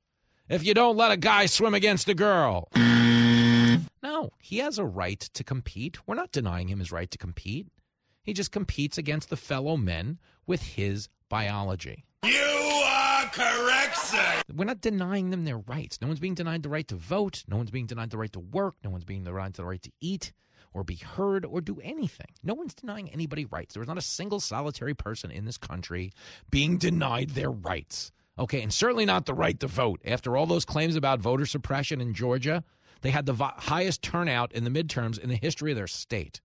[0.49, 2.67] if you don't let a guy swim against a girl.
[2.75, 5.99] no, he has a right to compete.
[6.07, 7.67] We're not denying him his right to compete.
[8.23, 12.05] He just competes against the fellow men with his biology.
[12.23, 14.41] You are correct, sir.
[14.55, 15.99] We're not denying them their rights.
[16.01, 17.43] No one's being denied the right to vote.
[17.47, 18.75] No one's being denied the right to work.
[18.83, 20.31] No one's being denied the right to eat
[20.73, 22.27] or be heard or do anything.
[22.41, 23.73] No one's denying anybody rights.
[23.73, 26.13] There is not a single solitary person in this country
[26.49, 28.11] being denied their rights.
[28.39, 30.01] Okay, and certainly not the right to vote.
[30.05, 32.63] After all those claims about voter suppression in Georgia,
[33.01, 36.41] they had the highest turnout in the midterms in the history of their state.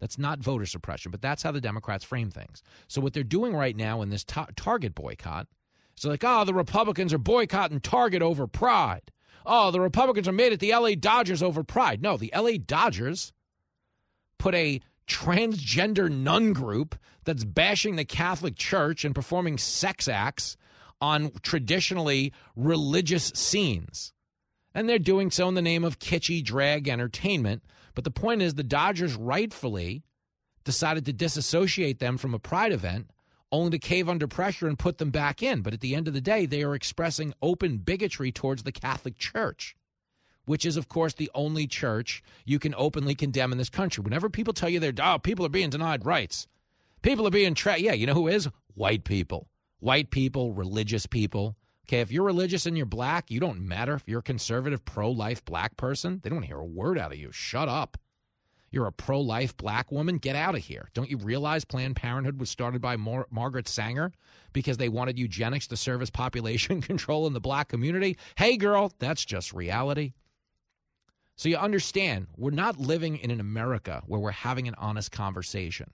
[0.00, 2.62] That's not voter suppression, but that's how the Democrats frame things.
[2.88, 5.46] So what they're doing right now in this ta- Target boycott,
[5.96, 9.12] so like, oh, the Republicans are boycotting Target over pride.
[9.46, 12.02] Oh, the Republicans are made at the LA Dodgers over pride.
[12.02, 13.32] No, the LA Dodgers
[14.38, 20.56] put a transgender nun group that's bashing the Catholic Church and performing sex acts
[21.00, 24.12] on traditionally religious scenes.
[24.74, 27.62] And they're doing so in the name of kitschy drag entertainment.
[27.94, 30.02] But the point is, the Dodgers rightfully
[30.64, 33.10] decided to disassociate them from a pride event,
[33.52, 35.60] only to cave under pressure and put them back in.
[35.60, 39.16] But at the end of the day, they are expressing open bigotry towards the Catholic
[39.16, 39.76] Church,
[40.44, 44.02] which is, of course, the only church you can openly condemn in this country.
[44.02, 46.48] Whenever people tell you they're, oh, people are being denied rights,
[47.02, 48.48] people are being, tra- yeah, you know who is?
[48.74, 49.48] White people.
[49.78, 51.56] White people, religious people.
[51.86, 53.94] Okay, if you're religious and you're black, you don't matter.
[53.94, 57.18] If you're a conservative, pro life black person, they don't hear a word out of
[57.18, 57.30] you.
[57.30, 57.98] Shut up.
[58.70, 60.88] You're a pro life black woman, get out of here.
[60.94, 64.12] Don't you realize Planned Parenthood was started by Mar- Margaret Sanger
[64.52, 68.16] because they wanted eugenics to serve as population control in the black community?
[68.36, 70.14] Hey, girl, that's just reality.
[71.36, 75.90] So you understand, we're not living in an America where we're having an honest conversation.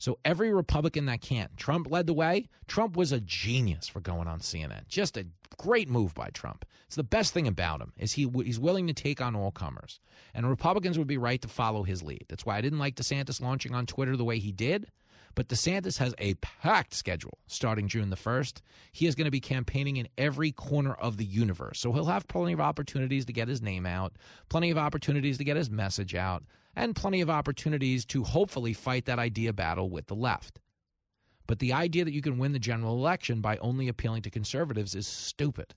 [0.00, 2.48] So every Republican that can't, Trump led the way.
[2.66, 4.88] Trump was a genius for going on CNN.
[4.88, 5.26] Just a
[5.58, 6.64] great move by Trump.
[6.86, 10.00] It's the best thing about him is he he's willing to take on all comers,
[10.34, 12.24] and Republicans would be right to follow his lead.
[12.28, 14.90] That's why I didn't like DeSantis launching on Twitter the way he did.
[15.34, 18.62] But DeSantis has a packed schedule starting June the 1st.
[18.90, 21.78] He is going to be campaigning in every corner of the universe.
[21.78, 24.16] So he'll have plenty of opportunities to get his name out,
[24.48, 26.42] plenty of opportunities to get his message out,
[26.74, 30.60] and plenty of opportunities to hopefully fight that idea battle with the left.
[31.46, 34.94] But the idea that you can win the general election by only appealing to conservatives
[34.94, 35.74] is stupid.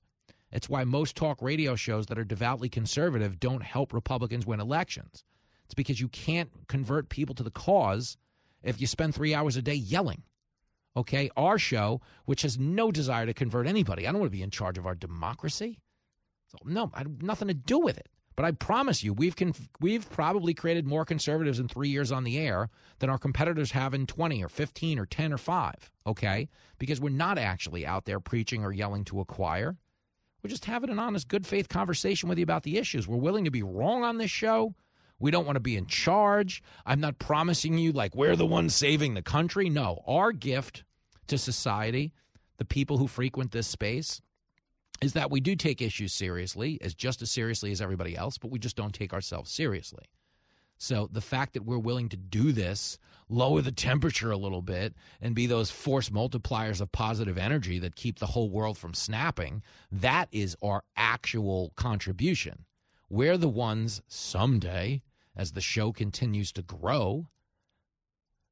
[0.51, 5.23] It's why most talk radio shows that are devoutly conservative don't help Republicans win elections.
[5.65, 8.17] It's because you can't convert people to the cause
[8.61, 10.21] if you spend three hours a day yelling.
[10.95, 14.07] Okay, our show, which has no desire to convert anybody.
[14.07, 15.79] I don't want to be in charge of our democracy.
[16.49, 18.09] So, no, I have nothing to do with it.
[18.35, 22.23] But I promise you, we've conf- we've probably created more conservatives in three years on
[22.23, 22.69] the air
[22.99, 25.91] than our competitors have in 20 or 15 or 10 or 5.
[26.07, 26.49] Okay?
[26.79, 29.77] Because we're not actually out there preaching or yelling to acquire.
[30.41, 33.07] We're just having an honest, good faith conversation with you about the issues.
[33.07, 34.75] We're willing to be wrong on this show.
[35.19, 36.61] We don't want to be in charge.
[36.85, 39.69] I'm not promising you like we're the ones saving the country.
[39.69, 40.83] No, our gift
[41.27, 42.13] to society,
[42.57, 44.21] the people who frequent this space,
[45.03, 48.51] is that we do take issues seriously, as just as seriously as everybody else, but
[48.51, 50.05] we just don't take ourselves seriously.
[50.77, 52.97] So the fact that we're willing to do this,
[53.29, 57.95] lower the temperature a little bit, and be those force multipliers of positive energy that
[57.95, 59.61] keep the whole world from snapping,
[59.91, 62.65] that is our actual contribution.
[63.09, 65.03] We're the ones someday,
[65.35, 67.27] as the show continues to grow,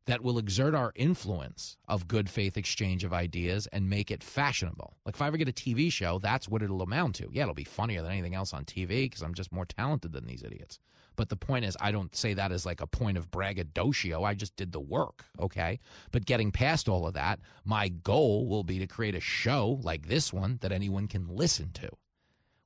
[0.05, 4.97] that will exert our influence of good faith exchange of ideas and make it fashionable.
[5.05, 7.29] Like if I ever get a TV show, that's what it'll amount to.
[7.31, 10.25] Yeah, it'll be funnier than anything else on TV because I'm just more talented than
[10.25, 10.79] these idiots.
[11.15, 14.23] But the point is, I don't say that as like a point of braggadocio.
[14.23, 15.79] I just did the work, okay?
[16.11, 20.07] But getting past all of that, my goal will be to create a show like
[20.07, 21.89] this one that anyone can listen to.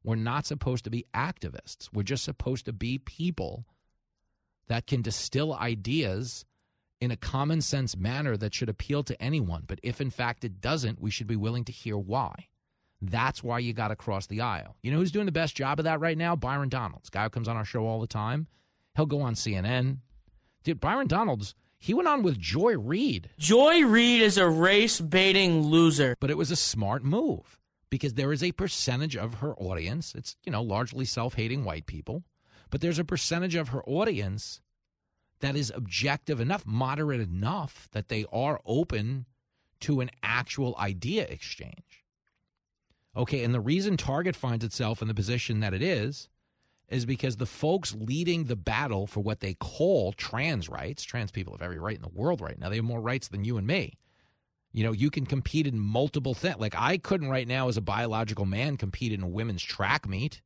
[0.04, 1.90] We're not supposed to be activists.
[1.92, 3.66] We're just supposed to be people
[4.68, 6.46] that can distill ideas
[7.02, 9.64] in a common sense manner that should appeal to anyone.
[9.68, 12.48] But if in fact it doesn't, we should be willing to hear why.
[13.02, 14.76] That's why you got to cross the aisle.
[14.82, 16.36] You know who's doing the best job of that right now?
[16.36, 18.48] Byron Donalds, guy who comes on our show all the time.
[18.96, 19.98] He'll go on CNN.
[20.64, 23.30] Dude, Byron Donalds, he went on with Joy Reid.
[23.38, 26.16] Joy Reid is a race baiting loser.
[26.20, 27.60] But it was a smart move
[27.90, 31.86] because there is a percentage of her audience, it's, you know, largely self hating white
[31.86, 32.24] people,
[32.70, 34.62] but there's a percentage of her audience
[35.46, 39.26] that is objective enough, moderate enough that they are open
[39.82, 42.06] to an actual idea exchange.
[43.16, 46.30] Okay, and the reason Target finds itself in the position that it is
[46.90, 51.54] is because the folks leading the battle for what they call trans rights, trans people
[51.54, 52.70] have every right in the world right now.
[52.70, 53.98] They have more rights than you and me.
[54.72, 56.58] You know, you can compete in multiple things.
[56.58, 60.42] Like I couldn't right now as a biological man compete in a women's track meet.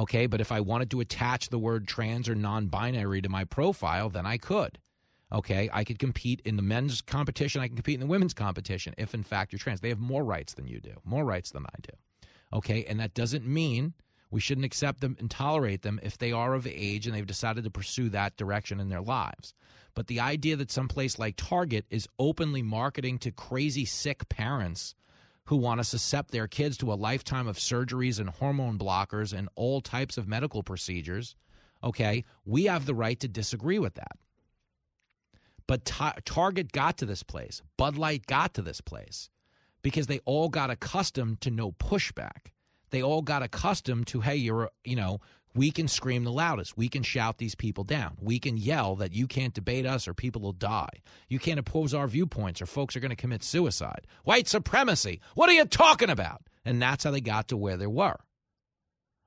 [0.00, 3.44] Okay, but if I wanted to attach the word trans or non binary to my
[3.44, 4.78] profile, then I could.
[5.30, 7.60] Okay, I could compete in the men's competition.
[7.60, 9.82] I can compete in the women's competition if, in fact, you're trans.
[9.82, 11.92] They have more rights than you do, more rights than I do.
[12.56, 13.92] Okay, and that doesn't mean
[14.30, 17.64] we shouldn't accept them and tolerate them if they are of age and they've decided
[17.64, 19.52] to pursue that direction in their lives.
[19.94, 24.94] But the idea that some place like Target is openly marketing to crazy sick parents
[25.50, 29.48] who want to suscept their kids to a lifetime of surgeries and hormone blockers and
[29.56, 31.34] all types of medical procedures,
[31.82, 34.16] okay, we have the right to disagree with that.
[35.66, 39.28] But ta- Target got to this place, Bud Light got to this place
[39.82, 42.52] because they all got accustomed to no pushback.
[42.90, 45.18] They all got accustomed to, hey, you're, you know,
[45.54, 46.76] we can scream the loudest.
[46.76, 48.16] We can shout these people down.
[48.20, 51.02] We can yell that you can't debate us or people will die.
[51.28, 54.06] You can't oppose our viewpoints or folks are going to commit suicide.
[54.24, 55.20] White supremacy.
[55.34, 56.42] What are you talking about?
[56.64, 58.18] And that's how they got to where they were.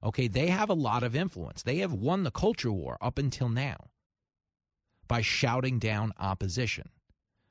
[0.04, 1.64] Okay, they have a lot of influence.
[1.64, 3.88] They have won the culture war up until now
[5.08, 6.90] by shouting down opposition.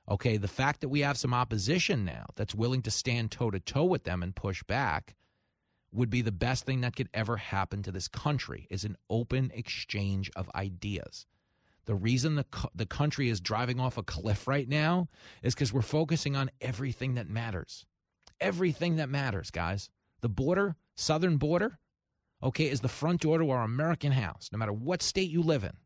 [0.08, 3.60] Okay, the fact that we have some opposition now that's willing to stand toe to
[3.60, 5.14] toe with them and push back
[5.92, 9.50] would be the best thing that could ever happen to this country is an open
[9.54, 11.26] exchange of ideas.
[11.84, 15.08] The reason the the country is driving off a cliff right now
[15.42, 17.84] is cuz we're focusing on everything that matters.
[18.40, 19.90] Everything that matters, guys.
[20.20, 21.78] The border, southern border,
[22.42, 25.64] okay, is the front door to our American house, no matter what state you live
[25.64, 25.76] in.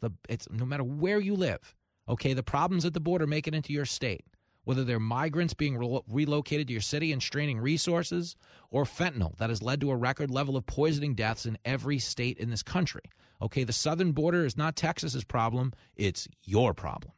[0.00, 1.74] The it's no matter where you live.
[2.08, 4.24] Okay, the problems at the border make it into your state
[4.64, 8.36] whether they're migrants being re- relocated to your city and straining resources,
[8.70, 12.38] or fentanyl that has led to a record level of poisoning deaths in every state
[12.38, 13.02] in this country.
[13.42, 17.12] Okay, the southern border is not Texas's problem, it's your problem.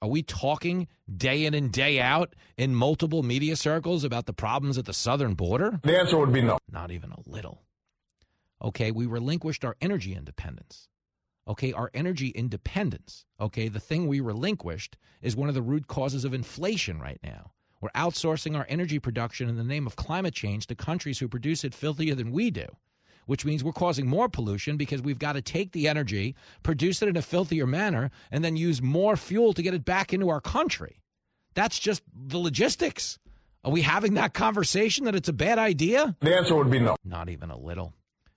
[0.00, 4.76] Are we talking day in and day out in multiple media circles about the problems
[4.76, 5.78] at the southern border?
[5.84, 6.58] The answer would be no.
[6.68, 7.62] Not even a little.
[8.60, 10.88] Okay, we relinquished our energy independence
[11.46, 16.24] okay, our energy independence, okay, the thing we relinquished is one of the root causes
[16.24, 17.52] of inflation right now.
[17.80, 21.64] We're outsourcing our energy production in the name of climate change to countries who produce
[21.64, 22.66] it filthier than we do,
[23.26, 27.08] which means we're causing more pollution because we've got to take the energy, produce it
[27.08, 30.40] in a filthier manner, and then use more fuel to get it back into our
[30.40, 31.00] country.
[31.54, 33.18] That's just the logistics.
[33.64, 36.16] Are we having that conversation that it's a bad idea?
[36.20, 36.96] The answer would be no.
[37.04, 37.92] Not even a little.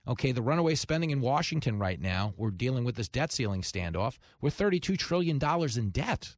[0.08, 4.18] Okay, the runaway spending in Washington right now, we're dealing with this debt ceiling standoff.
[4.40, 5.40] We're $32 trillion
[5.76, 6.36] in debt.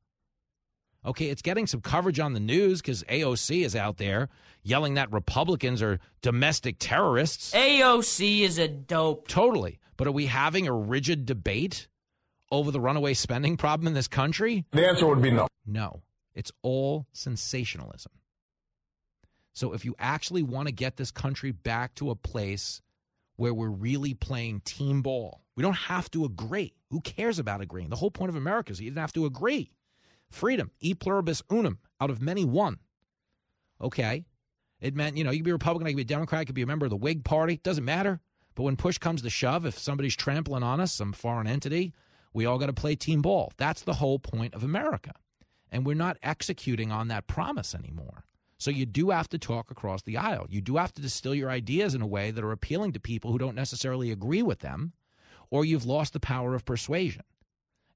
[1.05, 4.29] Okay, it's getting some coverage on the news because AOC is out there
[4.63, 7.53] yelling that Republicans are domestic terrorists.
[7.55, 9.29] AOC is a dope.
[9.29, 9.79] Totally.
[9.97, 11.89] But are we having a rigid debate
[12.51, 14.65] over the runaway spending problem in this country?
[14.73, 15.47] The answer would be no.
[15.67, 16.03] No.
[16.35, 18.13] It's all sensationalism.
[19.53, 22.81] So if you actually want to get this country back to a place
[23.39, 26.75] where we're really playing team ball, we don't have to agree.
[26.91, 27.89] Who cares about agreeing?
[27.89, 29.71] The whole point of America is you didn't have to agree.
[30.31, 32.79] Freedom, e pluribus unum, out of many one.
[33.81, 34.27] Okay.
[34.81, 36.55] It meant, you know, you could be Republican, I could be a Democrat, I could
[36.55, 37.61] be a member of the Whig Party.
[37.63, 38.21] Doesn't matter.
[38.55, 41.95] But when push comes to shove, if somebody's trampling on us, some foreign entity,
[42.35, 43.53] we all got to play team ball.
[43.57, 45.13] That's the whole point of America.
[45.71, 48.25] And we're not executing on that promise anymore.
[48.59, 50.47] So you do have to talk across the aisle.
[50.51, 53.31] You do have to distill your ideas in a way that are appealing to people
[53.31, 54.93] who don't necessarily agree with them,
[55.51, 57.23] or you've lost the power of persuasion.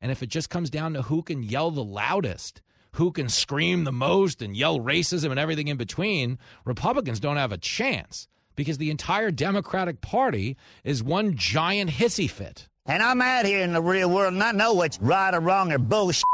[0.01, 2.63] And if it just comes down to who can yell the loudest,
[2.93, 7.53] who can scream the most and yell racism and everything in between, Republicans don't have
[7.53, 12.69] a chance because the entire Democratic Party is one giant hissy fit.
[12.87, 15.73] And I'm out here in the real world and I know what's right or wrong
[15.73, 16.25] or bullshit.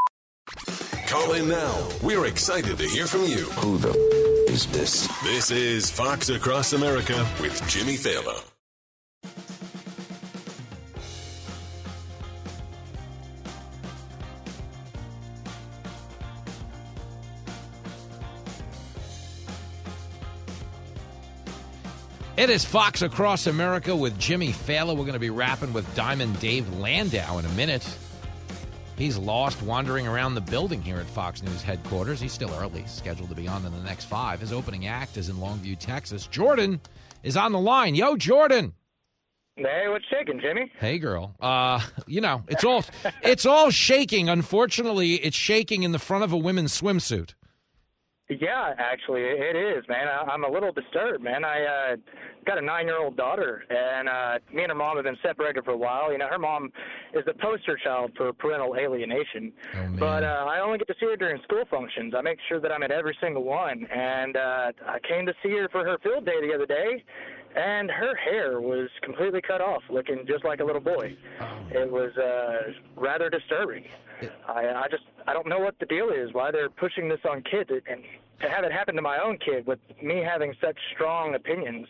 [1.09, 1.87] Call in now.
[2.03, 3.45] We're excited to hear from you.
[3.61, 5.07] Who the f- is this?
[5.23, 8.43] This is Fox Across America with Jimmy Failla.
[22.37, 24.89] It is Fox Across America with Jimmy Failla.
[24.95, 27.97] We're going to be rapping with Diamond Dave Landau in a minute.
[28.99, 32.19] He's lost wandering around the building here at Fox News headquarters.
[32.19, 34.41] He's still early, scheduled to be on in the next five.
[34.41, 36.27] His opening act is in Longview, Texas.
[36.27, 36.81] Jordan
[37.23, 37.95] is on the line.
[37.95, 38.73] Yo, Jordan.
[39.55, 40.69] Hey, what's shaking, Jimmy?
[40.79, 41.33] Hey, girl.
[41.39, 42.83] Uh, you know, it's all
[43.23, 44.27] it's all shaking.
[44.27, 47.35] Unfortunately, it's shaking in the front of a women's swimsuit.
[48.29, 50.07] Yeah, actually, it is, man.
[50.07, 51.43] I, I'm a little disturbed, man.
[51.43, 51.95] I uh,
[52.45, 55.77] got a nine-year-old daughter, and uh, me and her mom have been separated for a
[55.77, 56.11] while.
[56.11, 56.71] You know, her mom
[57.15, 59.51] is the poster child for parental alienation.
[59.75, 62.13] Oh, but uh, I only get to see her during school functions.
[62.15, 63.87] I make sure that I'm at every single one.
[63.87, 67.03] And uh, I came to see her for her field day the other day,
[67.55, 71.17] and her hair was completely cut off, looking just like a little boy.
[71.41, 71.45] Oh.
[71.71, 73.85] It was uh, rather disturbing.
[74.47, 76.33] I, I just I don't know what the deal is.
[76.33, 78.01] Why they're pushing this on kids, and
[78.41, 81.87] to have it happen to my own kid with me having such strong opinions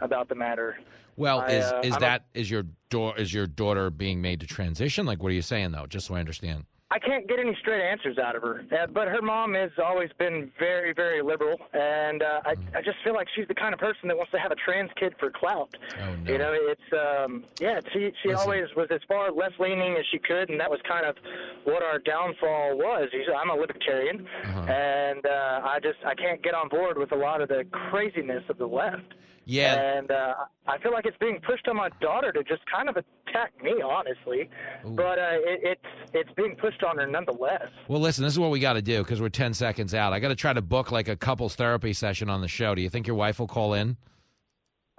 [0.00, 0.76] about the matter.
[1.16, 4.40] Well, I, is uh, is a- that is your daughter is your daughter being made
[4.40, 5.06] to transition?
[5.06, 5.86] Like, what are you saying though?
[5.86, 6.64] Just so I understand.
[6.94, 8.64] I can't get any straight answers out of her.
[8.70, 12.98] Uh, but her mom has always been very, very liberal, and uh, I, I just
[13.02, 15.30] feel like she's the kind of person that wants to have a trans kid for
[15.30, 15.74] clout.
[16.02, 16.30] Oh no.
[16.32, 17.80] You know, it's um, yeah.
[17.92, 18.42] She she Listen.
[18.42, 21.16] always was as far left leaning as she could, and that was kind of
[21.64, 23.08] what our downfall was.
[23.36, 24.60] I'm a libertarian, Uh-huh.
[24.72, 28.44] and uh, I just I can't get on board with a lot of the craziness
[28.50, 29.14] of the left.
[29.44, 29.98] Yeah.
[29.98, 30.34] And uh,
[30.66, 33.82] I feel like it's being pushed on my daughter to just kind of attack me,
[33.84, 34.48] honestly.
[34.84, 37.68] But uh, it, it's it's being pushed on her nonetheless.
[37.88, 40.12] Well, listen, this is what we got to do because we're 10 seconds out.
[40.12, 42.74] I got to try to book like a couples therapy session on the show.
[42.74, 43.96] Do you think your wife will call in?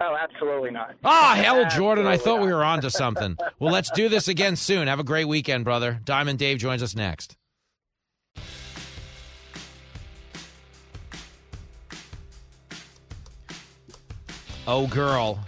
[0.00, 0.94] Oh, absolutely not.
[1.04, 3.36] Ah, hell, Jordan, I thought we were on to something.
[3.58, 4.88] Well, let's do this again soon.
[4.88, 6.00] Have a great weekend, brother.
[6.04, 7.36] Diamond Dave joins us next.
[14.66, 15.38] Oh, girl.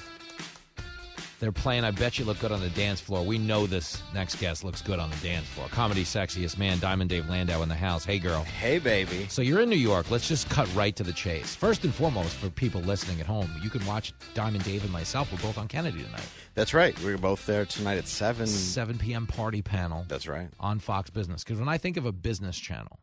[1.41, 3.25] They're playing I Bet You Look Good on the Dance Floor.
[3.25, 5.69] We know this next guest looks good on the dance floor.
[5.69, 8.05] Comedy sexiest man, Diamond Dave Landau in the house.
[8.05, 8.43] Hey, girl.
[8.43, 9.27] Hey, baby.
[9.31, 10.11] So you're in New York.
[10.11, 11.55] Let's just cut right to the chase.
[11.55, 15.33] First and foremost, for people listening at home, you can watch Diamond Dave and myself.
[15.33, 16.29] We're both on Kennedy tonight.
[16.55, 16.99] That's right.
[17.03, 18.47] We're both there tonight at 7.
[18.47, 19.27] 7 p.m.
[19.27, 20.05] party panel.
[20.09, 20.49] That's right.
[20.61, 21.43] On Fox Business.
[21.43, 23.01] Because when I think of a business channel,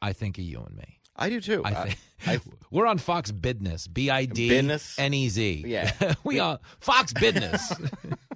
[0.00, 0.99] I think of you and me.
[1.20, 1.62] I do too.
[1.64, 2.40] I I- think, I-
[2.70, 3.86] we're on Fox Business.
[3.86, 4.56] B I D?
[4.56, 5.64] N E Z.
[5.66, 5.92] Yeah.
[6.24, 7.72] we are Fox Business.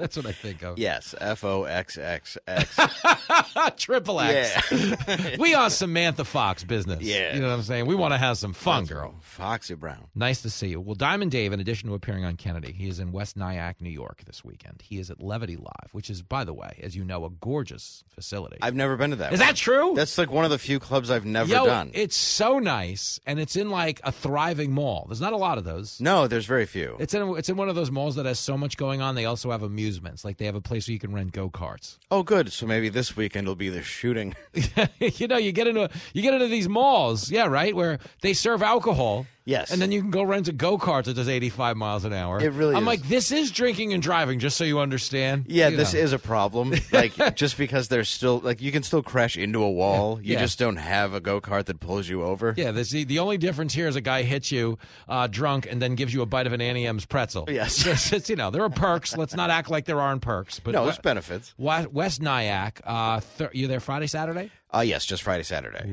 [0.00, 0.78] That's what I think of.
[0.78, 2.78] Yes, F O X X X.
[3.76, 4.72] Triple X.
[4.72, 5.36] Yeah.
[5.38, 7.02] we are Samantha Fox business.
[7.02, 7.34] Yeah.
[7.34, 7.84] You know what I'm saying?
[7.84, 9.14] We want to have some fun, girl.
[9.20, 10.06] Foxy Brown.
[10.14, 10.80] Nice to see you.
[10.80, 13.90] Well, Diamond Dave, in addition to appearing on Kennedy, he is in West Nyack, New
[13.90, 14.80] York this weekend.
[14.82, 18.02] He is at Levity Live, which is, by the way, as you know, a gorgeous
[18.08, 18.56] facility.
[18.62, 19.34] I've never been to that.
[19.34, 19.48] Is one.
[19.48, 19.92] that true?
[19.94, 21.90] That's like one of the few clubs I've never Yo, done.
[21.92, 25.04] It's so nice, and it's in like a thriving mall.
[25.08, 26.00] There's not a lot of those.
[26.00, 26.96] no, there's very few.
[26.98, 29.14] It's in it's in one of those malls that has so much going on.
[29.14, 31.98] They also have amusements, like they have a place where you can rent go karts.
[32.10, 32.52] Oh, good.
[32.52, 34.34] So maybe this weekend will be the shooting.
[35.00, 38.62] you know, you get into you get into these malls, yeah, right, where they serve
[38.62, 39.70] alcohol, Yes.
[39.72, 42.40] And then you can go rent a go kart that does 85 miles an hour.
[42.40, 42.86] It really I'm is.
[42.86, 45.46] like, this is drinking and driving, just so you understand.
[45.48, 46.00] Yeah, You this know.
[46.00, 46.74] is a problem.
[46.92, 50.20] Like just because there's still like you can still crash into a wall.
[50.22, 50.40] You Yeah.
[50.40, 52.52] just don't have a go kart that pulls you over.
[52.56, 55.80] Yeah, this, the, the only difference here is a guy hits you uh, drunk and
[55.80, 57.46] then gives you a bite of an Auntie Anne's pretzel.
[57.48, 57.86] Yes.
[57.90, 59.16] It's, it's, you know, there are perks.
[59.16, 60.60] Let's not act like there aren't perks.
[60.60, 61.54] But no, there's benefits.
[61.58, 64.50] West, West Nyack, uh, th- you there Friday, Saturday?
[64.72, 65.90] Uh, yes, just Friday, Saturday.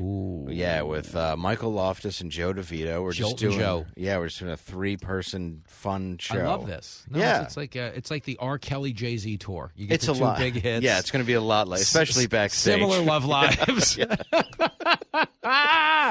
[0.54, 3.02] Yeah, with uh, Michael Loftus and Joe DeVito.
[3.02, 3.58] We're just Joltin' doing.
[3.58, 3.86] Joe.
[3.96, 6.38] Yeah, we're just doing a three-person fun show.
[6.38, 7.04] I love this.
[7.10, 8.56] No, yeah, it's, it's like uh, it's like the R.
[8.56, 9.72] Kelly Jay Z tour.
[9.74, 10.38] You get it's the a two lot.
[10.38, 10.84] big hits.
[10.84, 12.74] Yeah, it's going to be a lot like, especially S- backstage.
[12.74, 13.98] Similar love lives.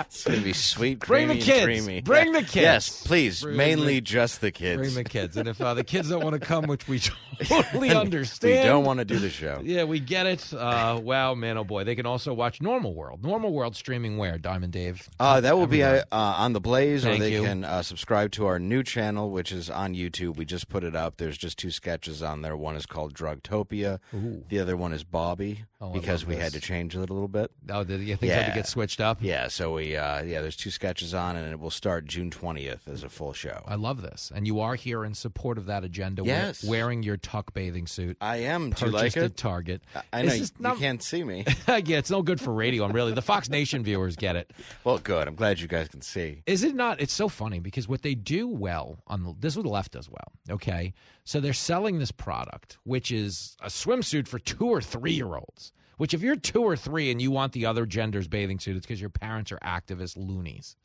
[0.09, 1.63] It's going to be sweet, Bring the creamy, and kids.
[1.63, 2.01] creamy.
[2.01, 2.39] Bring Yeah.
[2.41, 2.55] the kids.
[2.55, 3.41] Yes, please.
[3.43, 4.81] Bring mainly the- just the kids.
[4.81, 6.99] Bring the kids, and if uh, the kids don't want to come, which we
[7.43, 9.61] totally understand, we don't want to do the show.
[9.63, 10.53] Yeah, we get it.
[10.53, 13.23] Uh, wow, man, oh boy, they can also watch Normal World.
[13.23, 14.37] Normal World streaming where?
[14.37, 15.09] Diamond Dave.
[15.19, 17.43] Uh, that will be uh, uh, on the Blaze, Thank or they you.
[17.43, 20.37] can uh, subscribe to our new channel, which is on YouTube.
[20.37, 21.17] We just put it up.
[21.17, 22.55] There's just two sketches on there.
[22.57, 23.99] One is called Drugtopia.
[24.13, 24.43] Ooh.
[24.49, 26.43] The other one is Bobby, Oh, because we this.
[26.43, 27.51] had to change it a little bit.
[27.69, 29.19] Oh, did you things had to get switched up?
[29.21, 32.87] Yeah, so we uh, yeah, there's two sketches on, and it will start June 20th
[32.91, 33.63] as a full show.
[33.67, 36.23] I love this, and you are here in support of that agenda.
[36.23, 36.63] we- Yes.
[36.63, 38.17] wearing your tuck bathing suit.
[38.19, 38.71] I am.
[38.71, 39.37] Do you Purchased like it?
[39.37, 39.81] Target.
[39.95, 41.45] I- I know you not- can't see me.
[41.67, 42.83] yeah, it's no good for radio.
[42.85, 44.51] I'm really the Fox Nation viewers get it.
[44.83, 45.27] Well, good.
[45.27, 46.43] I'm glad you guys can see.
[46.45, 47.01] Is it not?
[47.01, 49.91] It's so funny because what they do well on the, this is what the left
[49.93, 50.31] does well.
[50.49, 50.93] Okay,
[51.23, 55.71] so they're selling this product, which is a swimsuit for two or three year olds.
[55.97, 58.85] Which, if you're two or three and you want the other gender's bathing suit, it's
[58.85, 60.75] because your parents are activist loonies.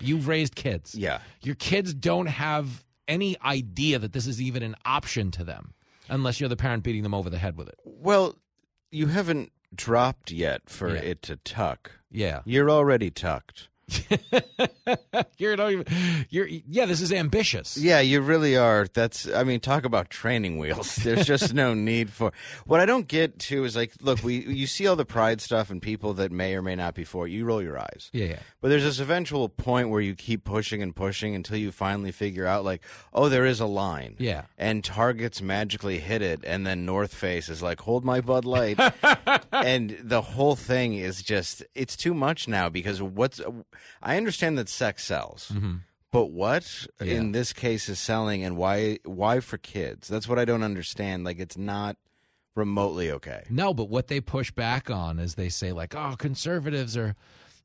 [0.00, 0.94] You've raised kids.
[0.94, 1.20] Yeah.
[1.40, 5.72] Your kids don't have any idea that this is even an option to them,
[6.10, 7.78] unless you're the parent beating them over the head with it.
[7.84, 8.36] Well,
[8.90, 11.00] you haven't dropped yet for Yeah.
[11.02, 12.00] it to tuck.
[12.10, 12.40] Yeah.
[12.44, 13.68] You're already tucked.
[15.38, 15.86] you're not even.
[16.30, 16.86] You're yeah.
[16.86, 17.76] This is ambitious.
[17.76, 18.86] Yeah, you really are.
[18.92, 20.96] That's I mean, talk about training wheels.
[21.04, 22.32] There's just no need for
[22.66, 25.70] What I don't get to is like, look, we you see all the pride stuff
[25.70, 28.10] and people that may or may not be for it, you roll your eyes.
[28.12, 28.38] Yeah, yeah.
[28.60, 32.46] But there's this eventual point where you keep pushing and pushing until you finally figure
[32.46, 32.82] out like,
[33.12, 34.16] oh, there is a line.
[34.18, 34.42] Yeah.
[34.56, 38.78] And Target's magically hit it and then North Face is like, hold my Bud Light.
[39.52, 43.40] and the whole thing is just it's too much now because what's
[44.02, 45.50] I understand that sex sells.
[45.54, 45.76] Mm-hmm.
[46.10, 47.14] But what Yeah.
[47.14, 50.08] in this case is selling and why why for kids?
[50.08, 51.24] That's what I don't understand.
[51.24, 51.96] Like it's not
[52.54, 53.44] remotely okay.
[53.50, 57.14] No, but what they push back on is they say like, "Oh, conservatives are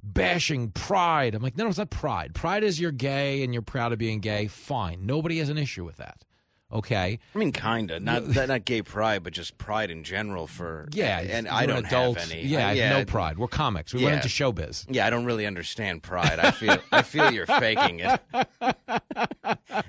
[0.03, 2.33] bashing pride." I'm like, "No, no, it's not pride.
[2.35, 4.47] Pride is you're gay and you're proud of being gay.
[4.47, 5.05] Fine.
[5.05, 6.25] Nobody has an issue with that."
[6.73, 7.19] Okay?
[7.35, 7.99] I mean kinda.
[7.99, 12.17] Not not gay pride, but just pride in general for Yeah, and I don't adult.
[12.17, 12.41] have any.
[12.43, 13.37] Yeah, I- have no pride.
[13.37, 13.93] We're comics.
[13.93, 14.85] We went into showbiz.
[14.89, 16.39] Yeah, I don't really understand pride.
[16.39, 18.19] I feel I feel you're faking it.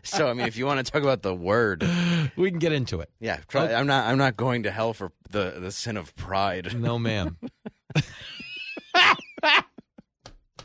[0.03, 1.83] so I mean, if you want to talk about the word,
[2.37, 3.11] We can get into it.
[3.19, 3.75] yeah, try, Okay.
[3.75, 6.79] I'm not I'm not going to hell for the the sin of pride.
[6.79, 7.39] No, ma'am.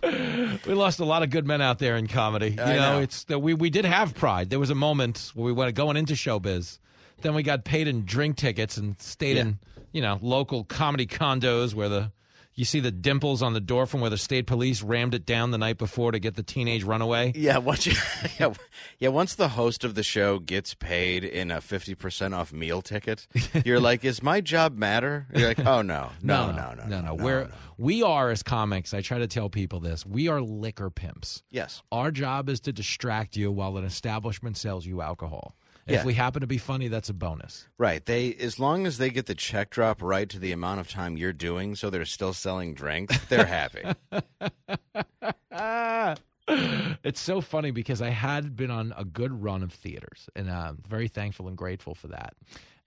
[0.03, 2.51] we lost a lot of good men out there in comedy.
[2.51, 2.99] You I know, know.
[2.99, 4.49] it's that we we did have pride.
[4.49, 6.79] There was a moment where we went going into showbiz.
[7.21, 9.41] Then we got paid in drink tickets and stayed Yeah.
[9.41, 9.59] in,
[9.91, 12.11] you know, local comedy condos where the
[12.59, 15.51] you see the dimples on the door from where the state police rammed it down
[15.51, 17.31] the night before to get the teenage runaway.
[17.33, 17.93] Yeah, once you,
[18.39, 18.53] yeah,
[18.99, 22.81] yeah, once the host of the show gets paid in a fifty percent off meal
[22.81, 23.27] ticket,
[23.65, 27.15] you're like, "Is my job matter?" You're like, "Oh no, no, no, no, no, no.
[27.15, 28.93] We're we are as comics.
[28.93, 30.05] I try to tell people this.
[30.05, 31.43] We are liquor pimps.
[31.49, 31.81] Yes.
[31.93, 35.55] Our job is to distract you while an establishment sells you alcohol.
[35.89, 35.99] Yeah.
[35.99, 37.67] If we happen to be funny, that's a bonus.
[37.77, 38.05] Right.
[38.05, 41.17] They as long as they get the check drop right to the amount of time
[41.17, 43.83] you're doing, so they're still selling drinks, they're happy.
[47.03, 50.81] it's so funny because I had been on a good run of theaters, and I'm
[50.87, 52.33] very thankful and grateful for that.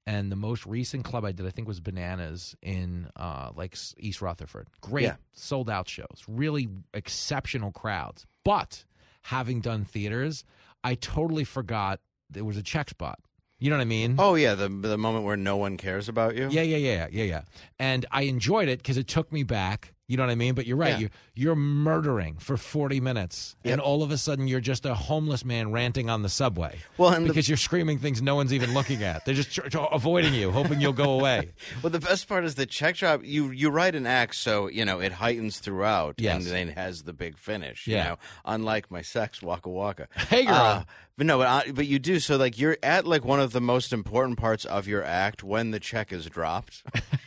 [0.05, 4.21] And the most recent club I did, I think, was Bananas in uh, like East
[4.21, 4.67] Rutherford.
[4.81, 5.15] Great, Yeah.
[5.33, 8.27] sold out shows, really exceptional crowds.
[8.45, 8.85] But
[9.23, 10.45] having done theaters,
[10.83, 12.01] I totally forgot
[12.33, 13.19] there was a check spot.
[13.59, 14.17] You know what I mean?
[14.19, 16.49] oh yeah, the the moment where no one cares about you.
[16.51, 17.43] Yeah, yeah, yeah, yeah, yeah.
[17.79, 19.93] And I enjoyed it because it took me back.
[20.09, 20.55] You know what I mean?
[20.55, 20.91] But you're right.
[20.91, 20.99] Yeah.
[20.99, 23.73] You're you're murdering for 40 minutes, Yep.
[23.73, 26.77] and all of a sudden you're just a homeless man ranting on the subway.
[26.99, 29.25] Well, and the- because you're screaming things no one's even looking at.
[29.25, 31.53] They're just avoiding you, hoping you'll go away.
[31.83, 33.25] Well, the best part is the check drop.
[33.25, 36.35] You you write an act so you know it heightens throughout, Yes.
[36.35, 37.87] and then has the big finish.
[37.87, 37.97] Yeah.
[38.03, 40.09] You know, unlike my sex waka waka.
[40.29, 40.55] Hey, girl.
[40.55, 40.85] Uh,
[41.17, 43.61] but no, but, I, but you do so like you're at like one of the
[43.61, 46.83] most important parts of your act when the check is dropped.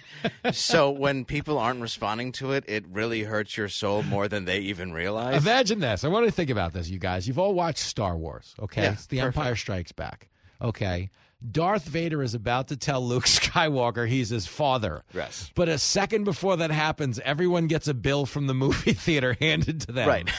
[0.51, 4.59] so when people aren't responding to it, it really hurts your soul more than they
[4.59, 5.41] even realize.
[5.41, 6.03] Imagine this.
[6.03, 7.27] I want to think about this, you guys.
[7.27, 8.83] You've all watched Star Wars, okay?
[8.83, 9.37] Yeah, it's the perfect.
[9.37, 10.29] Empire Strikes Back,
[10.61, 11.09] okay?
[11.51, 15.03] Darth Vader is about to tell Luke Skywalker he's his father.
[15.13, 15.51] Yes.
[15.55, 19.81] But a second before that happens, everyone gets a bill from the movie theater handed
[19.81, 20.07] to them.
[20.07, 20.29] Right.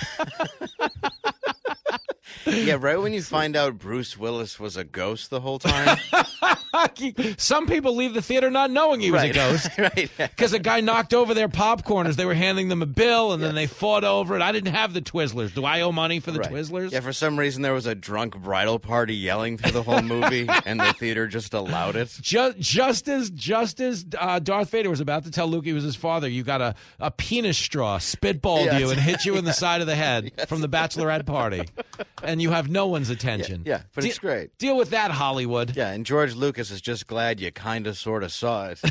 [2.47, 5.98] Yeah, right when you find out Bruce Willis was a ghost the whole time.
[7.38, 9.68] Some people leave the theater not knowing he was a ghost.
[9.78, 10.10] right.
[10.16, 13.42] Because a guy knocked over their popcorn as they were handing them a bill, and
[13.42, 14.42] then they fought over it.
[14.42, 15.54] I didn't have the Twizzlers.
[15.54, 16.50] Do I owe money for the Right.
[16.50, 16.92] Twizzlers?
[16.92, 20.46] Yeah, for some reason there was a drunk bridal party yelling through the whole movie,
[20.66, 22.08] and the theater just allowed it.
[22.20, 25.84] Just, just as just as uh, Darth Vader was about to tell Luke he was
[25.84, 28.80] his father, you got a, a penis straw spitballed Yes.
[28.80, 31.62] you and hit you in the side of the head from the bachelorette party,
[32.22, 33.62] and you have no one's attention.
[33.66, 34.56] Yeah, but De- it's great.
[34.58, 35.74] Deal with that, Hollywood.
[35.76, 38.80] Yeah, and George Lucas is just glad you kind of sort of saw it.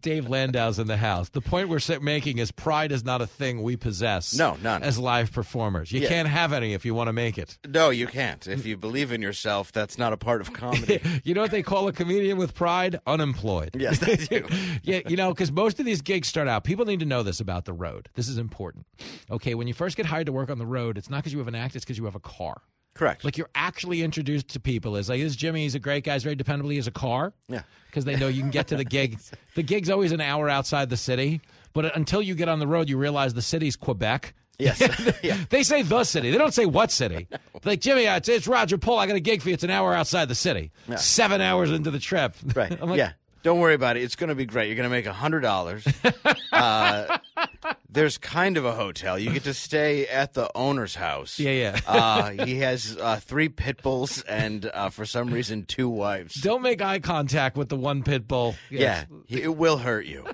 [0.00, 1.28] Dave Landau's in the house.
[1.28, 4.34] The point we're making is pride is not a thing we possess.
[4.34, 4.82] No, none.
[4.82, 6.08] As live performers, you Yeah.
[6.08, 7.58] can't have any if you want to make it.
[7.68, 8.46] no, you can't.
[8.46, 11.00] If you believe in yourself, that's not a part of comedy.
[11.24, 12.98] You know what they call a comedian with pride?
[13.06, 13.70] Unemployed.
[13.78, 14.46] yes, they do.
[14.82, 16.64] yeah, you know, because most of these gigs start out.
[16.64, 18.08] People need to know this about the road.
[18.14, 18.86] This is important.
[19.30, 21.38] Okay, when you first get hired to work on the road, it's not because you
[21.38, 22.60] have an act; it's because you have a car.
[22.94, 23.24] Correct.
[23.24, 25.62] Like you're actually introduced to people as like, "This is Jimmy.
[25.62, 26.12] He's a great guy.
[26.14, 26.70] He's very dependable.
[26.70, 27.62] He has a car." Yeah.
[27.86, 29.18] because they know you can get to the gig.
[29.54, 31.40] the gig's always an hour outside the city,
[31.72, 34.34] but until you get on the road, you realize the city's Quebec.
[34.58, 34.80] Yes.
[35.22, 35.38] yeah.
[35.50, 36.30] They say the city.
[36.30, 37.28] They don't say what city.
[37.64, 38.98] Like Jimmy, uh, it's, it's Roger Paul.
[38.98, 39.54] I got a gig for you.
[39.54, 40.70] It's an hour outside the city.
[40.86, 40.96] Yeah.
[40.96, 42.34] Seven hours into the trip.
[42.54, 42.76] Right.
[42.78, 43.12] I'm like, yeah.
[43.42, 44.02] Don't worry about it.
[44.02, 44.66] It's going to be great.
[44.66, 45.86] You're going to make a hundred dollars.
[46.52, 47.18] uh,
[47.88, 49.18] there's kind of a hotel.
[49.18, 51.38] You get to stay at the owner's house.
[51.38, 51.80] Yeah, yeah.
[51.86, 56.34] uh, he has uh, three pit bulls and uh, for some reason two wives.
[56.34, 58.54] Don't make eye contact with the one pit bull.
[58.70, 60.24] Yeah, he- it will hurt you.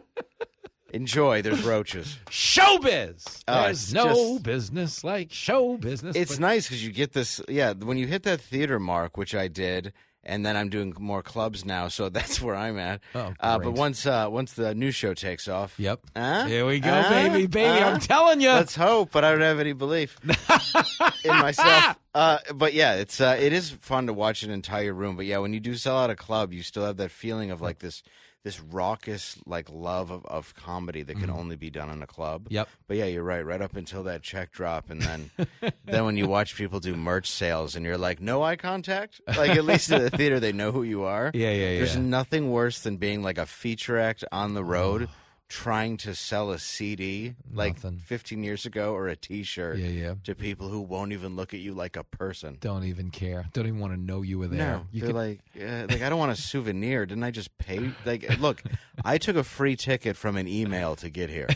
[0.93, 1.40] Enjoy.
[1.40, 2.19] There's roaches.
[2.31, 3.44] Showbiz.
[3.47, 6.16] Oh, There's it's no just- business like show business.
[6.16, 7.40] It's but- nice because you get this.
[7.48, 9.93] Yeah, when you hit that theater mark, which I did,
[10.25, 13.01] and then I'm doing more clubs now, so that's where I'm at.
[13.15, 16.01] Oh, uh, but once uh, once the new show takes off, Yep.
[16.17, 16.47] Huh?
[16.47, 17.83] Here we go, baby, baby.
[17.83, 18.51] I'm telling you.
[18.51, 20.19] Let's hope, but I don't have any belief
[21.25, 21.97] in myself.
[22.15, 25.17] Uh, but yeah, it's uh, it is fun to watch an entire room.
[25.17, 27.61] But yeah, when you do sell out a club, you still have that feeling of
[27.61, 28.03] like this
[28.43, 32.45] this raucous like love of, of comedy that can only be done in a club.
[32.45, 32.55] Mm-hmm.
[32.55, 32.69] Yep.
[32.89, 33.45] But yeah, you're right.
[33.45, 35.31] Right up until that check drop, and then
[35.85, 39.21] then when you watch people do merch sales, and you're like, no eye contact.
[39.27, 41.31] Like at least at the theater, they know who you are.
[41.41, 42.03] Yeah, yeah, There's yeah.
[42.03, 45.09] nothing worse than being like a feature act on the road.
[45.51, 47.98] Trying to sell a CD like Nothing.
[47.98, 50.14] 15 years ago or a T-shirt Yeah, yeah.
[50.22, 52.56] to people who won't even look at you like a person.
[52.60, 53.47] Don't even care.
[53.52, 54.59] Don't even want to know you were there.
[54.59, 57.05] No, you they're like, uh, like I don't want a souvenir.
[57.05, 57.90] Didn't I just pay?
[58.06, 58.62] Like, look,
[59.05, 61.48] I took a free ticket from an email to get here.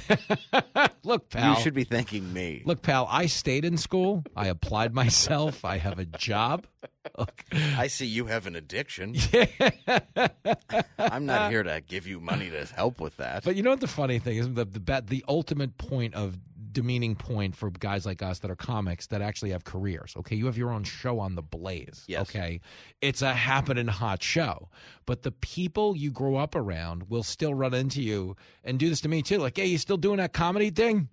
[1.04, 1.54] look, pal.
[1.54, 2.62] You should be thanking me.
[2.64, 3.06] Look, pal.
[3.08, 4.24] I stayed in school.
[4.36, 5.64] I applied myself.
[5.64, 6.66] I have a job.
[7.76, 9.14] I see you have an addiction.
[10.98, 13.44] I'm not here to give you money to help with that.
[13.44, 16.38] But you know what the funny thing is the the the ultimate point of
[16.72, 20.14] demeaning point for guys like us that are comics that actually have careers.
[20.18, 22.04] Okay, you have your own show on the Blaze.
[22.08, 22.22] Yes.
[22.22, 22.60] Okay,
[23.00, 24.68] it's a happening hot show,
[25.06, 28.34] but the people you grow up around will still run into you
[28.64, 29.38] and do this to me too.
[29.38, 31.08] Like, hey, you still doing that comedy thing?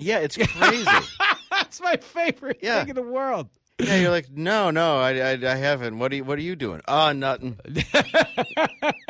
[0.00, 0.84] yeah, it's crazy.
[1.52, 2.80] That's my favorite Yeah.
[2.80, 3.48] thing in the world.
[3.80, 5.98] Yeah, you're like, no, no, I, I, I haven't.
[5.98, 6.80] What are you, what are you doing?
[6.86, 7.58] Oh, nothing.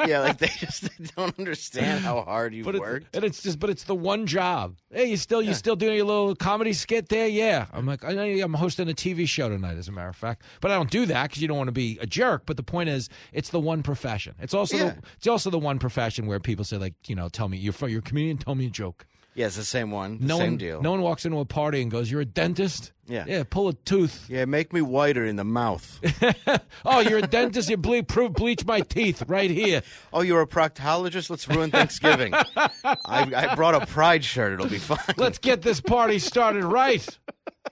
[0.06, 3.06] yeah, like they just don't understand how hard you've But worked.
[3.08, 4.76] it's, and it's just, but it's the one job.
[4.90, 7.26] Hey, you still, you still doing your little comedy skit there?
[7.28, 7.66] Yeah.
[7.72, 10.42] I'm like, I, I'm hosting a TV show tonight, as a matter of fact.
[10.60, 12.44] But I don't do that because you don't want to be a jerk.
[12.46, 14.34] But the point is, it's the one profession.
[14.40, 14.84] It's also, Yeah.
[14.90, 17.74] the, it's also the one profession where people say, like, you know, tell me you're
[17.86, 18.38] you're a comedian.
[18.38, 19.04] Tell me a joke.
[19.34, 20.18] Yeah, it's the same one.
[20.18, 20.80] The No same one, deal.
[20.82, 23.24] no one walks into a party and goes, "You're a dentist." Yeah.
[23.26, 23.42] Yeah.
[23.48, 24.26] Pull a tooth.
[24.30, 26.00] Yeah, make me whiter in the mouth.
[26.86, 27.68] Oh, you're a dentist.
[27.70, 29.82] You ble- pro- bleach my teeth right here.
[30.12, 31.30] oh, you're a proctologist?
[31.30, 32.34] Let's ruin Thanksgiving.
[32.34, 32.70] I,
[33.04, 34.52] I brought a pride shirt.
[34.52, 34.98] It'll be fine.
[35.16, 37.06] Let's get this party started right.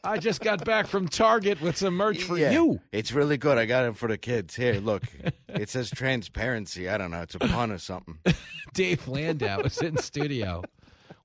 [0.03, 2.53] I just got back from Target with some merch for Yeah.
[2.53, 2.81] you.
[2.91, 3.59] It's really good.
[3.59, 4.55] I got it for the kids.
[4.57, 5.03] Here, look.
[5.49, 6.89] it says transparency.
[6.89, 7.21] I don't know.
[7.23, 8.19] It's a pun or something.
[8.75, 10.63] Dave Landau is in studio.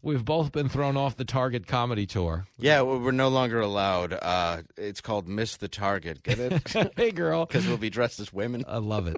[0.07, 2.47] We've both been thrown off the Target comedy tour.
[2.57, 4.13] Yeah, well, we're no longer allowed.
[4.13, 6.23] Uh, it's called Miss the Target.
[6.23, 6.93] Get it?
[6.95, 7.45] hey, girl.
[7.45, 8.63] Because we'll be dressed as women.
[8.69, 9.17] I love it.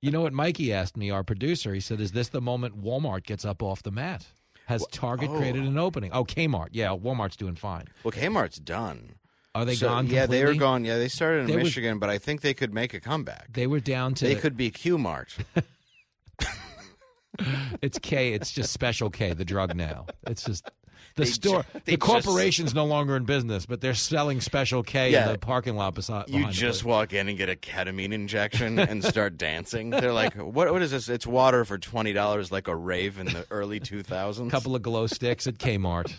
[0.00, 1.74] You know what Mikey asked me, our producer?
[1.74, 4.24] He said, Is this the moment Walmart gets up off the mat?
[4.66, 5.38] Has Target oh.
[5.38, 6.12] created an opening?
[6.12, 6.68] Oh, Kmart.
[6.70, 7.86] Yeah, Walmart's doing fine.
[8.04, 9.16] Well, Kmart's done.
[9.56, 10.06] Are they So, gone?
[10.06, 10.84] Yeah, they are gone.
[10.84, 13.52] Yeah, they started in They were- Michigan, but I think they could make a comeback.
[13.54, 14.24] They were down to.
[14.24, 15.36] They could be Q Mart.
[17.80, 18.32] It's K.
[18.34, 20.06] It's just Special K, the drug now.
[20.26, 20.70] It's just
[21.16, 21.64] the They store.
[21.72, 25.26] they the just- corporation's no longer in business, but they're selling Special K Yeah.
[25.26, 26.28] in the parking lot beside.
[26.28, 29.90] You just walk in and get a ketamine injection and start dancing.
[29.90, 30.72] They're like, "What?
[30.72, 31.08] What is this?
[31.08, 34.82] It's water for twenty dollars, like a rave in the early two thousands." couple of
[34.82, 36.12] glow sticks at Kmart.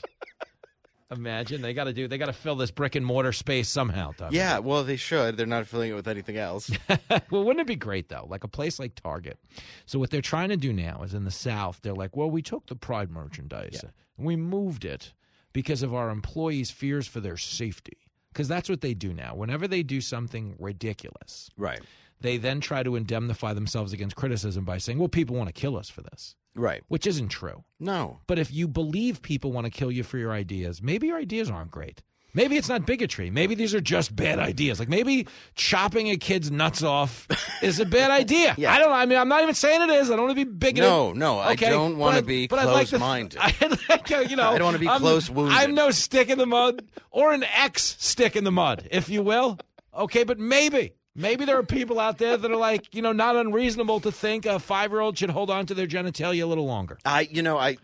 [1.13, 2.07] Imagine they got to do.
[2.07, 4.11] They got to fill this brick and mortar space somehow.
[4.11, 4.35] Tommy.
[4.35, 5.37] Yeah, well, they should.
[5.37, 6.71] They're not filling it with anything else.
[7.29, 8.27] well, wouldn't it be great though?
[8.29, 9.37] Like a place like Target.
[9.85, 12.41] So what they're trying to do now is in the South, they're like, well, we
[12.41, 13.83] took the Pride merchandise
[14.17, 15.13] and we moved it
[15.53, 17.97] because of our employees' fears for their safety.
[18.31, 19.35] Because that's what they do now.
[19.35, 21.81] Whenever they do something ridiculous, right?
[22.23, 25.77] They then try to indemnify themselves against criticism by saying, well, people want to kill
[25.77, 26.35] us for this.
[26.55, 26.83] Right.
[26.87, 27.63] Which isn't true.
[27.79, 28.19] No.
[28.27, 31.49] But if you believe people want to kill you for your ideas, maybe your ideas
[31.49, 32.01] aren't great.
[32.35, 33.29] Maybe it's not bigotry.
[33.29, 34.79] Maybe these are just bad ideas.
[34.79, 37.27] Like maybe chopping a kid's nuts off
[37.61, 38.55] is a bad idea.
[38.67, 38.91] I don't.
[38.91, 40.09] I mean, I'm not even saying it is.
[40.09, 40.81] I don't want to be bigoted.
[40.89, 41.67] No, no, okay?
[41.67, 43.39] I don't wanna be but I'd like to- close-minded.
[43.89, 45.55] Like to, you know, I don't wanna be I'm- close-wounded.
[45.55, 49.21] I'm no stick in the mud or an ex stick in the mud, if you
[49.21, 49.59] will.
[49.95, 50.93] Okay, but maybe.
[51.15, 54.45] Maybe there are people out there that are like, you know, not unreasonable to think
[54.45, 56.97] a five year old should hold on to their genitalia a little longer.
[57.05, 57.77] I, you know, I,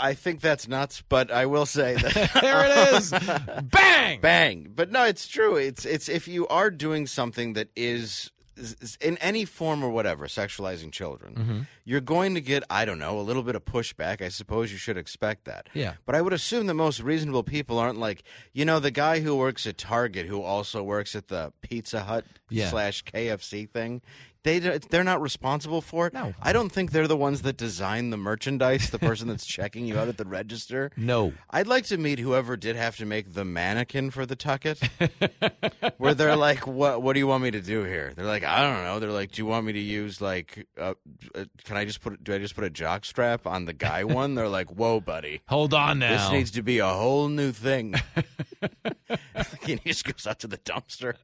[0.00, 3.10] I think that's nuts, but I will say that There it is.
[3.70, 4.20] Bang!
[4.20, 4.72] bang.
[4.74, 5.56] But no, it's true.
[5.56, 8.30] It's it's if you are doing something that is is
[9.00, 11.66] in any form or whatever, sexualizing children, Mhm.
[11.84, 14.20] you're going to get, I don't know, a little bit of pushback.
[14.22, 15.68] I suppose you should expect that.
[15.74, 15.94] Yeah.
[16.06, 18.22] But I would assume that most reasonable people aren't like,
[18.52, 22.24] you know, the guy who works at Target who also works at the Pizza Hut
[22.48, 22.70] Yeah.
[22.70, 24.02] slash KFC thing.
[24.44, 26.12] They they're not responsible for it.
[26.14, 28.90] No, I don't think they're the ones that design the merchandise.
[28.90, 30.90] The person that's checking you out at the register.
[30.96, 31.32] No.
[31.50, 34.80] I'd like to meet whoever did have to make the mannequin for the tucket.
[35.98, 37.02] where they're like, "What?
[37.02, 39.30] What do you want me to do here?" They're like, "I don't know." They're like,
[39.30, 40.66] "Do you want me to use like?
[40.76, 40.94] Uh,
[41.64, 42.22] can I just put?
[42.24, 45.42] Do I just put a jock strap on the guy one?" They're like, "Whoa, buddy,
[45.48, 46.10] Hold on now.
[46.18, 47.94] this needs to be a whole new thing."
[49.64, 51.14] he just goes out to the dumpster.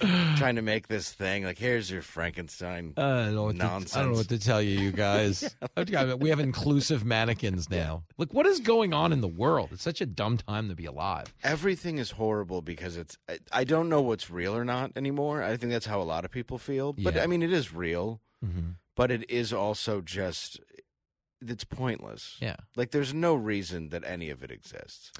[0.36, 3.96] Trying to make this thing like here's your Frankenstein Uh, I don't know to- nonsense.
[3.96, 5.54] I don't know what to tell you, you guys.
[6.18, 8.02] we have inclusive mannequins now.
[8.18, 9.68] Look, what is going on in the world?
[9.72, 11.32] It's such a dumb time to be alive.
[11.44, 13.16] Everything is horrible because it's.
[13.28, 15.42] I, I don't know what's real or not anymore.
[15.42, 16.92] I think that's how a lot of people feel.
[16.92, 17.22] But Yeah.
[17.22, 18.76] I mean, it is real, Mhm.
[18.96, 20.58] but it is also just.
[21.44, 22.36] It's pointless.
[22.40, 22.56] Yeah.
[22.76, 25.12] Like there's no reason that any of it exists.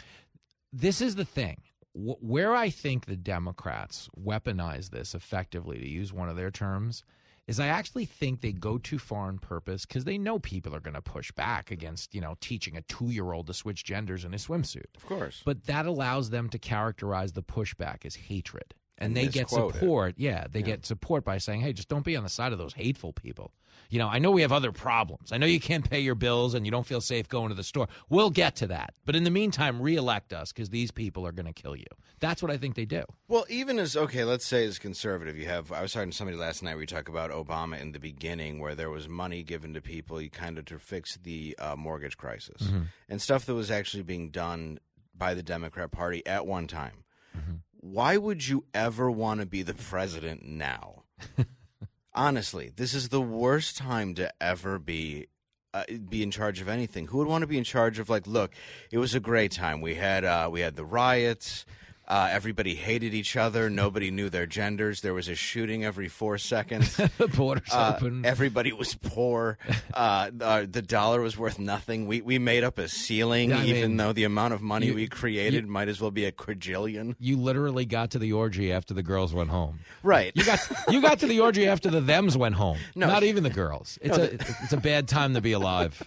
[0.73, 1.63] This is the thing.
[1.95, 7.05] Wh- Where I think the Democrats weaponize this effectively, to use one of their terms,
[7.49, 10.81] is I actually think they go too far on purpose because they know people are
[10.81, 14.25] going to push back against, you know, teaching a two year old to switch genders
[14.25, 14.95] in a swimsuit.
[14.97, 15.43] Of course.
[15.45, 18.75] But that allows them to characterize the pushback as hatred.
[19.03, 19.51] And, they get it.
[19.51, 20.15] support.
[20.17, 22.73] Yeah, they get support by saying, hey, just don't be on the side of those
[22.75, 23.53] hateful people.
[23.91, 25.33] You know, I know we have other problems.
[25.33, 27.63] I know you can't pay your bills and you don't feel safe going to the
[27.65, 27.89] store.
[28.09, 28.95] We'll get to that.
[29.05, 31.85] But in the meantime, reelect us because these people are going to kill you.
[32.21, 33.03] That's what I think they do.
[33.29, 35.73] Well, even as okay, let's say as conservative, you have.
[35.73, 36.77] I was talking to somebody last night.
[36.79, 40.31] We talk about Obama in the beginning, where there was money given to people, you
[40.31, 42.87] kind of to fix the uh, mortgage crisis Mhm.
[43.09, 44.79] and stuff that was actually being done
[45.15, 47.05] by the Democrat Party at one time.
[47.37, 47.55] Mm-hmm.
[47.83, 51.03] Why would you ever want to be the president now?
[52.15, 55.27] Honestly, this is the worst time to ever be
[55.75, 57.09] uh, be in charge of anything.
[57.09, 58.55] Who would want to be in charge of like, look,
[58.93, 59.81] it was a great time.
[59.81, 61.67] We had uh, we had the riots.
[62.09, 63.71] Uh, everybody hated each other.
[63.71, 65.01] Nobody knew their genders.
[65.03, 66.97] There was a shooting every four seconds.
[67.19, 68.27] the borders Uh, open.
[68.27, 69.59] Everybody was poor.
[69.95, 72.07] Uh, uh, the dollar was worth nothing.
[72.07, 74.95] We we made up a ceiling, Yeah, even mean, though the amount of money you-
[74.95, 77.15] we created you- might as well be a quadrillion.
[77.21, 79.81] You literally got to the orgy after the girls went home.
[80.03, 80.33] Right.
[80.35, 82.79] You got you got to the orgy after the thems went home.
[82.95, 83.07] No.
[83.07, 83.99] Not even the girls.
[84.01, 86.03] It's No, a the- it's a bad time to be alive.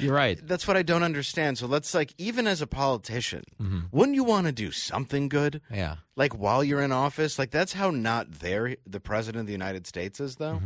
[0.00, 0.38] You're right.
[0.46, 1.56] That's what I don't understand.
[1.58, 3.84] So let's like, even as a politician, Mhm.
[3.92, 5.62] wouldn't you want to do something good?
[5.72, 5.96] Yeah.
[6.16, 9.86] Like while you're in office, like that's how not there the president of the United
[9.86, 10.60] States is, though.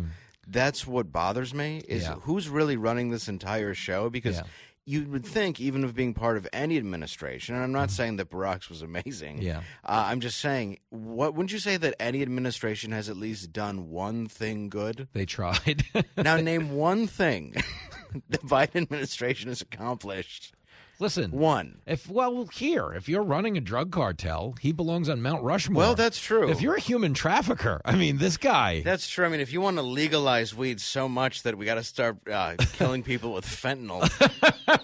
[0.47, 2.13] That's what bothers me is Mm-hmm.
[2.15, 2.19] Yeah.
[2.23, 4.37] who's really running this entire show because.
[4.39, 4.43] Yeah.
[4.87, 8.29] You would think, even of being part of any administration, and I'm not saying that
[8.29, 9.37] Barack's was amazing.
[9.37, 9.47] Mm-hmm.
[9.47, 9.59] Yeah.
[9.83, 13.89] uh, I'm just saying, what wouldn't you say that any administration has at least done
[13.89, 15.09] one thing good?
[15.15, 15.87] They tried.
[16.19, 17.55] now, name one thing
[18.29, 20.53] the Biden administration has accomplished.
[21.01, 21.79] Listen, one.
[21.87, 25.79] If well, here, if you're running a drug cartel, he belongs on Mount Rushmore.
[25.79, 26.49] Well, that's true.
[26.51, 28.83] If you're a human trafficker, I mean, this guy.
[28.83, 29.27] That's true.
[29.27, 32.19] I mean, if you want to legalize weed so much that we got to start
[32.31, 34.09] uh, killing people with fentanyl,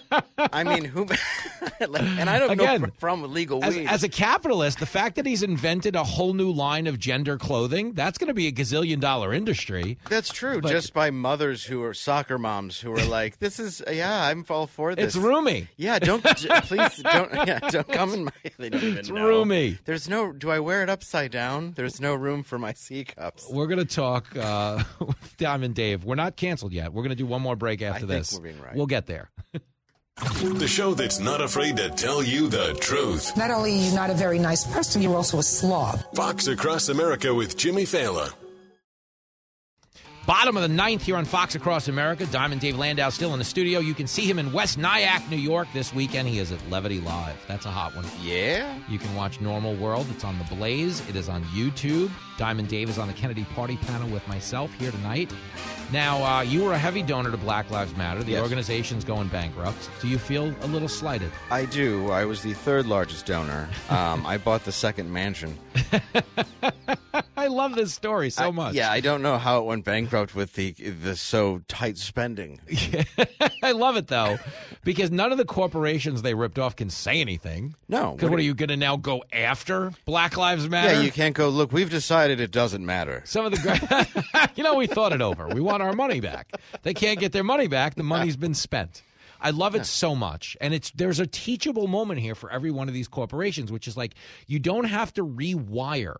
[0.37, 1.07] I mean, who?
[1.79, 3.87] and I don't Again, know from, legal As, weed.
[3.87, 7.93] as a capitalist, the fact that he's invented a whole new line of gender clothing,
[7.93, 9.97] that's going to be a gazillion dollar industry.
[10.09, 10.61] That's true.
[10.61, 14.45] But- just by mothers who are soccer moms who are like, "This is yeah, I'm
[14.49, 15.67] all for this." It's roomy.
[15.77, 18.31] Yeah, don't j- please don't yeah, don't come in my.
[18.57, 19.27] They don't even It's know.
[19.27, 19.77] roomy.
[19.85, 20.31] There's no.
[20.33, 21.73] Do I wear it upside down?
[21.75, 23.47] There's no room for my C cups.
[23.49, 26.03] We're going to talk uh, with Diamond Dave.
[26.03, 26.93] We're not canceled yet.
[26.93, 28.33] We're going to do one more break after think this.
[28.33, 28.75] we're being right.
[28.75, 29.29] We'll get there.
[30.21, 33.35] The show that's not afraid to tell you the truth.
[33.35, 35.99] Not only are you not a very nice person, you're also a slob.
[36.13, 38.31] Fox Across America with Jimmy Failla.
[40.27, 42.27] Bottom of the ninth here on Fox Across America.
[42.27, 43.79] Diamond Dave Landau still in the studio.
[43.79, 46.27] You can see him in West Nyack, New York this weekend.
[46.27, 47.35] He is at Levity Live.
[47.47, 48.05] That's a hot one.
[48.21, 48.71] Yeah.
[48.87, 50.05] You can watch Normal World.
[50.11, 51.01] It's on the Blaze.
[51.09, 52.11] It is on YouTube.
[52.41, 55.31] Diamond Dave is on the Kennedy Party panel with myself here tonight.
[55.91, 58.23] Now, uh, you were a heavy donor to Black Lives Matter.
[58.23, 58.41] The Yes.
[58.41, 59.91] organization's going bankrupt.
[60.01, 61.29] Do you feel a little slighted?
[61.51, 62.09] I do.
[62.09, 63.69] I was the third largest donor.
[63.89, 65.55] Um, I bought the second mansion.
[67.37, 68.73] I love this story so I- much.
[68.73, 72.59] Yeah, I don't know how it went bankrupt with the the so tight spending.
[73.63, 74.37] I love it though,
[74.83, 77.75] because none of the corporations they ripped off can say anything.
[77.89, 80.93] No, Because what, are you going to now go after Black Lives Matter?
[80.93, 81.49] Yeah, you can't go.
[81.49, 83.21] Look, we've decided it doesn't matter.
[83.25, 85.47] Some of the, gra- you know, we thought it over.
[85.47, 86.51] We want our money back.
[86.83, 87.95] They can't get their money back.
[87.95, 89.03] The money's been spent.
[89.41, 92.87] I love it so much, and it's there's a teachable moment here for every one
[92.87, 94.13] of these corporations, which is like
[94.45, 96.17] you don't have to rewire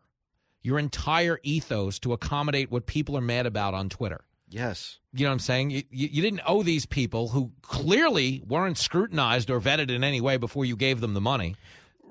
[0.63, 4.21] your entire ethos to accommodate what people are mad about on Twitter.
[4.49, 4.99] Yes.
[5.13, 5.71] You know what I'm saying?
[5.71, 10.19] You, you, you didn't owe these people who clearly weren't scrutinized or vetted in any
[10.19, 11.55] way before you gave them the money.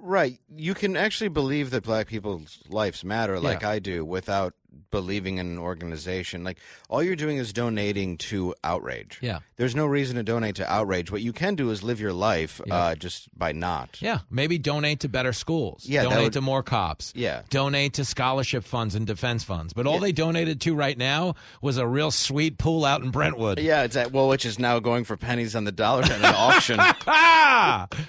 [0.03, 0.39] Right.
[0.55, 3.71] You can actually believe that black people's lives matter like Yeah.
[3.71, 4.55] I do without
[4.91, 6.43] believing in an organization.
[6.45, 9.19] Like all you're doing is donating to outrage.
[9.21, 9.41] Yeah.
[9.57, 11.11] There's no reason to donate to outrage.
[11.13, 13.99] What you can do is live your life uh, just by not.
[14.01, 15.85] Yeah, maybe donate to better schools.
[15.87, 17.13] Yeah, donate would- to more cops.
[17.15, 17.43] Yeah.
[17.51, 19.73] donate to scholarship funds and defense funds.
[19.73, 23.59] But all they donated to right now was a real sweet pool out in Brentwood.
[23.61, 26.25] Yeah, it's at, well, which is now going for pennies on the dollar at an
[26.25, 26.81] auction.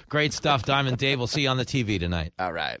[0.08, 1.18] Great stuff, Diamond Dave.
[1.18, 2.32] We'll see you on the TV tonight.
[2.38, 2.80] All right.